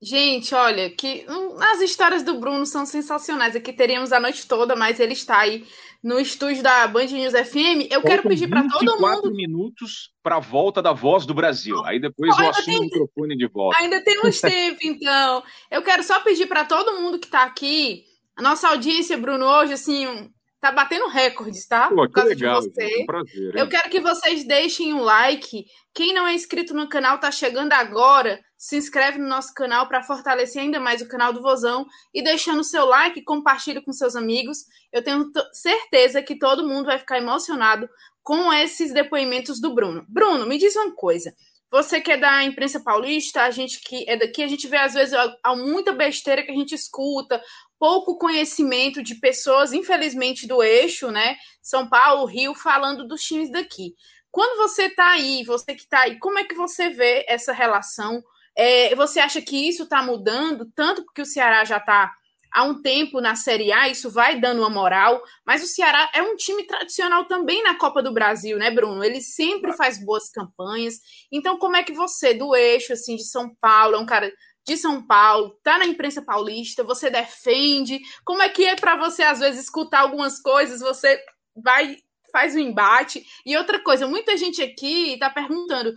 Gente, 0.02 0.54
olha, 0.54 0.88
que 0.88 1.26
hum, 1.28 1.56
as 1.60 1.82
histórias 1.82 2.22
do 2.22 2.40
Bruno 2.40 2.64
são 2.64 2.86
sensacionais. 2.86 3.54
Aqui 3.54 3.70
teríamos 3.70 4.12
a 4.12 4.20
noite 4.20 4.48
toda, 4.48 4.74
mas 4.74 4.98
ele 4.98 5.12
está 5.12 5.40
aí 5.40 5.66
no 6.02 6.18
estúdio 6.18 6.62
da 6.62 6.86
Band 6.86 7.06
News 7.06 7.32
FM. 7.32 7.86
Eu 7.90 8.00
Faltam 8.00 8.02
quero 8.02 8.22
pedir 8.28 8.48
para 8.48 8.66
todo 8.68 9.00
mundo. 9.00 9.30
minutos 9.32 10.10
para 10.22 10.36
a 10.36 10.40
volta 10.40 10.80
da 10.80 10.92
voz 10.92 11.26
do 11.26 11.34
Brasil. 11.34 11.84
Aí 11.84 12.00
depois 12.00 12.36
eu 12.38 12.48
assumo 12.48 12.64
tem... 12.64 12.78
o 12.78 12.82
microfone 12.82 13.36
de 13.36 13.46
volta. 13.48 13.82
Ainda 13.82 14.02
tem 14.02 14.20
uns 14.24 14.40
tempo, 14.40 14.78
então. 14.82 15.42
Eu 15.70 15.82
quero 15.82 16.02
só 16.02 16.20
pedir 16.20 16.46
para 16.46 16.64
todo 16.64 17.00
mundo 17.00 17.18
que 17.18 17.26
está 17.26 17.44
aqui, 17.44 18.04
a 18.36 18.42
nossa 18.42 18.68
audiência, 18.68 19.18
Bruno, 19.18 19.44
hoje, 19.44 19.74
assim, 19.74 20.30
Tá 20.60 20.70
batendo 20.70 21.08
recordes, 21.08 21.66
tá? 21.66 21.88
Pô, 21.88 22.06
que 22.06 22.20
legal. 22.20 22.60
É 22.78 23.02
um 23.02 23.06
prazer, 23.06 23.56
Eu 23.56 23.66
quero 23.66 23.88
que 23.88 23.98
vocês 23.98 24.46
deixem 24.46 24.92
um 24.92 25.00
like. 25.00 25.64
Quem 25.94 26.12
não 26.12 26.26
é 26.26 26.34
inscrito 26.34 26.74
no 26.74 26.86
canal, 26.86 27.18
tá 27.18 27.30
chegando 27.30 27.72
agora. 27.72 28.38
Se 28.60 28.76
inscreve 28.76 29.16
no 29.16 29.26
nosso 29.26 29.54
canal 29.54 29.88
para 29.88 30.02
fortalecer 30.02 30.60
ainda 30.60 30.78
mais 30.78 31.00
o 31.00 31.08
canal 31.08 31.32
do 31.32 31.40
Vozão. 31.40 31.86
E 32.12 32.22
deixando 32.22 32.60
o 32.60 32.64
seu 32.64 32.84
like, 32.84 33.22
compartilhe 33.22 33.80
com 33.80 33.90
seus 33.90 34.14
amigos. 34.14 34.66
Eu 34.92 35.02
tenho 35.02 35.32
certeza 35.50 36.22
que 36.22 36.38
todo 36.38 36.68
mundo 36.68 36.84
vai 36.84 36.98
ficar 36.98 37.16
emocionado 37.16 37.88
com 38.22 38.52
esses 38.52 38.92
depoimentos 38.92 39.62
do 39.62 39.74
Bruno. 39.74 40.04
Bruno, 40.06 40.46
me 40.46 40.58
diz 40.58 40.76
uma 40.76 40.94
coisa. 40.94 41.34
Você 41.70 42.02
que 42.02 42.12
é 42.12 42.18
da 42.18 42.44
imprensa 42.44 42.78
paulista, 42.80 43.44
a 43.44 43.50
gente 43.50 43.80
que 43.80 44.04
é 44.06 44.14
daqui, 44.18 44.42
a 44.42 44.46
gente 44.46 44.68
vê 44.68 44.76
às 44.76 44.92
vezes 44.92 45.14
há 45.42 45.56
muita 45.56 45.92
besteira 45.92 46.42
que 46.42 46.50
a 46.50 46.54
gente 46.54 46.74
escuta, 46.74 47.42
pouco 47.78 48.18
conhecimento 48.18 49.02
de 49.02 49.14
pessoas, 49.14 49.72
infelizmente, 49.72 50.46
do 50.46 50.62
eixo, 50.62 51.10
né? 51.10 51.34
São 51.62 51.88
Paulo, 51.88 52.26
Rio, 52.26 52.54
falando 52.54 53.08
dos 53.08 53.22
times 53.22 53.50
daqui. 53.50 53.94
Quando 54.30 54.58
você 54.58 54.82
está 54.84 55.12
aí, 55.12 55.44
você 55.44 55.74
que 55.74 55.80
está 55.80 56.00
aí, 56.00 56.18
como 56.18 56.38
é 56.38 56.44
que 56.44 56.54
você 56.54 56.90
vê 56.90 57.24
essa 57.26 57.54
relação? 57.54 58.22
É, 58.62 58.94
você 58.94 59.18
acha 59.18 59.40
que 59.40 59.56
isso 59.56 59.84
está 59.84 60.02
mudando, 60.02 60.70
tanto 60.74 61.02
porque 61.02 61.22
o 61.22 61.26
Ceará 61.26 61.64
já 61.64 61.78
está 61.78 62.12
há 62.52 62.62
um 62.64 62.82
tempo 62.82 63.18
na 63.18 63.34
Série 63.34 63.72
A, 63.72 63.88
isso 63.88 64.10
vai 64.10 64.38
dando 64.38 64.58
uma 64.58 64.68
moral, 64.68 65.22
mas 65.46 65.62
o 65.62 65.66
Ceará 65.66 66.10
é 66.12 66.20
um 66.20 66.36
time 66.36 66.66
tradicional 66.66 67.24
também 67.24 67.62
na 67.62 67.78
Copa 67.78 68.02
do 68.02 68.12
Brasil, 68.12 68.58
né, 68.58 68.70
Bruno? 68.70 69.02
Ele 69.02 69.22
sempre 69.22 69.72
faz 69.72 70.04
boas 70.04 70.28
campanhas. 70.28 70.96
Então, 71.32 71.58
como 71.58 71.74
é 71.74 71.82
que 71.82 71.94
você, 71.94 72.34
do 72.34 72.54
eixo, 72.54 72.92
assim, 72.92 73.16
de 73.16 73.24
São 73.24 73.50
Paulo, 73.62 73.94
é 73.94 73.98
um 73.98 74.04
cara 74.04 74.30
de 74.66 74.76
São 74.76 75.06
Paulo, 75.06 75.58
tá 75.62 75.78
na 75.78 75.86
imprensa 75.86 76.20
paulista, 76.20 76.84
você 76.84 77.08
defende. 77.08 77.98
Como 78.26 78.42
é 78.42 78.50
que 78.50 78.66
é 78.66 78.76
para 78.76 78.94
você 78.94 79.22
às 79.22 79.38
vezes 79.38 79.64
escutar 79.64 80.00
algumas 80.00 80.38
coisas, 80.38 80.80
você 80.80 81.18
vai 81.56 81.96
faz 82.30 82.54
o 82.54 82.58
um 82.58 82.60
embate. 82.60 83.24
E 83.44 83.56
outra 83.56 83.82
coisa, 83.82 84.06
muita 84.06 84.36
gente 84.36 84.62
aqui 84.62 85.16
tá 85.18 85.30
perguntando, 85.30 85.96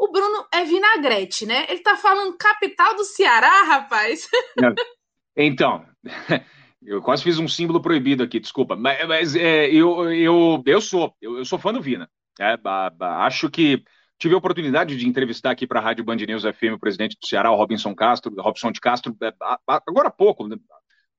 o 0.00 0.10
Bruno 0.10 0.46
é 0.52 0.64
vinagrete, 0.64 1.44
né? 1.44 1.66
Ele 1.68 1.80
tá 1.80 1.94
falando 1.94 2.36
capital 2.38 2.96
do 2.96 3.04
Ceará, 3.04 3.62
rapaz. 3.64 4.28
Então, 5.36 5.86
eu 6.82 7.00
quase 7.00 7.22
fiz 7.22 7.38
um 7.38 7.46
símbolo 7.46 7.80
proibido 7.80 8.22
aqui, 8.22 8.40
desculpa, 8.40 8.74
mas, 8.74 9.06
mas 9.06 9.36
é, 9.36 9.66
eu, 9.68 10.12
eu, 10.12 10.62
eu 10.66 10.80
sou, 10.80 11.14
eu, 11.22 11.38
eu, 11.38 11.44
sou 11.44 11.58
fã 11.58 11.72
do 11.72 11.80
Vina. 11.80 12.10
É, 12.38 12.58
acho 13.00 13.48
que 13.48 13.82
Tive 14.20 14.34
a 14.34 14.38
oportunidade 14.38 14.98
de 14.98 15.08
entrevistar 15.08 15.50
aqui 15.50 15.66
para 15.66 15.80
a 15.80 15.82
Rádio 15.82 16.04
Band 16.04 16.16
News 16.16 16.42
FM 16.42 16.74
o 16.74 16.78
presidente 16.78 17.16
do 17.18 17.26
Ceará, 17.26 17.50
o 17.50 17.56
Robinson 17.56 17.94
Castro, 17.94 18.30
Robson 18.38 18.70
de 18.70 18.78
Castro, 18.78 19.16
é, 19.22 19.32
agora 19.66 20.08
há 20.08 20.10
pouco, 20.10 20.46
né? 20.46 20.56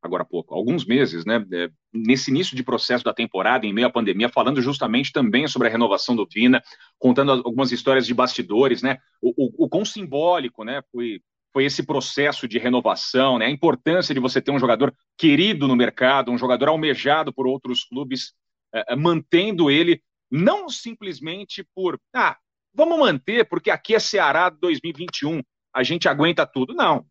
Agora 0.01 0.23
há 0.23 0.25
pouco, 0.25 0.55
alguns 0.55 0.85
meses, 0.85 1.25
né? 1.25 1.45
É, 1.53 1.69
nesse 1.93 2.31
início 2.31 2.55
de 2.55 2.63
processo 2.63 3.03
da 3.03 3.13
temporada, 3.13 3.65
em 3.65 3.73
meio 3.73 3.87
à 3.87 3.89
pandemia, 3.89 4.29
falando 4.29 4.61
justamente 4.61 5.11
também 5.11 5.47
sobre 5.47 5.67
a 5.67 5.71
renovação 5.71 6.15
do 6.15 6.27
Vina, 6.27 6.61
contando 6.97 7.31
algumas 7.31 7.71
histórias 7.71 8.05
de 8.07 8.13
bastidores, 8.13 8.81
né? 8.81 8.97
O, 9.21 9.29
o, 9.29 9.65
o 9.65 9.69
quão 9.69 9.85
simbólico, 9.85 10.63
né? 10.63 10.81
Foi, 10.91 11.21
foi 11.53 11.65
esse 11.65 11.85
processo 11.85 12.47
de 12.47 12.57
renovação, 12.57 13.37
né? 13.37 13.45
A 13.45 13.51
importância 13.51 14.13
de 14.13 14.19
você 14.19 14.41
ter 14.41 14.51
um 14.51 14.59
jogador 14.59 14.93
querido 15.17 15.67
no 15.67 15.75
mercado, 15.75 16.31
um 16.31 16.37
jogador 16.37 16.69
almejado 16.69 17.31
por 17.31 17.45
outros 17.45 17.83
clubes, 17.83 18.33
é, 18.73 18.95
mantendo 18.95 19.69
ele 19.69 20.01
não 20.31 20.69
simplesmente 20.69 21.63
por 21.75 21.99
ah, 22.15 22.37
vamos 22.73 22.97
manter, 22.97 23.47
porque 23.47 23.69
aqui 23.69 23.93
é 23.93 23.99
Ceará 23.99 24.49
2021, 24.49 25.41
a 25.73 25.83
gente 25.83 26.07
aguenta 26.07 26.45
tudo. 26.45 26.73
Não. 26.73 27.05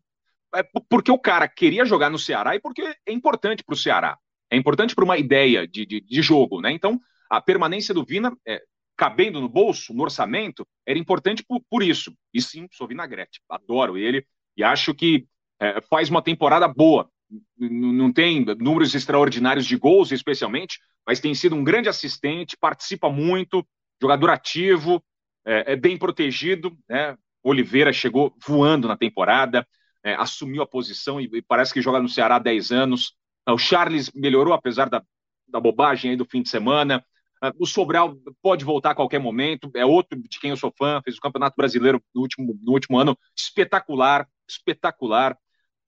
É 0.55 0.63
porque 0.89 1.11
o 1.11 1.19
cara 1.19 1.47
queria 1.47 1.85
jogar 1.85 2.09
no 2.09 2.19
Ceará 2.19 2.55
e 2.55 2.59
porque 2.59 2.81
é 2.81 3.11
importante 3.11 3.63
para 3.63 3.73
o 3.73 3.77
Ceará. 3.77 4.17
É 4.49 4.57
importante 4.57 4.93
para 4.93 5.05
uma 5.05 5.17
ideia 5.17 5.65
de, 5.65 5.85
de, 5.85 6.01
de, 6.01 6.21
jogo, 6.21 6.59
né? 6.59 6.71
Então, 6.71 6.99
a 7.29 7.39
permanência 7.39 7.93
do 7.93 8.03
Vina, 8.03 8.35
é, 8.45 8.61
cabendo 8.97 9.39
no 9.39 9.47
bolso, 9.47 9.93
no 9.93 10.03
orçamento, 10.03 10.67
era 10.85 10.99
importante 10.99 11.43
por, 11.47 11.61
por 11.69 11.81
isso. 11.81 12.13
E 12.33 12.41
sim, 12.41 12.67
sou 12.71 12.87
vinagrete. 12.87 13.39
Adoro 13.49 13.97
ele 13.97 14.25
e 14.57 14.63
acho 14.63 14.93
que 14.93 15.25
é, 15.59 15.79
faz 15.81 16.09
uma 16.09 16.21
temporada 16.21 16.67
boa. 16.67 17.09
Não 17.57 18.11
tem 18.11 18.43
números 18.59 18.93
extraordinários 18.93 19.65
de 19.65 19.77
gols, 19.77 20.11
especialmente, 20.11 20.79
mas 21.07 21.21
tem 21.21 21.33
sido 21.33 21.55
um 21.55 21.63
grande 21.63 21.87
assistente, 21.87 22.57
participa 22.59 23.09
muito, 23.09 23.65
jogador 24.01 24.31
ativo, 24.31 25.01
é, 25.45 25.73
é 25.73 25.75
bem 25.75 25.97
protegido, 25.97 26.77
né? 26.89 27.15
Oliveira 27.43 27.91
chegou 27.91 28.35
voando 28.45 28.87
na 28.87 28.97
temporada, 28.97 29.67
é, 30.03 30.13
assumiu 30.15 30.61
a 30.61 30.67
posição 30.67 31.19
e, 31.19 31.29
e, 31.31 31.41
parece 31.41 31.73
que 31.73 31.81
joga 31.81 31.99
no 31.99 32.09
Ceará 32.09 32.35
há 32.35 32.39
10 32.39 32.71
anos. 32.71 33.13
O 33.47 33.57
Charles 33.57 34.11
melhorou, 34.13 34.53
apesar 34.53 34.89
da, 34.89 35.03
da 35.47 35.59
bobagem 35.59 36.11
aí 36.11 36.17
do 36.17 36.25
fim 36.25 36.41
de 36.41 36.49
semana. 36.49 37.03
É, 37.43 37.51
o 37.57 37.65
Sobral 37.65 38.15
pode 38.41 38.63
voltar 38.63 38.91
a 38.91 38.95
qualquer 38.95 39.19
momento, 39.19 39.71
é 39.75 39.85
outro 39.85 40.19
de 40.21 40.39
quem 40.39 40.51
eu 40.51 40.57
sou 40.57 40.73
fã, 40.77 41.01
fez 41.03 41.17
o 41.17 41.21
Campeonato 41.21 41.55
Brasileiro 41.55 42.01
no 42.13 42.21
último, 42.21 42.59
no 42.61 42.71
último 42.73 42.97
ano, 42.97 43.17
espetacular, 43.35 44.27
espetacular. 44.47 45.37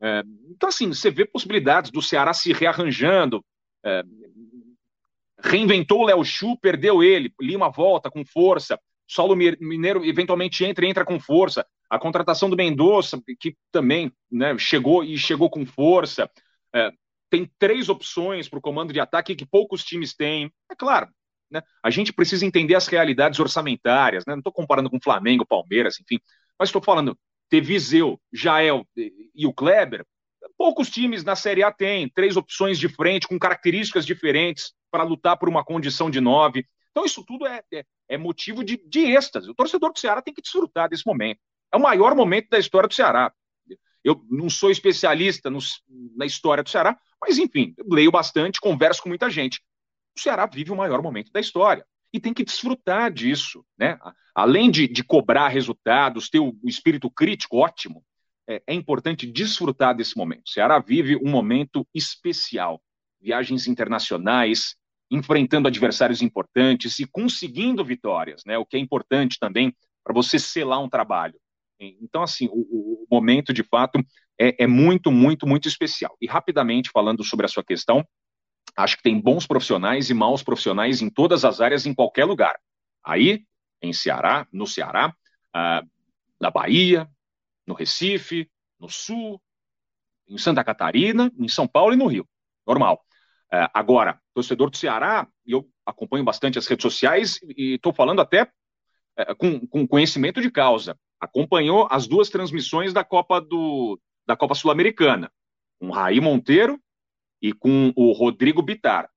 É, 0.02 0.24
então, 0.50 0.70
assim, 0.70 0.88
você 0.88 1.10
vê 1.10 1.26
possibilidades 1.26 1.92
do 1.92 2.02
Ceará 2.02 2.34
se 2.34 2.52
rearranjando. 2.52 3.44
É, 3.86 4.04
reinventou 5.44 6.02
o 6.02 6.06
Léo 6.06 6.24
Chu, 6.24 6.58
perdeu 6.60 7.04
ele, 7.04 7.34
Lima 7.40 7.70
volta 7.70 8.10
com 8.10 8.26
força. 8.26 8.80
Saulo 9.08 9.36
Mineiro 9.36 10.04
eventualmente 10.06 10.64
entra 10.64 10.86
e 10.86 10.90
entra 10.90 11.06
com 11.06 11.20
força. 11.20 11.66
A 11.94 12.00
contratação 12.00 12.50
do 12.50 12.56
Mendonça, 12.56 13.22
que 13.40 13.56
também 13.72 14.12
né, 14.32 14.58
chegou 14.58 15.04
e 15.04 15.16
chegou 15.16 15.48
com 15.48 15.64
força. 15.64 16.28
É, 16.74 16.90
tem 17.30 17.48
três 17.60 17.88
opções 17.88 18.50
para 18.50 18.58
o 18.58 18.62
comando 18.62 18.92
de 18.92 19.00
ataque 19.00 19.36
que 19.36 19.46
poucos 19.46 19.84
times 19.84 20.16
têm. 20.16 20.52
É 20.72 20.76
claro, 20.76 21.08
né, 21.52 21.62
a 21.84 21.92
gente 21.92 22.12
precisa 22.12 22.48
entender 22.48 22.74
as 22.74 22.88
realidades 22.88 23.40
orçamentárias. 23.40 24.26
Né, 24.26 24.34
não 24.34 24.40
estou 24.40 24.52
comparando 24.52 24.90
com 24.90 25.00
Flamengo, 25.00 25.46
Palmeiras, 25.46 26.00
enfim. 26.00 26.20
Mas 26.58 26.70
estou 26.70 26.82
falando, 26.82 27.16
ter 27.48 27.62
Viseu, 27.62 28.20
Jael 28.34 28.88
e 28.98 29.46
o 29.46 29.54
Kleber, 29.54 30.04
poucos 30.58 30.90
times 30.90 31.24
na 31.24 31.36
Série 31.36 31.62
A 31.62 31.72
têm. 31.72 32.10
Três 32.10 32.36
opções 32.36 32.80
de 32.80 32.90
frente, 32.90 33.28
com 33.28 33.38
características 33.38 34.04
diferentes 34.04 34.74
para 34.90 35.04
lutar 35.04 35.38
por 35.38 35.48
uma 35.48 35.64
condição 35.64 36.10
de 36.10 36.20
nove. 36.20 36.66
Então, 36.90 37.06
isso 37.06 37.24
tudo 37.24 37.46
é, 37.46 37.62
é, 37.72 37.84
é 38.10 38.18
motivo 38.18 38.64
de, 38.64 38.78
de 38.78 39.02
êxtase. 39.12 39.48
O 39.48 39.54
torcedor 39.54 39.94
do 39.94 40.00
Ceará 40.00 40.24
tem 40.24 40.34
que 40.34 40.42
desfrutar 40.42 40.90
desse 40.90 41.06
momento. 41.06 41.40
É 41.74 41.78
o 41.78 41.82
maior 41.82 42.16
momento 42.16 42.50
da 42.50 42.60
história 42.60 42.88
do 42.88 42.94
Ceará. 42.94 43.34
Eu 44.04 44.24
não 44.30 44.50
sou 44.50 44.70
especialista 44.70 45.50
no, 45.50 45.60
na 46.16 46.26
história 46.26 46.64
do 46.64 46.70
Ceará, 46.70 46.98
mas 47.20 47.38
enfim, 47.38 47.74
leio 47.90 48.12
bastante, 48.12 48.60
converso 48.60 49.02
com 49.02 49.10
muita 49.10 49.30
gente. 49.30 49.62
O 50.16 50.20
Ceará 50.20 50.46
vive 50.46 50.72
o 50.72 50.76
maior 50.76 51.02
momento 51.02 51.32
da 51.32 51.40
história 51.40 51.86
e 52.14 52.20
tem 52.20 52.34
que 52.34 52.44
desfrutar 52.44 53.12
disso, 53.12 53.66
né? 53.78 53.98
Além 54.36 54.70
de, 54.70 54.88
de 54.88 55.04
cobrar 55.04 55.48
resultados, 55.48 56.30
ter 56.30 56.40
o, 56.40 56.56
espírito 56.66 57.10
crítico 57.10 57.58
ótimo, 57.58 58.04
é, 58.48 58.62
é, 58.68 58.74
importante 58.74 59.26
desfrutar 59.26 59.96
desse 59.96 60.16
momento. 60.16 60.44
O 60.46 60.50
Ceará 60.50 60.78
vive 60.80 61.16
um 61.16 61.30
momento 61.30 61.88
especial, 61.94 62.84
viagens 63.20 63.68
internacionais, 63.68 64.76
enfrentando 65.10 65.68
adversários 65.68 66.22
importantes 66.22 67.00
e 67.00 67.08
conseguindo 67.08 67.84
vitórias, 67.84 68.44
né? 68.46 68.58
O 68.58 68.66
que 68.66 68.78
é 68.78 68.80
importante 68.80 69.40
também 69.40 69.74
para 70.04 70.14
você 70.14 70.38
selar 70.38 70.80
um 70.80 70.90
trabalho. 70.90 71.40
Então, 71.80 72.24
assim, 72.24 72.48
o, 72.52 73.04
o 73.04 73.08
momento 73.12 73.54
de 73.54 73.64
fato 73.64 74.00
é, 74.40 74.64
é, 74.64 74.68
muito, 74.68 75.12
muito, 75.12 75.48
muito 75.48 75.68
especial. 75.68 76.16
E 76.22 76.28
rapidamente 76.28 76.90
falando 76.92 77.24
sobre 77.24 77.46
a 77.46 77.50
sua 77.50 77.64
questão, 77.64 78.06
acho 78.76 78.98
que 78.98 79.04
tem 79.04 79.20
bons 79.20 79.46
profissionais 79.46 80.10
e 80.10 80.14
maus 80.14 80.44
profissionais 80.44 81.02
em 81.02 81.10
todas 81.10 81.44
as 81.46 81.62
áreas, 81.62 81.86
em 81.86 81.94
qualquer 81.94 82.26
lugar. 82.26 82.58
Aí, 83.04 83.44
em 83.82 83.92
Ceará, 83.92 84.48
no 84.52 84.66
Ceará, 84.66 85.14
ah, 85.54 85.84
na 86.40 86.50
Bahia, 86.50 87.08
no 87.68 87.74
Recife, 87.74 88.50
no 88.80 88.90
Sul, 88.90 89.42
em 90.28 90.38
Santa 90.38 90.64
Catarina, 90.64 91.32
em 91.38 91.48
São 91.48 91.68
Paulo 91.68 91.94
e 91.94 91.98
no 91.98 92.08
Rio. 92.08 92.28
Normal. 92.66 93.04
É, 93.52 93.68
agora, 93.74 94.20
torcedor 94.34 94.70
do 94.70 94.78
Ceará, 94.78 95.28
eu 95.46 95.70
acompanho 95.86 96.24
bastante 96.24 96.58
as 96.58 96.66
redes 96.66 96.82
sociais 96.82 97.40
e 97.56 97.76
estou 97.76 97.94
falando 97.94 98.20
até 98.20 98.50
é, 99.16 99.36
com, 99.36 99.68
com, 99.68 99.88
conhecimento 99.88 100.42
de 100.42 100.50
causa. 100.50 100.98
Acompanhou 101.20 101.88
as 101.90 102.08
duas 102.08 102.30
transmissões 102.30 102.94
da 102.94 103.04
Copa 103.04 103.40
do 103.40 104.00
da 104.26 104.38
Copa 104.38 104.56
Sul-Americana, 104.56 105.32
com 105.80 105.90
Raí 105.90 106.22
Monteiro 106.22 106.80
e 107.42 107.52
com 107.52 107.92
o 107.96 108.14
Rodrigo 108.14 108.62
Bitar, 108.62 109.10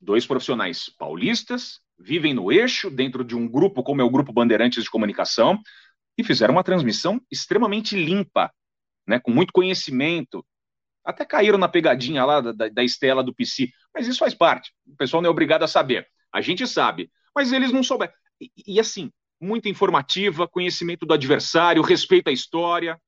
dois 0.00 0.26
profissionais 0.26 0.88
paulistas, 0.98 1.80
vivem 1.98 2.34
no 2.34 2.50
eixo, 2.50 2.90
dentro 2.90 3.24
de 3.24 3.36
um 3.36 3.48
grupo 3.48 3.82
como 3.82 4.00
é 4.00 4.04
o 4.04 4.10
Grupo 4.10 4.32
Bandeirantes 4.32 4.82
de 4.82 4.90
Comunicação, 4.90 5.60
e 6.16 6.24
fizeram 6.24 6.54
uma 6.54 6.64
transmissão 6.64 7.20
extremamente 7.30 7.96
limpa, 7.96 8.52
né, 9.06 9.20
com 9.20 9.30
muito 9.30 9.52
conhecimento. 9.52 10.44
Até 11.04 11.24
caíram 11.24 11.58
na 11.58 11.68
pegadinha 11.68 12.24
lá 12.24 12.40
da, 12.40 12.68
da 12.68 12.84
Estela 12.84 13.22
do 13.22 13.34
PC, 13.34 13.70
mas 13.94 14.06
isso 14.06 14.18
faz 14.18 14.34
parte. 14.34 14.72
O 14.86 14.96
pessoal 14.96 15.22
não 15.22 15.28
é 15.28 15.30
obrigado 15.30 15.62
a 15.62 15.68
saber. 15.68 16.06
A 16.32 16.40
gente 16.40 16.66
sabe, 16.66 17.10
mas 17.34 17.52
eles 17.52 17.72
não 17.72 17.82
souberam. 17.82 18.12
E, 18.40 18.50
e 18.66 18.80
assim, 18.80 19.10
muita 19.40 19.68
informativa, 19.68 20.48
conhecimento 20.48 21.06
do 21.06 21.14
adversário, 21.14 21.82
respeito 21.82 22.28
à 22.28 22.32
história, 22.32 23.00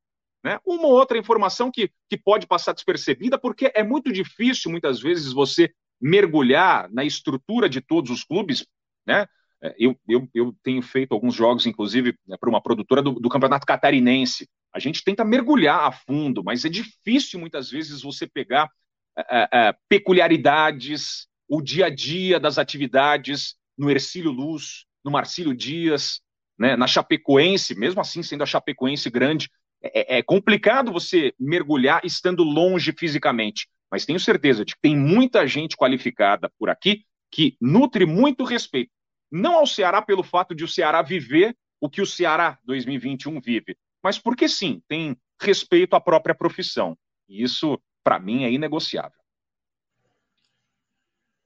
né? 0.43 0.59
Uma 0.65 0.87
ou 0.87 0.93
outra 0.93 1.19
informação 1.19 1.71
que, 1.71 1.91
que 2.09 2.17
pode 2.17 2.47
passar 2.47 2.73
despercebida, 2.73 3.39
porque 3.39 3.71
é 3.75 3.83
muito 3.83 4.13
difícil, 4.13 4.71
muitas 4.71 5.01
vezes, 5.01 5.33
você 5.33 5.73
mergulhar 6.01 6.91
na 6.91 7.05
estrutura 7.05 7.69
de 7.69 7.81
todos 7.81 8.11
os 8.11 8.25
clubes. 8.25 8.67
Né? 9.07 9.27
É, 9.63 9.75
eu, 9.79 9.95
eu, 10.09 10.29
eu 10.35 10.57
tenho 10.63 10.81
feito 10.81 11.13
alguns 11.13 11.35
jogos, 11.35 11.67
inclusive, 11.67 12.17
né, 12.27 12.37
para 12.41 12.49
uma 12.49 12.63
produtora 12.63 13.03
do, 13.03 13.13
do 13.13 13.29
Campeonato 13.29 13.67
Catarinense. 13.67 14.49
A 14.73 14.79
gente 14.79 15.05
tenta 15.05 15.25
mergulhar 15.25 15.81
a 15.81 15.93
fundo, 15.93 16.43
mas 16.43 16.65
é 16.65 16.71
difícil 16.71 17.39
muitas 17.39 17.71
vezes 17.71 18.01
você 18.01 18.27
pegar 18.27 18.71
é, 19.19 19.49
é, 19.53 19.75
peculiaridades, 19.89 21.29
o 21.47 21.61
dia 21.61 21.87
a 21.87 21.91
dia 21.91 22.41
das 22.41 22.57
atividades 22.57 23.57
no 23.77 23.91
Ercílio 23.91 24.31
Luz, 24.31 24.87
no 25.05 25.11
Marcílio 25.11 25.55
Dias, 25.55 26.21
né, 26.59 26.77
na 26.77 26.87
Chapecoense, 26.87 27.75
mesmo 27.75 28.01
assim 28.01 28.23
sendo 28.23 28.43
a 28.43 28.47
Chapecoense 28.47 29.09
grande, 29.09 29.51
é, 29.83 30.17
é, 30.17 30.19
é 30.19 30.23
complicado 30.23 30.93
você 30.93 31.35
mergulhar 31.39 32.05
estando 32.05 32.43
longe 32.43 32.93
fisicamente. 32.97 33.69
Mas 33.91 34.05
tenho 34.05 34.21
certeza 34.21 34.65
de 34.65 34.75
que 34.75 34.81
tem 34.81 34.97
muita 34.97 35.47
gente 35.47 35.77
qualificada 35.77 36.51
por 36.59 36.69
aqui 36.69 37.05
que 37.31 37.57
nutre 37.61 38.05
muito 38.07 38.45
respeito. 38.45 38.93
Não 39.31 39.55
ao 39.55 39.67
Ceará 39.67 40.03
pelo 40.03 40.23
fato 40.23 40.55
de 40.55 40.65
o 40.65 40.69
Ceará 40.69 41.03
viver 41.03 41.57
o 41.81 41.89
que 41.89 42.03
o 42.03 42.07
Ceará 42.07 42.59
2021 42.65 43.41
vive, 43.41 43.77
mas 44.03 44.19
porque 44.19 44.49
sim, 44.49 44.83
tem 44.87 45.17
respeito 45.41 45.95
à 45.95 46.01
própria 46.01 46.35
profissão. 46.35 46.97
E 47.29 47.43
isso, 47.43 47.81
para 48.05 48.19
mim, 48.19 48.45
é 48.45 48.53
inegociável. 48.53 49.20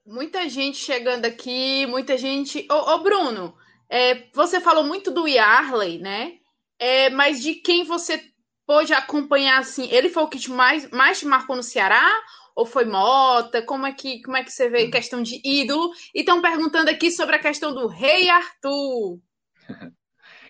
Muita 0.07 0.49
gente 0.51 0.77
chegando 0.77 1.25
aqui, 1.25 1.87
muita 1.87 2.19
gente. 2.19 2.67
Ô, 2.71 2.95
ô 2.95 2.99
Bruno, 3.03 3.57
é, 3.89 4.29
você 4.35 4.61
falou 4.61 4.85
muito 4.85 5.11
do 5.11 5.27
Yarley, 5.27 5.99
né? 5.99 6.35
É, 6.79 7.09
mas 7.09 7.43
de 7.43 7.55
quem 7.55 7.85
você 7.85 8.23
pôde 8.67 8.93
acompanhar 8.93 9.61
assim? 9.61 9.89
Ele 9.91 10.11
foi 10.11 10.23
o 10.23 10.29
que 10.29 10.39
te 10.39 10.51
mais, 10.51 10.91
mais 10.91 11.19
te 11.19 11.27
marcou 11.27 11.57
no 11.57 11.63
Ceará? 11.63 12.07
Ou 12.55 12.67
foi 12.67 12.85
Mota? 12.85 13.63
Como 13.63 13.87
é 13.87 13.93
que, 13.93 14.21
como 14.23 14.37
é 14.37 14.45
que 14.45 14.53
você 14.53 14.69
vê 14.69 14.89
questão 14.89 15.23
de 15.23 15.41
ídolo? 15.43 15.91
E 16.15 16.21
estão 16.21 16.43
perguntando 16.43 16.91
aqui 16.91 17.11
sobre 17.11 17.37
a 17.37 17.41
questão 17.41 17.75
do 17.75 17.87
Rei 17.87 18.29
Arthur. 18.29 19.19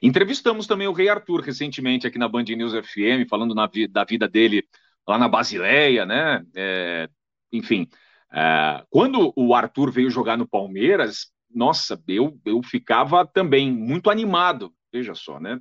Entrevistamos 0.03 0.67
também 0.67 0.89
o 0.89 0.93
Rei 0.93 1.09
Arthur 1.09 1.41
recentemente 1.41 2.07
aqui 2.07 2.19
na 2.19 2.29
Band 2.29 2.45
News 2.45 2.73
FM, 2.73 3.29
falando 3.29 3.55
na, 3.55 3.71
da 3.89 4.05
vida 4.05 4.29
dele 4.29 4.67
lá 5.09 5.17
na 5.17 5.29
Basileia, 5.29 6.05
né? 6.05 6.45
É, 6.55 7.09
enfim, 7.53 7.89
é, 8.35 8.85
quando 8.91 9.33
o 9.37 9.55
Arthur 9.55 9.93
veio 9.93 10.11
jogar 10.11 10.37
no 10.37 10.49
Palmeiras, 10.49 11.33
nossa, 11.55 12.03
eu, 12.09 12.37
eu 12.45 12.61
ficava 12.65 13.25
também 13.25 13.71
muito 13.71 14.11
animado, 14.11 14.75
veja 14.93 15.15
só, 15.15 15.39
né? 15.39 15.61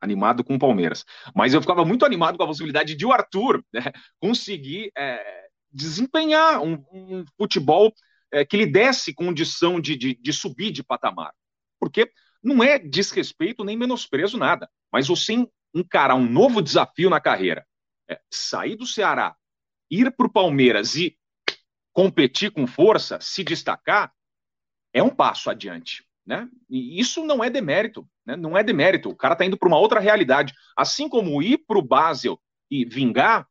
Animado 0.00 0.44
com 0.44 0.54
o 0.54 0.58
Palmeiras. 0.58 1.04
Mas 1.34 1.52
eu 1.52 1.60
ficava 1.60 1.84
muito 1.84 2.04
animado 2.04 2.36
com 2.36 2.44
a 2.44 2.46
possibilidade 2.46 2.94
de 2.94 3.04
o 3.04 3.12
Arthur 3.12 3.64
né, 3.72 3.92
conseguir 4.20 4.92
é, 4.96 5.46
desempenhar 5.72 6.60
um, 6.60 6.84
um 6.92 7.24
futebol 7.36 7.92
é, 8.32 8.44
que 8.44 8.56
lhe 8.56 8.66
desse 8.66 9.12
condição 9.12 9.80
de, 9.80 9.96
de, 9.96 10.14
de 10.14 10.32
subir 10.32 10.70
de 10.70 10.82
patamar. 10.82 11.32
Porque 11.80 12.08
não 12.42 12.62
é 12.62 12.78
desrespeito 12.78 13.64
nem 13.64 13.76
menosprezo 13.76 14.38
nada, 14.38 14.68
mas 14.92 15.08
você 15.08 15.44
encarar 15.74 16.14
um 16.14 16.28
novo 16.28 16.62
desafio 16.62 17.10
na 17.10 17.20
carreira, 17.20 17.66
é, 18.08 18.20
sair 18.30 18.76
do 18.76 18.86
Ceará, 18.86 19.34
ir 19.90 20.14
para 20.16 20.26
o 20.26 20.32
Palmeiras 20.32 20.94
e 20.94 21.16
competir 21.92 22.50
com 22.50 22.66
força, 22.66 23.18
se 23.20 23.44
destacar, 23.44 24.12
é 24.92 25.02
um 25.02 25.10
passo 25.10 25.50
adiante. 25.50 26.04
Né? 26.24 26.48
E 26.70 27.00
isso 27.00 27.24
não 27.24 27.42
é 27.42 27.50
demérito, 27.50 28.08
né? 28.24 28.36
não 28.36 28.56
é 28.56 28.62
demérito. 28.62 29.10
O 29.10 29.16
cara 29.16 29.34
está 29.34 29.44
indo 29.44 29.58
para 29.58 29.68
uma 29.68 29.78
outra 29.78 29.98
realidade. 29.98 30.54
Assim 30.76 31.08
como 31.08 31.42
ir 31.42 31.58
para 31.66 31.78
o 31.78 31.82
Basel 31.82 32.40
e 32.70 32.84
vingar, 32.84 33.46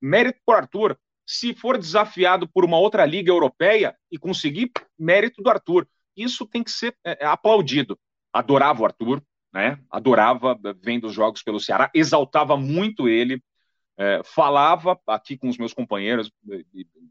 mérito 0.00 0.40
para 0.44 0.58
Arthur. 0.58 0.98
Se 1.24 1.54
for 1.54 1.78
desafiado 1.78 2.48
por 2.48 2.64
uma 2.64 2.78
outra 2.78 3.04
liga 3.04 3.30
europeia 3.30 3.96
e 4.10 4.18
conseguir, 4.18 4.70
mérito 4.98 5.42
do 5.42 5.50
Arthur. 5.50 5.88
Isso 6.16 6.46
tem 6.46 6.64
que 6.64 6.70
ser 6.70 6.96
é, 7.04 7.24
é 7.24 7.26
aplaudido 7.26 7.98
adorava 8.36 8.82
o 8.82 8.84
Arthur, 8.84 9.22
né? 9.52 9.78
Adorava 9.90 10.58
vendo 10.82 11.06
os 11.06 11.14
jogos 11.14 11.42
pelo 11.42 11.60
Ceará, 11.60 11.90
exaltava 11.94 12.56
muito 12.56 13.08
ele, 13.08 13.42
é, 13.98 14.22
falava 14.24 15.00
aqui 15.06 15.36
com 15.36 15.48
os 15.48 15.56
meus 15.56 15.72
companheiros, 15.72 16.30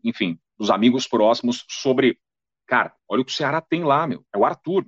enfim, 0.04 0.40
dos 0.58 0.70
amigos 0.70 1.08
próximos 1.08 1.66
sobre, 1.68 2.20
cara, 2.68 2.94
olha 3.08 3.22
o 3.22 3.26
que 3.26 3.32
o 3.32 3.36
Ceará 3.36 3.60
tem 3.60 3.84
lá, 3.84 4.06
meu, 4.06 4.26
é 4.34 4.38
o 4.38 4.46
Arthur. 4.46 4.86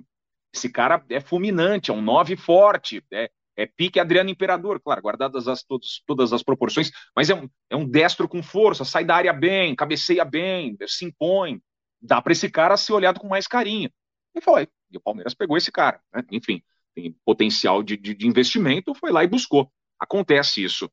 Esse 0.54 0.70
cara 0.70 1.04
é 1.10 1.20
fulminante, 1.20 1.90
é 1.90 1.94
um 1.94 2.00
nove 2.00 2.36
forte, 2.36 3.04
é, 3.12 3.30
é 3.56 3.66
pique 3.66 3.98
Adriano 3.98 4.30
Imperador, 4.30 4.80
claro, 4.80 5.02
guardadas 5.02 5.48
as, 5.48 5.62
todos, 5.62 6.02
todas 6.06 6.32
as 6.32 6.42
proporções, 6.42 6.90
mas 7.14 7.28
é 7.28 7.34
um, 7.34 7.50
é 7.68 7.76
um 7.76 7.86
destro 7.86 8.28
com 8.28 8.42
força, 8.42 8.84
sai 8.84 9.04
da 9.04 9.16
área 9.16 9.32
bem, 9.32 9.74
cabeceia 9.74 10.24
bem, 10.24 10.76
se 10.86 11.04
impõe. 11.04 11.60
Dá 12.00 12.22
para 12.22 12.32
esse 12.32 12.48
cara 12.48 12.76
ser 12.76 12.92
olhado 12.92 13.18
com 13.18 13.26
mais 13.26 13.48
carinho. 13.48 13.90
E 14.34 14.40
foi. 14.40 14.68
E 14.90 14.96
o 14.96 15.00
Palmeiras 15.00 15.34
pegou 15.34 15.56
esse 15.56 15.72
cara. 15.72 16.00
Né? 16.14 16.22
Enfim, 16.30 16.62
tem 16.94 17.12
potencial 17.24 17.82
de, 17.82 17.96
de, 17.96 18.14
de 18.14 18.28
investimento, 18.28 18.94
foi 18.94 19.10
lá 19.10 19.24
e 19.24 19.28
buscou. 19.28 19.70
Acontece 19.98 20.62
isso. 20.62 20.88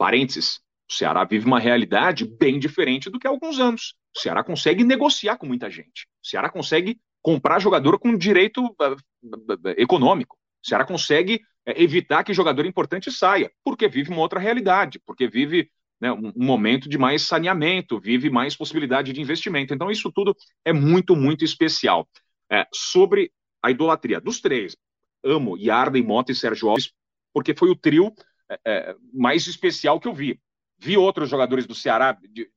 Parênteses, 0.00 0.60
o 0.90 0.94
Ceará 0.94 1.24
vive 1.24 1.44
uma 1.44 1.60
realidade 1.60 2.24
bem 2.24 2.58
diferente 2.58 3.10
do 3.10 3.18
que 3.18 3.26
há 3.26 3.30
alguns 3.30 3.60
anos. 3.60 3.94
O 4.16 4.18
Ceará 4.18 4.42
consegue 4.42 4.82
negociar 4.82 5.36
com 5.36 5.44
muita 5.44 5.68
gente. 5.68 6.06
O 6.24 6.26
Ceará 6.26 6.48
consegue 6.48 6.98
comprar 7.20 7.58
jogador 7.58 7.98
com 7.98 8.16
direito 8.16 8.64
uh, 8.64 8.94
uh, 8.94 9.68
econômico. 9.76 10.38
O 10.64 10.66
Ceará 10.66 10.86
consegue 10.86 11.34
uh, 11.68 11.74
evitar 11.76 12.24
que 12.24 12.32
jogador 12.32 12.64
importante 12.64 13.12
saia, 13.12 13.52
porque 13.62 13.88
vive 13.88 14.08
uma 14.10 14.22
outra 14.22 14.40
realidade, 14.40 14.98
porque 15.04 15.28
vive 15.28 15.70
né, 16.00 16.10
um, 16.10 16.32
momento 16.34 16.88
de 16.88 16.96
mais 16.96 17.20
saneamento, 17.20 18.00
vive 18.00 18.30
mais 18.30 18.56
possibilidade 18.56 19.12
de 19.12 19.20
investimento. 19.20 19.74
Então, 19.74 19.90
isso 19.90 20.10
tudo 20.10 20.34
é 20.64 20.72
muito, 20.72 21.14
muito 21.14 21.44
especial 21.44 22.08
é, 22.50 22.66
sobre 22.72 23.30
a 23.62 23.70
idolatria. 23.70 24.18
Dos 24.18 24.40
três, 24.40 24.74
amo 25.22 25.58
Yarden, 25.58 26.02
Mota 26.02 26.32
e 26.32 26.34
Sérgio 26.34 26.70
Alves, 26.70 26.90
porque 27.34 27.54
foi 27.54 27.68
o 27.68 27.76
trio 27.76 28.10
é, 28.50 28.60
é, 28.66 28.96
mais 29.12 29.46
especial 29.46 30.00
que 30.00 30.08
eu 30.08 30.14
vi. 30.14 30.40
Vi 30.78 30.96
outros 30.96 31.28
jogadores 31.28 31.66
do 31.66 31.74
Ceará 31.74 32.12
de, 32.12 32.50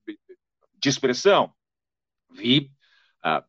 de 0.80 0.90
expressão, 0.90 1.54
vi, 2.32 2.72
uh, 3.24 3.44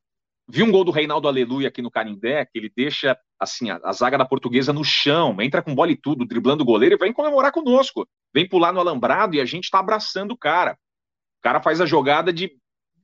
vi 0.49 0.63
um 0.63 0.71
gol 0.71 0.85
do 0.85 0.91
Reinaldo 0.91 1.27
Aleluia 1.27 1.69
aqui 1.69 1.81
no 1.81 1.91
Canindé, 1.91 2.45
que 2.45 2.59
ele 2.59 2.71
deixa 2.75 3.19
assim 3.39 3.71
a, 3.71 3.81
a, 3.83 3.93
zaga 3.93 4.19
da 4.19 4.25
portuguesa 4.25 4.73
no 4.73 4.85
chão, 4.85 5.41
entra 5.41 5.63
com 5.63 5.75
bola 5.75 5.91
e 5.91 5.97
tudo, 5.97 6.27
driblando 6.27 6.63
o 6.63 6.67
goleiro 6.67 6.95
e 6.95 6.99
vem 6.99 7.13
comemorar 7.13 7.53
conosco. 7.53 8.07
Vem 8.33 8.49
pular 8.49 8.73
no 8.73 8.81
alambrado 8.81 9.37
e 9.37 9.41
a 9.41 9.45
gente 9.45 9.65
está 9.65 9.79
abraçando 9.79 10.33
o 10.33 10.39
cara. 10.39 10.73
O 11.39 11.43
cara 11.43 11.63
faz 11.63 11.81
a 11.81 11.87
jogada 11.87 12.33
de, 12.33 12.57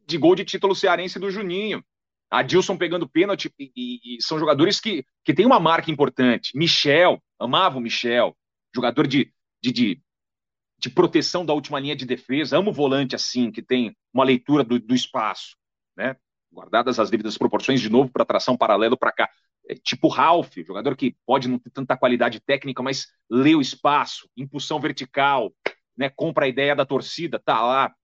de 0.07 0.19
gol 0.19 0.35
de 0.35 0.45
título 0.45 0.75
cearense 0.75 1.19
do 1.19 1.31
Juninho. 1.31 1.85
Adilson 2.31 2.77
pegando 2.77 3.09
pênalti, 3.09 3.53
e, 3.59 3.73
e, 3.77 4.17
e, 4.17 4.23
são 4.23 4.39
jogadores 4.39 4.81
que, 4.81 5.05
que 5.25 5.35
têm 5.35 5.45
uma 5.45 5.59
marca 5.59 5.91
importante. 5.91 6.57
Michel, 6.57 7.21
amava 7.41 7.79
o 7.79 7.81
Michel, 7.81 8.37
jogador 8.75 9.07
de, 9.07 9.33
de, 9.63 9.73
de, 9.73 10.03
de, 10.79 10.91
proteção 10.91 11.45
da 11.45 11.53
última 11.53 11.81
linha 11.81 11.97
de 11.97 12.07
defesa, 12.07 12.59
amo 12.59 12.73
volante 12.73 13.15
assim, 13.15 13.51
que 13.51 13.63
tem 13.63 13.97
uma 14.13 14.25
leitura 14.25 14.65
do, 14.65 14.79
do 14.79 14.95
espaço. 14.95 15.57
Né? 15.97 16.17
guardadas 16.53 16.99
as 16.99 17.11
devidas 17.11 17.39
proporções, 17.39 17.81
de 17.81 17.89
novo 17.89 18.11
para 18.11 18.25
tração 18.25 18.57
paralelo 18.57 18.97
para 18.97 19.13
cá. 19.13 19.31
É, 19.69 19.75
tipo 19.75 20.09
Ralph, 20.09 20.55
jogador 20.67 20.97
que 20.97 21.17
pode 21.25 21.49
não 21.49 21.59
ter 21.59 21.71
tanta 21.71 21.97
qualidade 21.97 22.41
técnica, 22.41 22.83
mas 22.83 23.07
lê 23.31 23.55
o 23.55 23.61
espaço, 23.61 24.29
impulsão 24.37 24.81
vertical, 24.81 25.55
né, 25.97 26.11
compra 26.11 26.47
a 26.47 26.49
ideia 26.49 26.75
da 26.75 26.85
torcida, 26.85 27.39
tá 27.39 27.63
lá, 27.63 27.95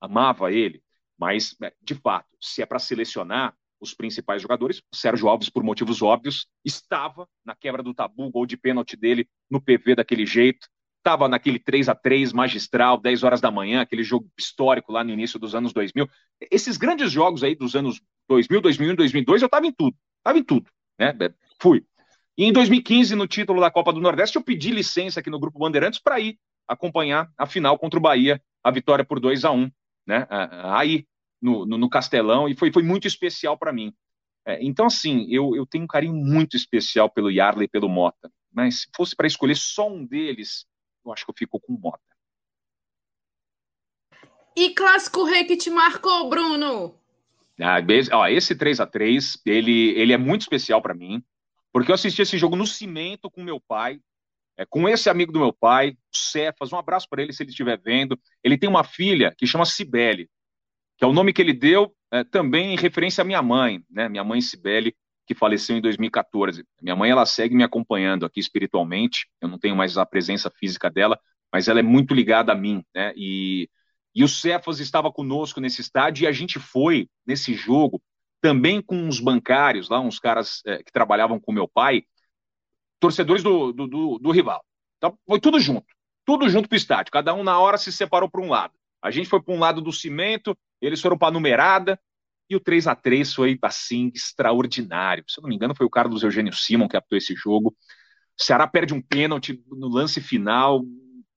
amava 0.00 0.52
ele. 0.52 0.82
Mas, 1.16 1.56
é, 1.62 1.72
de 1.80 1.94
fato, 1.94 2.28
se 2.40 2.60
é 2.60 2.66
para 2.66 2.78
selecionar 2.78 3.54
os 3.84 3.94
principais 3.94 4.42
jogadores, 4.42 4.78
o 4.92 4.96
Sérgio 4.96 5.28
Alves, 5.28 5.48
por 5.48 5.62
motivos 5.62 6.02
óbvios, 6.02 6.46
estava 6.64 7.28
na 7.44 7.54
quebra 7.54 7.82
do 7.82 7.94
tabu, 7.94 8.30
gol 8.30 8.46
de 8.46 8.56
pênalti 8.56 8.96
dele 8.96 9.28
no 9.50 9.60
PV 9.60 9.94
daquele 9.96 10.26
jeito, 10.26 10.66
estava 10.98 11.28
naquele 11.28 11.58
3 11.58 11.88
a 11.88 11.94
3 11.94 12.32
magistral, 12.32 12.98
10 12.98 13.22
horas 13.22 13.40
da 13.40 13.50
manhã, 13.50 13.80
aquele 13.80 14.02
jogo 14.02 14.28
histórico 14.38 14.90
lá 14.90 15.04
no 15.04 15.10
início 15.10 15.38
dos 15.38 15.54
anos 15.54 15.72
2000. 15.72 16.08
Esses 16.50 16.76
grandes 16.76 17.12
jogos 17.12 17.44
aí 17.44 17.54
dos 17.54 17.76
anos 17.76 18.00
2000, 18.28 18.60
2001, 18.60 18.94
2002, 18.96 19.42
eu 19.42 19.46
estava 19.46 19.66
em 19.66 19.72
tudo, 19.72 19.96
estava 20.18 20.38
em 20.38 20.42
tudo, 20.42 20.70
né? 20.98 21.14
Fui. 21.60 21.84
E 22.36 22.44
em 22.44 22.52
2015, 22.52 23.14
no 23.14 23.28
título 23.28 23.60
da 23.60 23.70
Copa 23.70 23.92
do 23.92 24.00
Nordeste, 24.00 24.36
eu 24.36 24.42
pedi 24.42 24.70
licença 24.70 25.20
aqui 25.20 25.30
no 25.30 25.38
Grupo 25.38 25.58
Bandeirantes 25.58 26.00
para 26.00 26.18
ir 26.18 26.38
acompanhar 26.66 27.30
a 27.36 27.46
final 27.46 27.78
contra 27.78 27.98
o 27.98 28.02
Bahia, 28.02 28.42
a 28.62 28.70
vitória 28.70 29.04
por 29.04 29.20
2 29.20 29.44
a 29.44 29.52
1 29.52 29.70
né? 30.06 30.26
Aí, 30.64 31.06
no, 31.44 31.66
no, 31.66 31.76
no 31.76 31.90
Castelão, 31.90 32.48
e 32.48 32.56
foi, 32.56 32.72
foi 32.72 32.82
muito 32.82 33.06
especial 33.06 33.58
para 33.58 33.72
mim. 33.72 33.92
É, 34.46 34.62
então, 34.64 34.86
assim, 34.86 35.26
eu, 35.30 35.54
eu 35.54 35.66
tenho 35.66 35.84
um 35.84 35.88
carinho 35.88 36.14
muito 36.14 36.56
especial 36.56 37.10
pelo 37.10 37.30
Yarley 37.30 37.66
e 37.66 37.68
pelo 37.68 37.88
Mota. 37.88 38.32
Mas 38.50 38.82
se 38.82 38.88
fosse 38.96 39.14
para 39.14 39.26
escolher 39.26 39.56
só 39.56 39.88
um 39.88 40.06
deles, 40.06 40.66
eu 41.04 41.12
acho 41.12 41.24
que 41.24 41.30
eu 41.30 41.34
fico 41.36 41.60
com 41.60 41.74
o 41.74 41.78
Mota. 41.78 42.00
E 44.56 44.70
clássico 44.70 45.24
rei 45.24 45.44
que 45.44 45.56
te 45.56 45.68
marcou, 45.68 46.30
Bruno? 46.30 46.94
Ah, 47.60 47.78
ó, 48.12 48.26
esse 48.26 48.54
3 48.54 48.80
a 48.80 48.86
3 48.86 49.40
ele, 49.44 49.90
ele 49.90 50.12
é 50.12 50.18
muito 50.18 50.42
especial 50.42 50.80
para 50.80 50.94
mim, 50.94 51.22
porque 51.72 51.90
eu 51.90 51.94
assisti 51.94 52.22
esse 52.22 52.38
jogo 52.38 52.56
no 52.56 52.66
cimento 52.66 53.30
com 53.30 53.42
meu 53.42 53.60
pai, 53.60 54.00
é, 54.56 54.64
com 54.64 54.88
esse 54.88 55.10
amigo 55.10 55.32
do 55.32 55.40
meu 55.40 55.52
pai, 55.52 55.90
o 55.90 56.16
Cefas, 56.16 56.72
um 56.72 56.78
abraço 56.78 57.08
para 57.08 57.22
ele 57.22 57.32
se 57.32 57.42
ele 57.42 57.50
estiver 57.50 57.78
vendo. 57.78 58.18
Ele 58.42 58.56
tem 58.56 58.68
uma 58.68 58.84
filha 58.84 59.34
que 59.36 59.46
chama 59.46 59.66
Cibele, 59.66 60.28
que 61.04 61.06
é 61.06 61.10
o 61.10 61.12
nome 61.12 61.34
que 61.34 61.42
ele 61.42 61.52
deu 61.52 61.94
é, 62.10 62.24
também 62.24 62.72
em 62.72 62.78
referência 62.78 63.20
à 63.20 63.24
minha 63.26 63.42
mãe, 63.42 63.84
né? 63.90 64.08
Minha 64.08 64.24
mãe 64.24 64.40
Cibele, 64.40 64.96
que 65.26 65.34
faleceu 65.34 65.76
em 65.76 65.80
2014. 65.82 66.64
Minha 66.80 66.96
mãe 66.96 67.10
ela 67.10 67.26
segue 67.26 67.54
me 67.54 67.62
acompanhando 67.62 68.24
aqui 68.24 68.40
espiritualmente. 68.40 69.28
Eu 69.38 69.48
não 69.48 69.58
tenho 69.58 69.76
mais 69.76 69.98
a 69.98 70.06
presença 70.06 70.50
física 70.50 70.90
dela, 70.90 71.20
mas 71.52 71.68
ela 71.68 71.78
é 71.78 71.82
muito 71.82 72.14
ligada 72.14 72.52
a 72.52 72.54
mim, 72.54 72.82
né? 72.94 73.12
E, 73.16 73.68
e 74.14 74.24
o 74.24 74.28
Cefas 74.28 74.80
estava 74.80 75.12
conosco 75.12 75.60
nesse 75.60 75.82
estádio 75.82 76.24
e 76.24 76.26
a 76.26 76.32
gente 76.32 76.58
foi 76.58 77.06
nesse 77.26 77.52
jogo 77.52 78.02
também 78.40 78.80
com 78.80 78.96
uns 78.96 79.20
bancários 79.20 79.90
lá, 79.90 80.00
uns 80.00 80.18
caras 80.18 80.62
é, 80.64 80.82
que 80.82 80.90
trabalhavam 80.90 81.38
com 81.38 81.52
meu 81.52 81.68
pai, 81.68 82.04
torcedores 82.98 83.42
do, 83.42 83.74
do, 83.74 83.86
do, 83.86 84.18
do 84.18 84.30
rival. 84.30 84.64
Então 84.96 85.18
foi 85.26 85.38
tudo 85.38 85.60
junto, 85.60 85.86
tudo 86.24 86.48
junto 86.48 86.66
para 86.66 86.76
o 86.76 86.78
estádio. 86.78 87.12
Cada 87.12 87.34
um 87.34 87.44
na 87.44 87.58
hora 87.58 87.76
se 87.76 87.92
separou 87.92 88.30
para 88.30 88.40
um 88.40 88.48
lado. 88.48 88.72
A 89.02 89.10
gente 89.10 89.28
foi 89.28 89.42
para 89.42 89.52
um 89.52 89.58
lado 89.58 89.82
do 89.82 89.92
cimento, 89.92 90.56
eles 90.80 91.00
foram 91.00 91.16
para 91.16 91.28
a 91.28 91.30
numerada, 91.30 91.98
e 92.48 92.56
o 92.56 92.60
3 92.60 92.86
a 92.86 92.94
3 92.94 93.32
foi, 93.32 93.58
assim, 93.62 94.10
extraordinário. 94.14 95.24
Se 95.26 95.40
eu 95.40 95.42
não 95.42 95.48
me 95.48 95.56
engano, 95.56 95.74
foi 95.74 95.86
o 95.86 95.90
Carlos 95.90 96.22
Eugênio 96.22 96.52
Simon 96.52 96.88
que 96.88 96.96
apitou 96.96 97.16
esse 97.16 97.34
jogo. 97.34 97.74
O 98.38 98.42
Ceará 98.42 98.66
perde 98.66 98.92
um 98.92 99.00
pênalti 99.00 99.62
no 99.68 99.88
lance 99.88 100.20
final, 100.20 100.82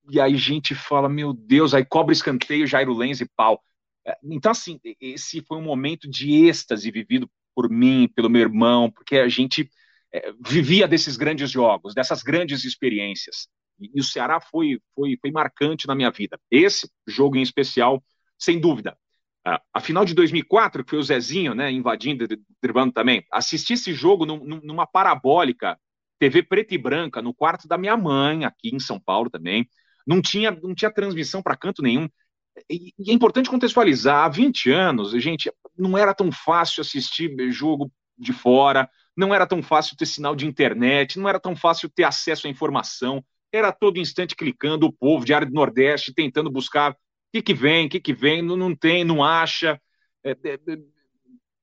e 0.10 0.20
aí 0.20 0.36
gente 0.38 0.74
fala, 0.74 1.10
meu 1.10 1.34
Deus, 1.34 1.74
aí 1.74 1.86
cobra 1.86 2.14
escanteio, 2.14 2.68
Jairo 2.68 2.94
Lenz 2.94 3.22
e 3.22 3.30
pau. 3.36 3.62
É, 4.06 4.18
então, 4.24 4.52
assim, 4.52 4.80
esse 5.02 5.42
foi 5.42 5.58
um 5.58 5.64
momento 5.64 6.10
de 6.10 6.46
êxtase 6.48 6.90
vivido 6.90 7.30
por 7.54 7.70
mim, 7.70 8.10
pelo 8.16 8.30
meu 8.30 8.42
irmão, 8.42 8.90
porque 8.90 9.18
a 9.18 9.28
gente 9.28 9.70
é, 10.14 10.32
vivia 10.46 10.88
desses 10.88 11.18
grandes 11.18 11.52
jogos, 11.52 11.94
dessas 11.94 12.24
grandes 12.24 12.64
experiências. 12.64 13.48
E, 13.80 13.92
e 13.96 14.00
o 14.00 14.04
Ceará 14.04 14.40
foi, 14.40 14.80
foi, 14.96 15.18
foi 15.20 15.32
marcante 15.32 15.88
na 15.88 15.96
minha 15.96 16.12
vida. 16.12 16.40
Esse 16.50 16.90
jogo 17.06 17.36
em 17.36 17.42
especial, 17.42 18.04
sem 18.40 18.60
dúvida. 18.60 18.98
A 19.74 19.80
final 19.80 20.04
de 20.04 20.14
2004, 20.14 20.84
que 20.84 20.90
foi 20.90 21.00
o 21.00 21.04
Zezinho, 21.04 21.54
né, 21.54 21.72
invadindo, 21.72 22.26
driblando 22.62 22.92
também, 22.92 23.24
assisti 23.32 23.74
esse 23.74 23.94
jogo 23.94 24.26
num, 24.26 24.60
numa 24.62 24.86
parabólica, 24.86 25.80
TV 26.20 26.44
preta 26.44 26.74
e 26.74 26.78
branca, 26.78 27.22
no 27.22 27.34
quarto 27.34 27.68
da 27.68 27.78
minha 27.78 27.96
mãe, 27.96 28.44
aqui 28.44 28.76
em 28.76 28.80
São 28.80 29.00
Paulo 29.00 29.30
também. 29.30 29.68
Não 30.06 30.22
tinha, 30.22 30.52
não 30.52 30.74
tinha 30.76 30.92
transmissão 30.92 31.42
para 31.42 31.56
canto 31.56 31.82
nenhum. 31.82 32.10
E, 32.70 32.94
e, 32.98 33.12
é 33.12 33.14
importante 33.14 33.50
contextualizar, 33.50 34.26
há 34.26 34.30
20 34.30 34.72
anos, 34.72 35.12
gente, 35.22 35.52
não 35.78 35.98
era 35.98 36.14
tão 36.14 36.32
fácil 36.32 36.82
assistir 36.82 37.34
jogo 37.52 37.92
de 38.18 38.34
fora, 38.34 38.90
não 39.16 39.34
era 39.34 39.46
tão 39.46 39.62
fácil 39.62 39.96
ter 39.96 40.08
sinal 40.08 40.36
de 40.36 40.48
internet, 40.48 41.20
não 41.20 41.30
era 41.30 41.40
tão 41.40 41.56
fácil 41.56 41.90
ter 41.90 42.04
acesso 42.04 42.48
à 42.48 42.50
informação, 42.50 43.24
era 43.52 43.72
todo 43.72 44.00
instante 44.00 44.36
clicando, 44.36 44.88
o 44.88 44.92
povo 44.92 45.24
de 45.24 45.34
área 45.34 45.48
do 45.48 45.54
Nordeste 45.54 46.14
tentando 46.14 46.52
buscar 46.52 46.96
que, 47.32 47.42
que 47.42 47.54
vem, 47.54 47.88
o 47.88 47.90
que, 47.90 48.00
que 48.00 48.14
vem, 48.14 48.42
não, 48.42 48.56
não 48.56 48.76
tem, 48.76 49.04
não 49.04 49.24
acha. 49.24 49.80
É, 50.24 50.32
é, 50.32 50.54
é 50.54 50.78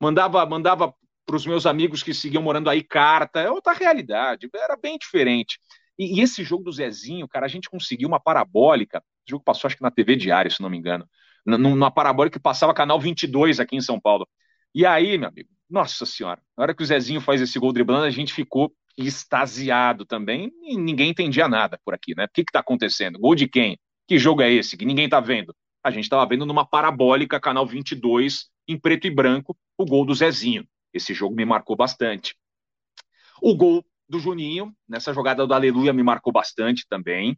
mandava 0.01 0.45
mandava 0.47 0.95
para 1.27 1.37
os 1.37 1.47
meus 1.47 1.65
amigos 1.67 2.03
que 2.03 2.13
seguiam 2.13 2.43
morando 2.43 2.69
aí 2.69 2.83
carta, 2.83 3.41
é 3.41 3.51
outra 3.51 3.73
realidade, 3.73 4.49
era 4.55 4.77
bem 4.77 4.99
diferente. 4.99 5.59
E, 5.99 6.19
e, 6.19 6.23
esse 6.23 6.45
jogo 6.45 6.65
do 6.65 6.73
Zezinho, 6.73 7.29
cara, 7.29 7.47
a 7.47 7.49
gente 7.49 7.71
conseguiu 7.71 8.09
uma 8.09 8.21
parabólica, 8.21 8.99
o 9.27 9.31
jogo 9.31 9.45
passou 9.45 9.69
acho 9.69 9.77
que 9.77 9.83
na 9.83 9.91
TV 9.91 10.17
Diário, 10.17 10.51
se 10.51 10.61
não 10.61 10.69
me 10.69 10.77
engano, 10.77 11.09
numa 11.47 11.91
parabólica 11.91 12.39
que 12.39 12.43
passava 12.43 12.75
canal 12.75 13.01
22 13.01 13.61
aqui 13.61 13.77
em 13.77 13.81
São 13.81 14.01
Paulo. 14.01 14.29
E 14.75 14.85
aí, 14.85 15.17
meu 15.17 15.29
amigo, 15.29 15.49
nossa 15.69 16.05
senhora, 16.05 16.41
na 16.57 16.65
hora 16.65 16.75
que 16.75 16.83
o 16.83 16.87
Zezinho 16.87 17.21
faz 17.21 17.41
esse 17.41 17.59
gol 17.59 17.73
driblando, 17.73 18.05
a 18.05 18.11
gente 18.11 18.33
ficou 18.33 18.73
extasiado 18.97 20.05
também, 20.05 20.53
e 20.63 20.77
ninguém 20.77 21.11
entendia 21.11 21.49
nada 21.49 21.81
por 21.85 21.95
aqui, 21.95 22.15
né? 22.15 22.25
O 22.25 22.29
que 22.33 22.43
está 22.43 22.61
acontecendo? 22.61 23.19
Gol 23.19 23.35
de 23.35 23.49
quem? 23.49 23.79
Que 24.07 24.19
jogo 24.19 24.43
é 24.43 24.53
esse 24.53 24.77
que 24.77 24.85
ninguém 24.85 25.07
está 25.07 25.21
vendo? 25.21 25.55
A 25.83 25.91
gente 25.91 26.05
estava 26.05 26.27
vendo 26.27 26.47
numa 26.47 26.67
parabólica, 26.67 27.41
canal 27.41 27.67
22, 27.67 28.49
em 28.69 28.79
preto 28.79 29.07
e 29.07 29.11
branco, 29.11 29.57
o 29.77 29.85
gol 29.85 30.05
do 30.05 30.15
Zezinho. 30.15 30.67
Esse 30.93 31.13
jogo 31.13 31.35
me 31.35 31.45
marcou 31.45 31.77
bastante. 31.77 32.37
O 33.43 33.55
gol 33.55 33.85
do 34.09 34.19
Juninho, 34.19 34.75
nessa 34.89 35.13
jogada 35.13 35.47
do 35.47 35.55
Aleluia, 35.55 35.93
me 35.93 36.03
marcou 36.03 36.33
bastante 36.33 36.87
também. 36.89 37.33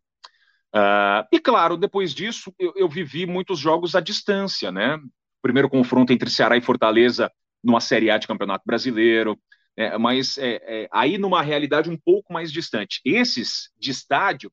Uh, 0.75 1.25
e 1.33 1.41
claro, 1.41 1.77
depois 1.77 2.13
disso, 2.13 2.53
eu, 2.59 2.73
eu, 2.77 2.89
vivi 2.89 3.25
muitos 3.25 3.59
jogos 3.59 3.95
à 3.95 4.01
distância, 4.01 4.71
né? 4.71 4.99
Primeiro 5.41 5.71
confronto 5.71 6.13
entre 6.13 6.29
Ceará 6.29 6.57
e 6.57 6.61
Fortaleza 6.61 7.31
numa 7.63 7.81
Série 7.81 8.11
A 8.11 8.19
de 8.19 8.27
Campeonato 8.27 8.65
Brasileiro, 8.67 9.39
é, 9.77 9.97
mas 9.99 10.39
é, 10.39 10.61
é, 10.63 10.89
aí 10.93 11.19
numa 11.19 11.43
realidade 11.43 11.91
um 11.91 11.97
pouco 11.97 12.33
mais 12.33 12.53
distante. 12.53 13.01
Esses 13.05 13.71
de 13.79 13.91
estádio, 13.91 14.53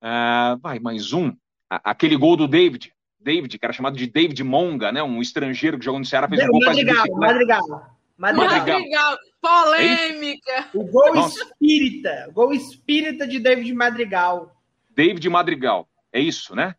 ah, 0.00 0.56
vai, 0.60 0.78
mais 0.78 1.12
um. 1.12 1.32
aquele 1.68 2.16
gol 2.16 2.36
do 2.36 2.48
David, 2.48 2.92
David, 3.20 3.58
que 3.58 3.64
era 3.64 3.72
chamado 3.72 3.96
de 3.96 4.06
David 4.06 4.42
Monga, 4.42 4.90
né? 4.90 5.02
Um 5.02 5.20
estrangeiro 5.20 5.78
que 5.78 5.84
jogou 5.84 6.00
no 6.00 6.06
Ceará, 6.06 6.28
fez 6.28 6.42
um 6.42 6.48
gol 6.48 6.60
Madrigal, 6.60 7.06
Madrigal, 7.16 7.96
Madrigal. 8.16 8.80
Madrigal. 8.80 9.18
Polêmica. 9.40 10.68
O 10.74 10.84
gol 10.84 11.14
Nossa. 11.14 11.42
espírita. 11.42 12.26
O 12.28 12.32
gol 12.32 12.52
espírita 12.52 13.26
de 13.26 13.38
David 13.38 13.72
Madrigal. 13.72 14.54
David 14.94 15.28
Madrigal. 15.28 15.88
É 16.12 16.20
isso, 16.20 16.54
né? 16.54 16.74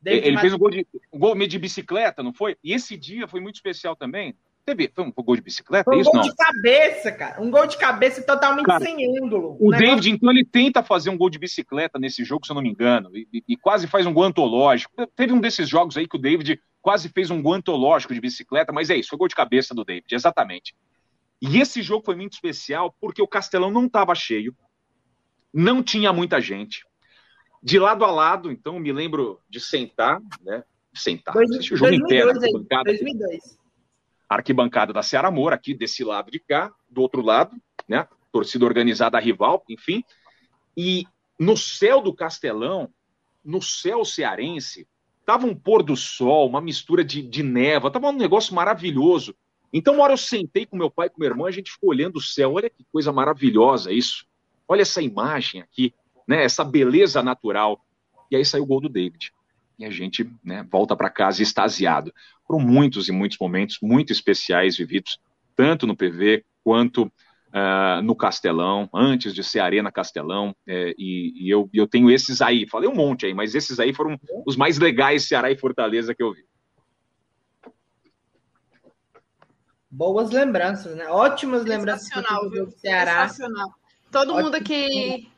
David 0.00 0.26
Ele 0.26 0.36
Madrigal. 0.36 0.40
fez 0.40 0.54
um 0.54 0.58
gol, 0.58 0.70
de, 0.70 0.86
um 1.12 1.18
gol 1.18 1.34
meio 1.34 1.50
de 1.50 1.58
bicicleta, 1.58 2.22
não 2.22 2.32
foi? 2.32 2.56
E 2.62 2.72
esse 2.72 2.96
dia 2.96 3.26
foi 3.26 3.40
muito 3.40 3.56
especial 3.56 3.96
também. 3.96 4.36
Teve, 4.64 4.90
foi 4.94 5.04
um 5.04 5.10
gol 5.10 5.36
de 5.36 5.42
bicicleta? 5.42 5.84
Foi 5.84 5.96
um 5.96 5.98
é 5.98 6.00
isso, 6.02 6.10
gol 6.10 6.20
não? 6.20 6.28
de 6.28 6.36
cabeça, 6.36 7.12
cara. 7.12 7.40
Um 7.40 7.50
gol 7.50 7.66
de 7.66 7.76
cabeça 7.78 8.22
totalmente 8.22 8.66
cara, 8.66 8.84
sem 8.84 9.18
ângulo. 9.18 9.56
O 9.58 9.70
negócio... 9.70 9.78
David, 9.78 10.10
então, 10.10 10.30
ele 10.30 10.44
tenta 10.44 10.82
fazer 10.82 11.10
um 11.10 11.16
gol 11.16 11.30
de 11.30 11.38
bicicleta 11.38 11.98
nesse 11.98 12.24
jogo, 12.24 12.44
se 12.44 12.52
eu 12.52 12.54
não 12.54 12.62
me 12.62 12.68
engano, 12.68 13.10
e, 13.16 13.42
e, 13.48 13.56
quase 13.56 13.86
faz 13.86 14.06
um 14.06 14.12
gol 14.12 14.24
antológico. 14.24 14.92
Teve 15.16 15.32
um 15.32 15.40
desses 15.40 15.68
jogos 15.68 15.96
aí 15.96 16.06
que 16.06 16.16
o 16.16 16.20
David 16.20 16.60
quase 16.80 17.08
fez 17.08 17.30
um 17.30 17.42
gol 17.42 17.54
antológico 17.54 18.14
de 18.14 18.20
bicicleta, 18.20 18.72
mas 18.72 18.90
é 18.90 18.96
isso, 18.96 19.10
foi 19.10 19.18
gol 19.18 19.28
de 19.28 19.34
cabeça 19.34 19.74
do 19.74 19.84
David, 19.84 20.14
exatamente. 20.14 20.74
E 21.40 21.58
esse 21.58 21.82
jogo 21.82 22.04
foi 22.04 22.14
muito 22.14 22.34
especial 22.34 22.94
porque 23.00 23.22
o 23.22 23.28
Castelão 23.28 23.70
não 23.70 23.86
estava 23.86 24.14
cheio, 24.14 24.54
não 25.52 25.82
tinha 25.82 26.12
muita 26.12 26.40
gente. 26.40 26.84
De 27.62 27.78
lado 27.78 28.04
a 28.04 28.10
lado, 28.10 28.50
então, 28.50 28.78
me 28.78 28.92
lembro 28.92 29.40
de 29.48 29.60
sentar, 29.60 30.20
né? 30.42 30.62
Sentar, 30.94 31.34
Dois, 31.34 31.50
o 31.50 31.76
jogo 31.76 31.90
2002, 31.90 32.36
inteiro. 32.36 32.84
2002 32.84 33.59
arquibancada 34.30 34.92
da 34.92 35.02
Ceará 35.02 35.28
Moura, 35.28 35.56
aqui 35.56 35.74
desse 35.74 36.04
lado 36.04 36.30
de 36.30 36.38
cá, 36.38 36.72
do 36.88 37.02
outro 37.02 37.20
lado, 37.20 37.56
né? 37.88 38.06
Torcida 38.32 38.64
organizada 38.64 39.18
rival, 39.18 39.64
enfim. 39.68 40.04
E 40.76 41.04
no 41.36 41.56
céu 41.56 42.00
do 42.00 42.14
Castelão, 42.14 42.88
no 43.44 43.60
céu 43.60 44.04
cearense, 44.04 44.86
tava 45.26 45.46
um 45.46 45.54
pôr 45.54 45.82
do 45.82 45.96
sol, 45.96 46.48
uma 46.48 46.60
mistura 46.60 47.02
de, 47.02 47.22
de 47.22 47.42
neva, 47.42 47.90
tava 47.90 48.08
um 48.08 48.12
negócio 48.12 48.54
maravilhoso. 48.54 49.34
Então, 49.72 49.94
uma 49.94 50.04
hora 50.04 50.12
eu 50.12 50.18
sentei 50.18 50.64
com 50.64 50.76
meu 50.76 50.90
pai 50.90 51.08
e 51.08 51.10
com 51.10 51.20
meu 51.20 51.28
irmão, 51.28 51.46
a 51.46 51.50
gente 51.50 51.72
ficou 51.72 51.90
olhando 51.90 52.16
o 52.16 52.22
céu, 52.22 52.54
olha 52.54 52.70
que 52.70 52.84
coisa 52.92 53.12
maravilhosa 53.12 53.92
isso. 53.92 54.24
Olha 54.68 54.82
essa 54.82 55.02
imagem 55.02 55.60
aqui, 55.60 55.92
né? 56.26 56.44
Essa 56.44 56.64
beleza 56.64 57.20
natural. 57.20 57.84
E 58.30 58.36
aí 58.36 58.44
saiu 58.44 58.62
o 58.62 58.66
gol 58.66 58.80
do 58.80 58.88
David. 58.88 59.32
E 59.80 59.84
a 59.86 59.90
gente 59.90 60.30
né, 60.44 60.64
volta 60.70 60.94
para 60.94 61.08
casa 61.08 61.42
extasiado. 61.42 62.12
Foram 62.46 62.60
muitos 62.60 63.08
e 63.08 63.12
muitos 63.12 63.38
momentos 63.40 63.78
muito 63.80 64.12
especiais 64.12 64.76
vividos, 64.76 65.18
tanto 65.56 65.86
no 65.86 65.96
PV 65.96 66.44
quanto 66.62 67.04
uh, 67.04 68.02
no 68.04 68.14
Castelão, 68.14 68.90
antes 68.94 69.34
de 69.34 69.42
ser 69.42 69.60
Arena 69.60 69.90
Castelão, 69.90 70.54
é, 70.68 70.94
e, 70.98 71.46
e, 71.46 71.50
eu, 71.50 71.68
eu 71.72 71.86
tenho 71.86 72.10
esses 72.10 72.42
aí, 72.42 72.68
falei 72.68 72.90
um 72.90 72.94
monte 72.94 73.24
aí, 73.24 73.32
mas 73.32 73.54
esses 73.54 73.80
aí 73.80 73.94
foram 73.94 74.20
os 74.46 74.54
mais 74.54 74.78
legais 74.78 75.26
Ceará 75.26 75.50
e 75.50 75.56
Fortaleza 75.56 76.14
que 76.14 76.22
eu 76.22 76.34
vi. 76.34 76.44
Boas 79.90 80.30
lembranças, 80.30 80.94
né? 80.94 81.08
Ótimas 81.08 81.64
lembranças 81.64 82.08
do 82.50 82.70
Ceará. 82.76 83.28
Sensacional. 83.28 83.70
Todo 84.12 84.30
Ótimo. 84.32 84.44
mundo 84.44 84.54
aqui. 84.54 85.28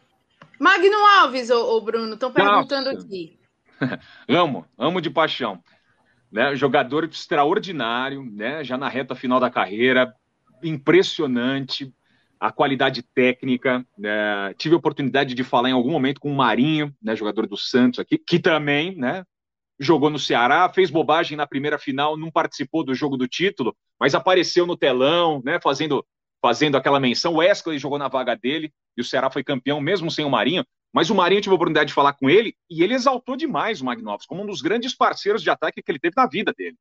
Magno 0.59 1.07
Alves, 1.21 1.49
ô, 1.49 1.77
ô 1.77 1.81
Bruno, 1.81 2.15
estão 2.15 2.31
perguntando 2.31 2.93
Nossa. 2.93 3.07
aqui. 3.07 3.39
amo, 4.29 4.67
amo 4.79 5.01
de 5.01 5.11
paixão. 5.11 5.63
Né? 6.31 6.55
Jogador 6.57 7.05
extraordinário, 7.05 8.25
né? 8.25 8.65
já 8.65 8.77
na 8.77 8.89
reta 8.89 9.15
final 9.15 9.39
da 9.39 9.51
carreira, 9.51 10.15
impressionante 10.63 11.93
a 12.41 12.51
qualidade 12.51 13.03
técnica. 13.03 13.87
Né? 13.97 14.55
Tive 14.57 14.75
a 14.75 14.79
oportunidade 14.79 15.35
de 15.35 15.45
falar 15.45 15.69
em 15.69 15.73
algum 15.73 15.91
momento 15.91 16.21
com 16.21 16.31
o 16.31 16.37
Marinho, 16.37 16.95
né? 17.03 17.15
jogador 17.15 17.47
do 17.47 17.57
Santos 17.57 18.01
aqui, 18.01 18.19
que 18.19 18.39
também 18.39 18.97
né? 18.97 19.25
jogou 19.79 20.11
no 20.11 20.19
Ceará, 20.19 20.69
fez 20.69 20.91
bobagem 20.91 21.37
na 21.37 21.47
primeira 21.47 21.79
final, 21.79 22.17
não 22.17 22.31
participou 22.31 22.85
do 22.85 22.95
jogo 22.95 23.17
do 23.17 23.29
título, 23.29 23.77
mas 23.99 24.15
apareceu 24.15 24.67
no 24.67 24.77
telão, 24.77 25.43
né? 25.45 25.61
fazendo, 25.63 26.05
fazendo 26.41 26.77
aquela 26.77 26.99
menção. 26.99 27.35
O 27.35 27.37
Wesley 27.37 27.79
jogou 27.79 27.99
na 27.99 28.09
vaga 28.09 28.35
dele 28.35 28.73
e 28.97 29.01
o 29.01 29.05
Ceará 29.05 29.31
foi 29.31 29.45
campeão, 29.45 29.81
mesmo 29.81 30.11
sem 30.11 30.25
o 30.25 30.31
Marinho. 30.31 30.65
Mas 30.93 31.09
o 31.09 31.15
Marinho 31.15 31.41
tive 31.41 31.53
a 31.53 31.57
oportunidade 31.57 31.89
de 31.89 31.95
falar 31.95 32.13
com 32.13 32.29
ele 32.29 32.55
e 32.69 32.83
ele 32.83 32.95
exaltou 32.95 33.35
demais 33.35 33.81
o 33.81 33.85
Magnovs 33.85 34.27
como 34.27 34.43
um 34.43 34.47
dos 34.47 34.61
grandes 34.61 34.95
parceiros 34.95 35.43
de 35.43 35.49
ataque 35.49 35.83
que 35.83 35.91
ele 35.91 35.99
teve 35.99 36.15
na 36.17 36.27
vida 36.27 36.53
dele. 36.53 36.77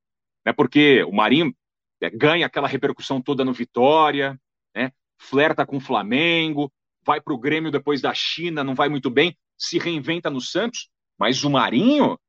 Né? 0.45 0.51
Porque 0.51 1.03
o 1.03 1.13
Marinho 1.13 1.55
é, 2.01 2.09
ganha 2.09 2.45
aquela 2.45 2.67
repercussão 2.67 3.21
toda 3.21 3.45
no 3.45 3.53
Vitória, 3.53 4.39
né? 4.75 4.91
flerta 5.17 5.65
com 5.65 5.77
o 5.77 5.81
Flamengo, 5.81 6.71
vai 7.05 7.21
para 7.21 7.33
o 7.33 7.37
Grêmio 7.37 7.71
depois 7.71 8.01
da 8.01 8.13
China, 8.13 8.63
não 8.63 8.75
vai 8.75 8.89
muito 8.89 9.09
bem, 9.09 9.37
se 9.57 9.79
reinventa 9.79 10.29
no 10.29 10.41
Santos. 10.41 10.89
Mas 11.17 11.43
o 11.43 11.49
Marinho 11.49 12.19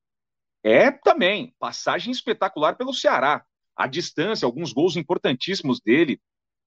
é 0.63 0.91
também 0.91 1.55
passagem 1.59 2.13
espetacular 2.13 2.77
pelo 2.77 2.95
Ceará. 2.95 3.45
A 3.75 3.87
distância, 3.87 4.47
alguns 4.47 4.73
gols 4.73 4.97
importantíssimos 4.97 5.81
dele, 5.81 6.21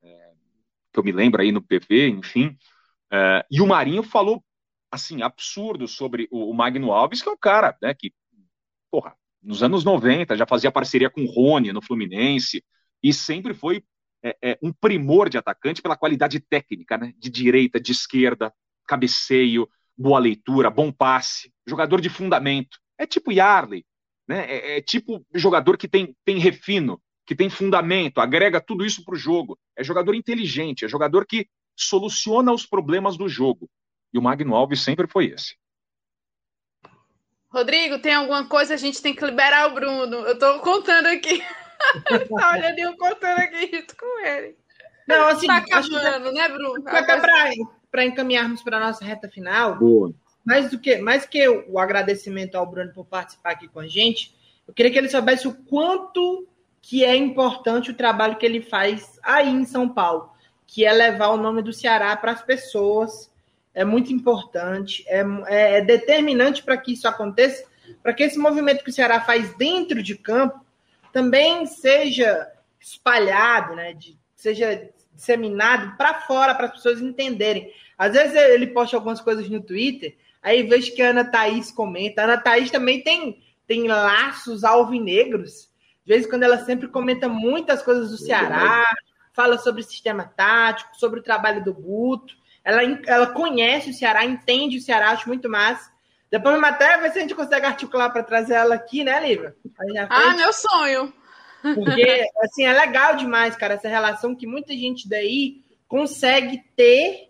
é, 0.03 0.33
que 0.91 0.99
eu 0.99 1.03
me 1.03 1.11
lembro 1.11 1.41
aí 1.41 1.51
no 1.51 1.61
PV, 1.61 2.09
enfim. 2.09 2.57
É, 3.13 3.45
e 3.49 3.61
o 3.61 3.67
Marinho 3.67 4.03
falou 4.03 4.43
assim, 4.91 5.21
absurdo 5.21 5.87
sobre 5.87 6.27
o, 6.31 6.49
o 6.49 6.53
Magno 6.53 6.91
Alves, 6.91 7.21
que 7.21 7.29
é 7.29 7.31
um 7.31 7.37
cara, 7.37 7.77
né, 7.81 7.93
que, 7.93 8.13
porra, 8.91 9.15
nos 9.41 9.61
anos 9.61 9.83
90 9.83 10.35
já 10.35 10.45
fazia 10.45 10.71
parceria 10.71 11.09
com 11.09 11.21
o 11.21 11.31
Rony 11.31 11.71
no 11.71 11.81
Fluminense 11.81 12.63
e 13.03 13.13
sempre 13.13 13.53
foi 13.53 13.83
é, 14.23 14.37
é, 14.41 14.59
um 14.61 14.73
primor 14.73 15.29
de 15.29 15.37
atacante 15.37 15.81
pela 15.81 15.97
qualidade 15.97 16.39
técnica, 16.39 16.97
né, 16.97 17.13
de 17.17 17.29
direita, 17.29 17.79
de 17.79 17.91
esquerda, 17.91 18.53
cabeceio, 18.87 19.69
boa 19.97 20.19
leitura, 20.19 20.69
bom 20.69 20.91
passe, 20.91 21.53
jogador 21.67 22.01
de 22.01 22.09
fundamento. 22.09 22.77
É 22.97 23.05
tipo 23.05 23.31
Yarley, 23.31 23.85
né? 24.27 24.45
É, 24.49 24.77
é, 24.77 24.81
tipo 24.81 25.25
jogador 25.33 25.77
que 25.77 25.87
tem, 25.87 26.15
tem 26.25 26.39
refino, 26.39 27.01
que 27.25 27.35
tem 27.35 27.49
fundamento, 27.49 28.19
agrega 28.19 28.61
tudo 28.61 28.85
isso 28.85 29.03
para 29.03 29.15
o 29.15 29.17
jogo. 29.17 29.57
É 29.75 29.83
jogador 29.83 30.15
inteligente, 30.15 30.85
é 30.85 30.87
jogador 30.87 31.25
que 31.25 31.47
soluciona 31.75 32.51
os 32.53 32.65
problemas 32.65 33.17
do 33.17 33.27
jogo. 33.27 33.69
E 34.15 34.17
o 34.17 34.21
Magno 34.21 34.55
Alves 34.55 34.81
sempre 34.81 35.07
foi 35.07 35.25
esse. 35.25 35.57
Rodrigo, 37.49 37.99
tem 37.99 38.13
alguma 38.13 38.47
coisa? 38.47 38.73
A 38.73 38.77
gente 38.77 39.01
tem 39.01 39.13
que 39.13 39.25
liberar 39.25 39.69
o 39.69 39.73
Bruno. 39.73 40.15
Eu 40.19 40.35
estou 40.35 40.59
contando 40.59 41.07
aqui. 41.07 41.43
tá 42.33 42.51
olhando 42.53 42.79
e 42.79 42.81
eu 42.81 42.95
contando 42.95 43.39
aqui 43.39 43.69
junto 43.75 43.97
com 43.97 44.25
ele. 44.25 44.55
Não, 45.05 45.27
assim, 45.27 45.47
tá 45.47 45.57
acabando, 45.57 46.31
né, 46.31 46.47
Bruno? 46.47 46.81
Até 46.87 47.19
para 47.91 48.05
encaminharmos 48.05 48.63
para 48.63 48.77
a 48.77 48.79
nossa 48.79 49.03
reta 49.03 49.27
final. 49.27 49.75
Boa. 49.75 50.13
Mais 50.45 50.71
do 50.71 50.79
que, 50.79 50.95
mais 50.95 51.25
que 51.25 51.45
o 51.49 51.77
agradecimento 51.77 52.55
ao 52.55 52.65
Bruno 52.65 52.93
por 52.93 53.05
participar 53.05 53.51
aqui 53.51 53.67
com 53.67 53.81
a 53.81 53.87
gente, 53.87 54.33
eu 54.65 54.73
queria 54.73 54.93
que 54.93 54.97
ele 54.97 55.09
soubesse 55.09 55.45
o 55.45 55.53
quanto 55.53 56.47
que 56.81 57.03
é 57.03 57.17
importante 57.17 57.91
o 57.91 57.95
trabalho 57.95 58.37
que 58.37 58.45
ele 58.45 58.61
faz 58.61 59.19
aí 59.21 59.49
em 59.49 59.65
São 59.65 59.89
Paulo, 59.89 60.31
que 60.65 60.85
é 60.85 60.93
levar 60.93 61.27
o 61.29 61.37
nome 61.37 61.61
do 61.61 61.73
Ceará 61.73 62.15
para 62.15 62.31
as 62.31 62.41
pessoas, 62.41 63.29
é 63.75 63.83
muito 63.83 64.11
importante, 64.13 65.03
é, 65.07 65.19
é, 65.47 65.77
é 65.77 65.81
determinante 65.81 66.63
para 66.63 66.77
que 66.77 66.93
isso 66.93 67.07
aconteça, 67.07 67.65
para 68.01 68.13
que 68.13 68.23
esse 68.23 68.39
movimento 68.39 68.83
que 68.83 68.89
o 68.89 68.93
Ceará 68.93 69.19
faz 69.19 69.53
dentro 69.57 70.01
de 70.01 70.15
campo 70.15 70.65
também 71.11 71.65
seja 71.65 72.47
espalhado, 72.79 73.75
né, 73.75 73.93
de, 73.93 74.17
seja 74.35 74.89
disseminado 75.13 75.95
para 75.97 76.21
fora, 76.21 76.55
para 76.55 76.67
as 76.67 76.71
pessoas 76.71 77.01
entenderem. 77.01 77.71
Às 77.97 78.13
vezes 78.13 78.35
ele 78.35 78.67
posta 78.67 78.95
algumas 78.95 79.19
coisas 79.21 79.49
no 79.49 79.61
Twitter, 79.61 80.15
aí 80.41 80.63
vejo 80.63 80.93
que 80.95 81.01
a 81.01 81.09
Ana 81.09 81.25
Thaís 81.25 81.71
comenta. 81.71 82.21
A 82.21 82.25
Ana 82.25 82.37
Thaís 82.37 82.71
também 82.71 83.01
tem, 83.01 83.41
tem 83.67 83.87
laços 83.87 84.63
alvinegros. 84.63 85.69
De 86.05 86.13
vez 86.13 86.25
em 86.25 86.29
quando 86.29 86.43
ela 86.43 86.59
sempre 86.59 86.87
comenta 86.87 87.27
muitas 87.27 87.81
coisas 87.81 88.11
do 88.11 88.17
Ceará, 88.17 88.85
fala 89.33 89.57
sobre 89.57 89.81
o 89.81 89.85
sistema 89.85 90.23
tático, 90.23 90.95
sobre 90.97 91.19
o 91.19 91.23
trabalho 91.23 91.63
do 91.63 91.73
Guto. 91.73 92.35
Ela, 92.65 92.81
ela 93.05 93.27
conhece 93.27 93.91
o 93.91 93.93
Ceará, 93.93 94.25
entende 94.25 94.77
o 94.77 94.81
Ceará, 94.81 95.11
acho 95.11 95.27
muito 95.27 95.47
massa. 95.47 95.91
Depois 96.31 96.61
até 96.63 96.97
ver 96.97 97.11
se 97.11 97.19
a 97.19 97.21
gente 97.21 97.35
consegue 97.35 97.65
articular 97.67 98.09
para 98.09 98.23
trazer 98.23 98.55
ela 98.55 98.73
aqui, 98.73 99.03
né, 99.03 99.25
Lívia? 99.25 99.55
Ah, 100.09 100.33
meu 100.33 100.51
sonho! 100.51 101.13
Porque, 101.61 102.27
assim, 102.43 102.65
é 102.65 102.73
legal 102.73 103.15
demais, 103.15 103.55
cara, 103.55 103.75
essa 103.75 103.87
relação 103.87 104.35
que 104.35 104.47
muita 104.47 104.73
gente 104.73 105.07
daí 105.07 105.63
consegue 105.87 106.63
ter 106.75 107.29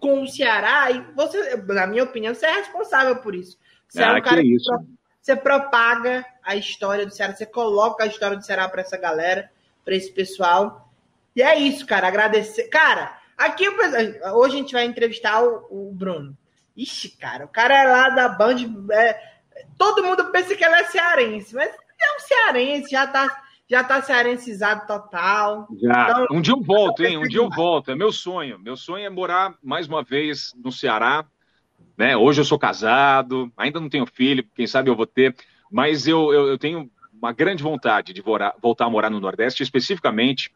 com 0.00 0.22
o 0.22 0.26
Ceará. 0.26 0.90
E 0.90 1.00
você, 1.14 1.56
na 1.56 1.86
minha 1.86 2.04
opinião, 2.04 2.34
você 2.34 2.46
é 2.46 2.52
responsável 2.52 3.16
por 3.16 3.34
isso. 3.34 3.58
Você 3.86 4.02
ah, 4.02 4.16
é 4.16 4.18
um 4.18 4.22
cara 4.22 4.40
que, 4.40 4.56
que 4.56 4.62
você 5.20 5.36
propaga 5.36 6.24
a 6.42 6.56
história 6.56 7.04
do 7.04 7.14
Ceará, 7.14 7.34
você 7.34 7.44
coloca 7.44 8.02
a 8.02 8.06
história 8.06 8.36
do 8.36 8.44
Ceará 8.44 8.66
para 8.68 8.80
essa 8.80 8.96
galera, 8.96 9.50
para 9.84 9.94
esse 9.94 10.10
pessoal. 10.10 10.90
E 11.36 11.42
é 11.42 11.58
isso, 11.58 11.86
cara. 11.86 12.08
Agradecer. 12.08 12.68
Cara, 12.68 13.19
Aqui, 13.40 13.66
hoje 14.34 14.54
a 14.54 14.58
gente 14.58 14.72
vai 14.74 14.84
entrevistar 14.84 15.42
o, 15.42 15.66
o 15.70 15.94
Bruno. 15.94 16.36
Ixi, 16.76 17.16
cara, 17.16 17.46
o 17.46 17.48
cara 17.48 17.74
é 17.74 17.90
lá 17.90 18.10
da 18.10 18.28
Band. 18.28 18.56
É, 18.92 19.18
todo 19.78 20.04
mundo 20.04 20.30
pensa 20.30 20.54
que 20.54 20.62
ele 20.62 20.74
é 20.74 20.84
cearense, 20.84 21.54
mas 21.54 21.70
é 21.70 22.16
um 22.16 22.20
cearense, 22.20 22.90
já 22.90 23.06
tá, 23.06 23.42
já 23.66 23.82
tá 23.82 24.02
cearencizado 24.02 24.86
total. 24.86 25.66
Já. 25.80 26.02
Então, 26.02 26.26
um 26.36 26.42
dia 26.42 26.52
eu 26.52 26.60
volto, 26.60 27.02
hein? 27.02 27.16
Um 27.16 27.26
dia 27.26 27.40
eu 27.40 27.48
volto. 27.48 27.90
É 27.90 27.94
meu 27.94 28.12
sonho. 28.12 28.58
Meu 28.58 28.76
sonho 28.76 29.06
é 29.06 29.10
morar 29.10 29.54
mais 29.62 29.88
uma 29.88 30.04
vez 30.04 30.52
no 30.62 30.70
Ceará. 30.70 31.24
Né? 31.96 32.14
Hoje 32.14 32.42
eu 32.42 32.44
sou 32.44 32.58
casado, 32.58 33.50
ainda 33.56 33.80
não 33.80 33.88
tenho 33.88 34.04
filho, 34.04 34.46
quem 34.54 34.66
sabe 34.66 34.90
eu 34.90 34.96
vou 34.96 35.06
ter, 35.06 35.34
mas 35.72 36.06
eu, 36.06 36.30
eu, 36.30 36.46
eu 36.48 36.58
tenho 36.58 36.90
uma 37.14 37.32
grande 37.32 37.62
vontade 37.62 38.12
de 38.12 38.22
voltar 38.22 38.84
a 38.84 38.90
morar 38.90 39.08
no 39.08 39.20
Nordeste, 39.20 39.62
especificamente 39.62 40.50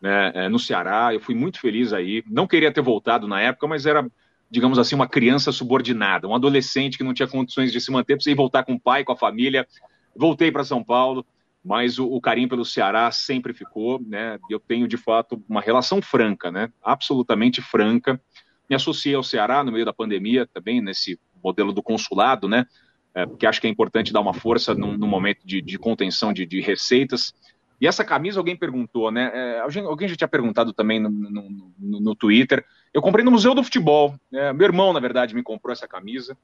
né, 0.00 0.32
é, 0.34 0.48
no 0.48 0.58
Ceará. 0.58 1.12
Eu 1.12 1.20
fui 1.20 1.34
muito 1.34 1.60
feliz 1.60 1.92
aí. 1.92 2.22
Não 2.26 2.46
queria 2.46 2.72
ter 2.72 2.80
voltado 2.80 3.26
na 3.26 3.40
época, 3.40 3.66
mas 3.66 3.86
era, 3.86 4.06
digamos 4.50 4.78
assim, 4.78 4.94
uma 4.94 5.08
criança 5.08 5.52
subordinada, 5.52 6.28
um 6.28 6.34
adolescente 6.34 6.96
que 6.96 7.04
não 7.04 7.14
tinha 7.14 7.28
condições 7.28 7.72
de 7.72 7.80
se 7.80 7.90
manter, 7.90 8.14
precisei 8.14 8.34
voltar 8.34 8.64
com 8.64 8.74
o 8.74 8.80
pai, 8.80 9.04
com 9.04 9.12
a 9.12 9.16
família. 9.16 9.66
Voltei 10.14 10.50
para 10.50 10.64
São 10.64 10.82
Paulo, 10.82 11.24
mas 11.64 11.98
o, 11.98 12.06
o, 12.06 12.20
carinho 12.20 12.48
pelo 12.48 12.64
Ceará 12.64 13.10
sempre 13.10 13.52
ficou. 13.52 14.00
Né? 14.00 14.38
Eu 14.50 14.58
tenho, 14.58 14.88
de 14.88 14.96
fato, 14.96 15.42
uma 15.48 15.60
relação 15.60 16.00
franca, 16.02 16.50
né? 16.50 16.70
absolutamente 16.82 17.60
franca. 17.60 18.20
Me 18.68 18.76
associei 18.76 19.14
ao 19.14 19.22
Ceará 19.22 19.64
no 19.64 19.72
meio 19.72 19.84
da 19.84 19.92
pandemia 19.92 20.46
também, 20.46 20.80
nesse 20.80 21.18
modelo 21.42 21.72
do 21.72 21.82
consulado, 21.82 22.48
né? 22.48 22.66
É, 23.14 23.24
porque 23.26 23.46
acho 23.46 23.60
que 23.60 23.66
é 23.66 23.70
importante 23.70 24.12
dar 24.12 24.20
uma 24.20 24.34
força 24.34 24.74
num 24.74 25.06
momento 25.06 25.40
de, 25.44 25.62
de 25.62 25.78
contenção 25.78 26.32
de, 26.32 26.44
de 26.44 26.60
receitas. 26.60 27.32
E 27.80 27.86
essa 27.86 28.04
camisa, 28.04 28.40
alguém 28.40 28.56
perguntou, 28.56 29.10
né? 29.10 29.30
É, 29.32 29.60
alguém, 29.60 30.08
já 30.08 30.16
tinha 30.16 30.28
perguntado 30.28 30.72
também 30.72 30.98
no, 30.98 31.08
no, 31.08 31.72
no, 31.78 32.00
no 32.00 32.14
Twitter. 32.14 32.64
Eu 32.92 33.00
comprei 33.00 33.24
no 33.24 33.30
Museu 33.30 33.54
do 33.54 33.62
Futebol. 33.62 34.14
É, 34.32 34.52
meu 34.52 34.66
irmão, 34.66 34.92
na 34.92 35.00
verdade, 35.00 35.34
me 35.34 35.42
comprou 35.42 35.72
essa 35.72 35.86
camisa. 35.86 36.36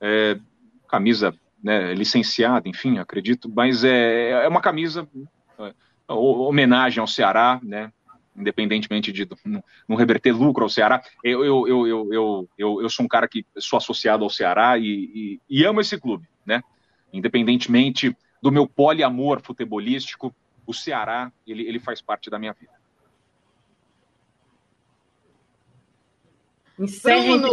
É, 0.00 0.38
camisa 0.86 1.34
né, 1.62 1.94
licenciada, 1.94 2.68
enfim, 2.68 2.98
acredito. 2.98 3.48
Mas 3.48 3.82
é, 3.82 4.44
é 4.44 4.48
uma 4.48 4.60
camisa 4.60 5.08
é, 5.58 5.72
homenagem 6.08 7.00
ao 7.00 7.06
Ceará, 7.06 7.58
né? 7.62 7.90
Independentemente 8.36 9.12
de 9.12 9.26
não 9.88 9.96
reverter 9.96 10.32
lucro 10.32 10.64
ao 10.64 10.68
Ceará. 10.68 11.02
Eu, 11.22 11.44
eu, 11.44 11.68
eu, 11.68 11.86
eu, 11.86 12.48
eu, 12.58 12.82
eu, 12.82 12.90
sou 12.90 13.06
um 13.06 13.08
cara 13.08 13.28
que 13.28 13.46
sou 13.58 13.76
associado 13.76 14.24
ao 14.24 14.28
Ceará 14.28 14.76
e, 14.76 14.84
e, 14.84 15.40
e 15.48 15.64
amo 15.64 15.80
esse 15.80 15.98
clube, 15.98 16.26
né? 16.44 16.60
Independentemente 17.12 18.14
do 18.42 18.52
meu 18.52 18.66
poliamor 18.66 19.40
futebolístico, 19.40 20.34
o 20.66 20.72
Ceará, 20.72 21.32
ele, 21.46 21.66
ele 21.66 21.78
faz 21.78 22.00
parte 22.00 22.30
da 22.30 22.38
minha 22.38 22.52
vida. 22.52 22.72
Encerra 26.78 27.38
Bruno. 27.38 27.48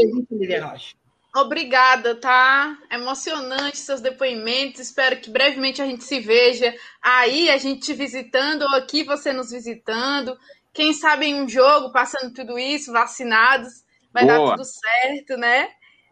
Obrigada, 1.34 2.16
tá? 2.16 2.78
Emocionante 2.92 3.78
seus 3.78 4.02
depoimentos. 4.02 4.82
Espero 4.82 5.22
que 5.22 5.30
brevemente 5.30 5.82
a 5.82 5.86
gente 5.86 6.04
se 6.04 6.20
veja 6.20 6.76
aí, 7.02 7.50
a 7.50 7.58
gente 7.58 7.82
te 7.86 7.94
visitando, 7.94 8.64
ou 8.64 8.76
aqui 8.76 9.04
você 9.04 9.32
nos 9.32 9.52
visitando. 9.52 10.38
Quem 10.74 10.92
sabe 10.94 11.28
em 11.28 11.42
um 11.42 11.48
jogo, 11.48 11.92
passando 11.92 12.34
tudo 12.34 12.60
isso, 12.60 12.92
vacinados, 12.92 13.84
vai 14.12 14.26
Boa. 14.26 14.50
dar 14.50 14.56
tudo 14.58 14.66
certo, 14.66 15.38
né? 15.38 15.70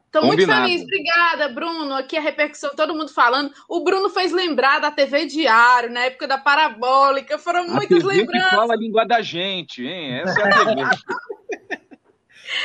Estou 0.09 0.25
muito 0.25 0.43
feliz. 0.43 0.81
Obrigada, 0.81 1.49
Bruno. 1.49 1.93
Aqui 1.93 2.17
a 2.17 2.21
repercussão, 2.21 2.75
todo 2.75 2.95
mundo 2.95 3.09
falando. 3.09 3.53
O 3.67 3.83
Bruno 3.83 4.09
fez 4.09 4.31
lembrar 4.31 4.79
da 4.79 4.89
TV 4.89 5.27
Diário, 5.27 5.91
na 5.91 6.05
época 6.05 6.27
da 6.27 6.37
Parabólica. 6.37 7.37
Foram 7.37 7.61
a 7.61 7.67
muitas 7.67 8.01
TV 8.01 8.17
lembranças. 8.17 8.49
Que 8.49 8.55
fala 8.55 8.73
a 8.73 8.77
língua 8.77 9.05
da 9.05 9.21
gente, 9.21 9.85
hein? 9.85 10.21
Essa 10.21 10.41
é 10.41 10.47
a 10.47 10.65
TV. 10.65 10.81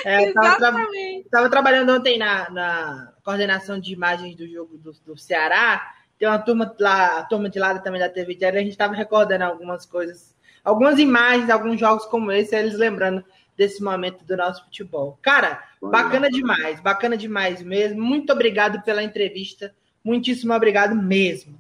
É, 0.03 0.31
Exatamente. 0.31 1.27
Estava 1.27 1.43
tra 1.43 1.51
trabalhando 1.51 1.95
ontem 1.95 2.17
na, 2.17 2.49
na, 2.49 3.13
coordenação 3.23 3.79
de 3.79 3.93
imagens 3.93 4.35
do 4.35 4.49
jogo 4.49 4.79
do, 4.79 4.93
do, 5.05 5.19
Ceará. 5.19 5.93
Tem 6.19 6.27
uma 6.27 6.39
turma 6.39 6.75
lá, 6.81 7.19
a 7.19 7.25
turma 7.25 7.51
de 7.51 7.59
lá 7.59 7.79
também 7.79 8.01
da 8.01 8.09
TV 8.09 8.35
Diário, 8.35 8.59
a 8.59 8.63
gente 8.63 8.73
estava 8.73 8.95
recordando 8.95 9.45
algumas 9.45 9.85
coisas, 9.85 10.35
algumas 10.65 10.99
imagens, 10.99 11.51
alguns 11.51 11.79
jogos 11.79 12.07
como 12.07 12.33
esse, 12.33 12.57
eles 12.57 12.79
lembrando 12.79 13.23
desse 13.57 13.83
momento 13.83 14.25
do 14.25 14.37
nosso 14.37 14.65
futebol. 14.65 15.19
Cara, 15.23 15.63
bacana 15.81 16.31
demais, 16.31 16.81
bacana 16.81 17.17
demais 17.17 17.63
mesmo. 17.63 18.03
Muito 18.03 18.33
obrigado 18.33 18.83
pela 18.83 19.03
entrevista. 19.03 19.75
Muitíssimo 20.05 20.53
obrigado 20.53 20.95
mesmo. 20.95 21.59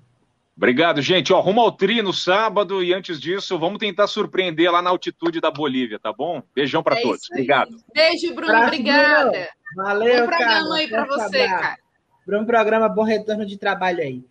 Obrigado, 0.57 1.03
gente. 1.03 1.33
Ó, 1.33 1.41
rumo 1.41 1.61
ao 1.61 1.73
tri 1.73 2.01
no 2.01 2.13
sábado 2.13 2.83
e 2.83 2.95
antes 2.95 3.21
disso, 3.21 3.59
vamos 3.59 3.79
tentar 3.79 4.07
surpreender 4.07 4.71
lá 4.71 4.81
na 4.81 4.91
altitude 4.91 5.41
da 5.41 5.51
Bolívia, 5.51 5.99
tá 5.99 6.13
bom? 6.13 6.43
Beijão 6.55 6.83
para 6.83 6.99
é 6.99 7.03
todos. 7.03 7.29
Obrigado. 7.31 7.77
Beijo, 7.93 8.35
Bruno. 8.35 8.63
obrigada. 8.63 9.49
Valeu, 9.77 10.21
Bom 10.21 10.27
programa 10.29 10.69
cara. 10.69 10.75
aí 10.75 10.89
para 10.89 11.05
você, 11.07 11.49
cara. 11.49 11.79
Para 12.25 12.41
um 12.41 12.47
programa, 12.47 12.89
bom 12.89 13.03
retorno 13.03 13.45
de 13.45 13.59
trabalho 13.59 14.01
aí. 14.01 14.25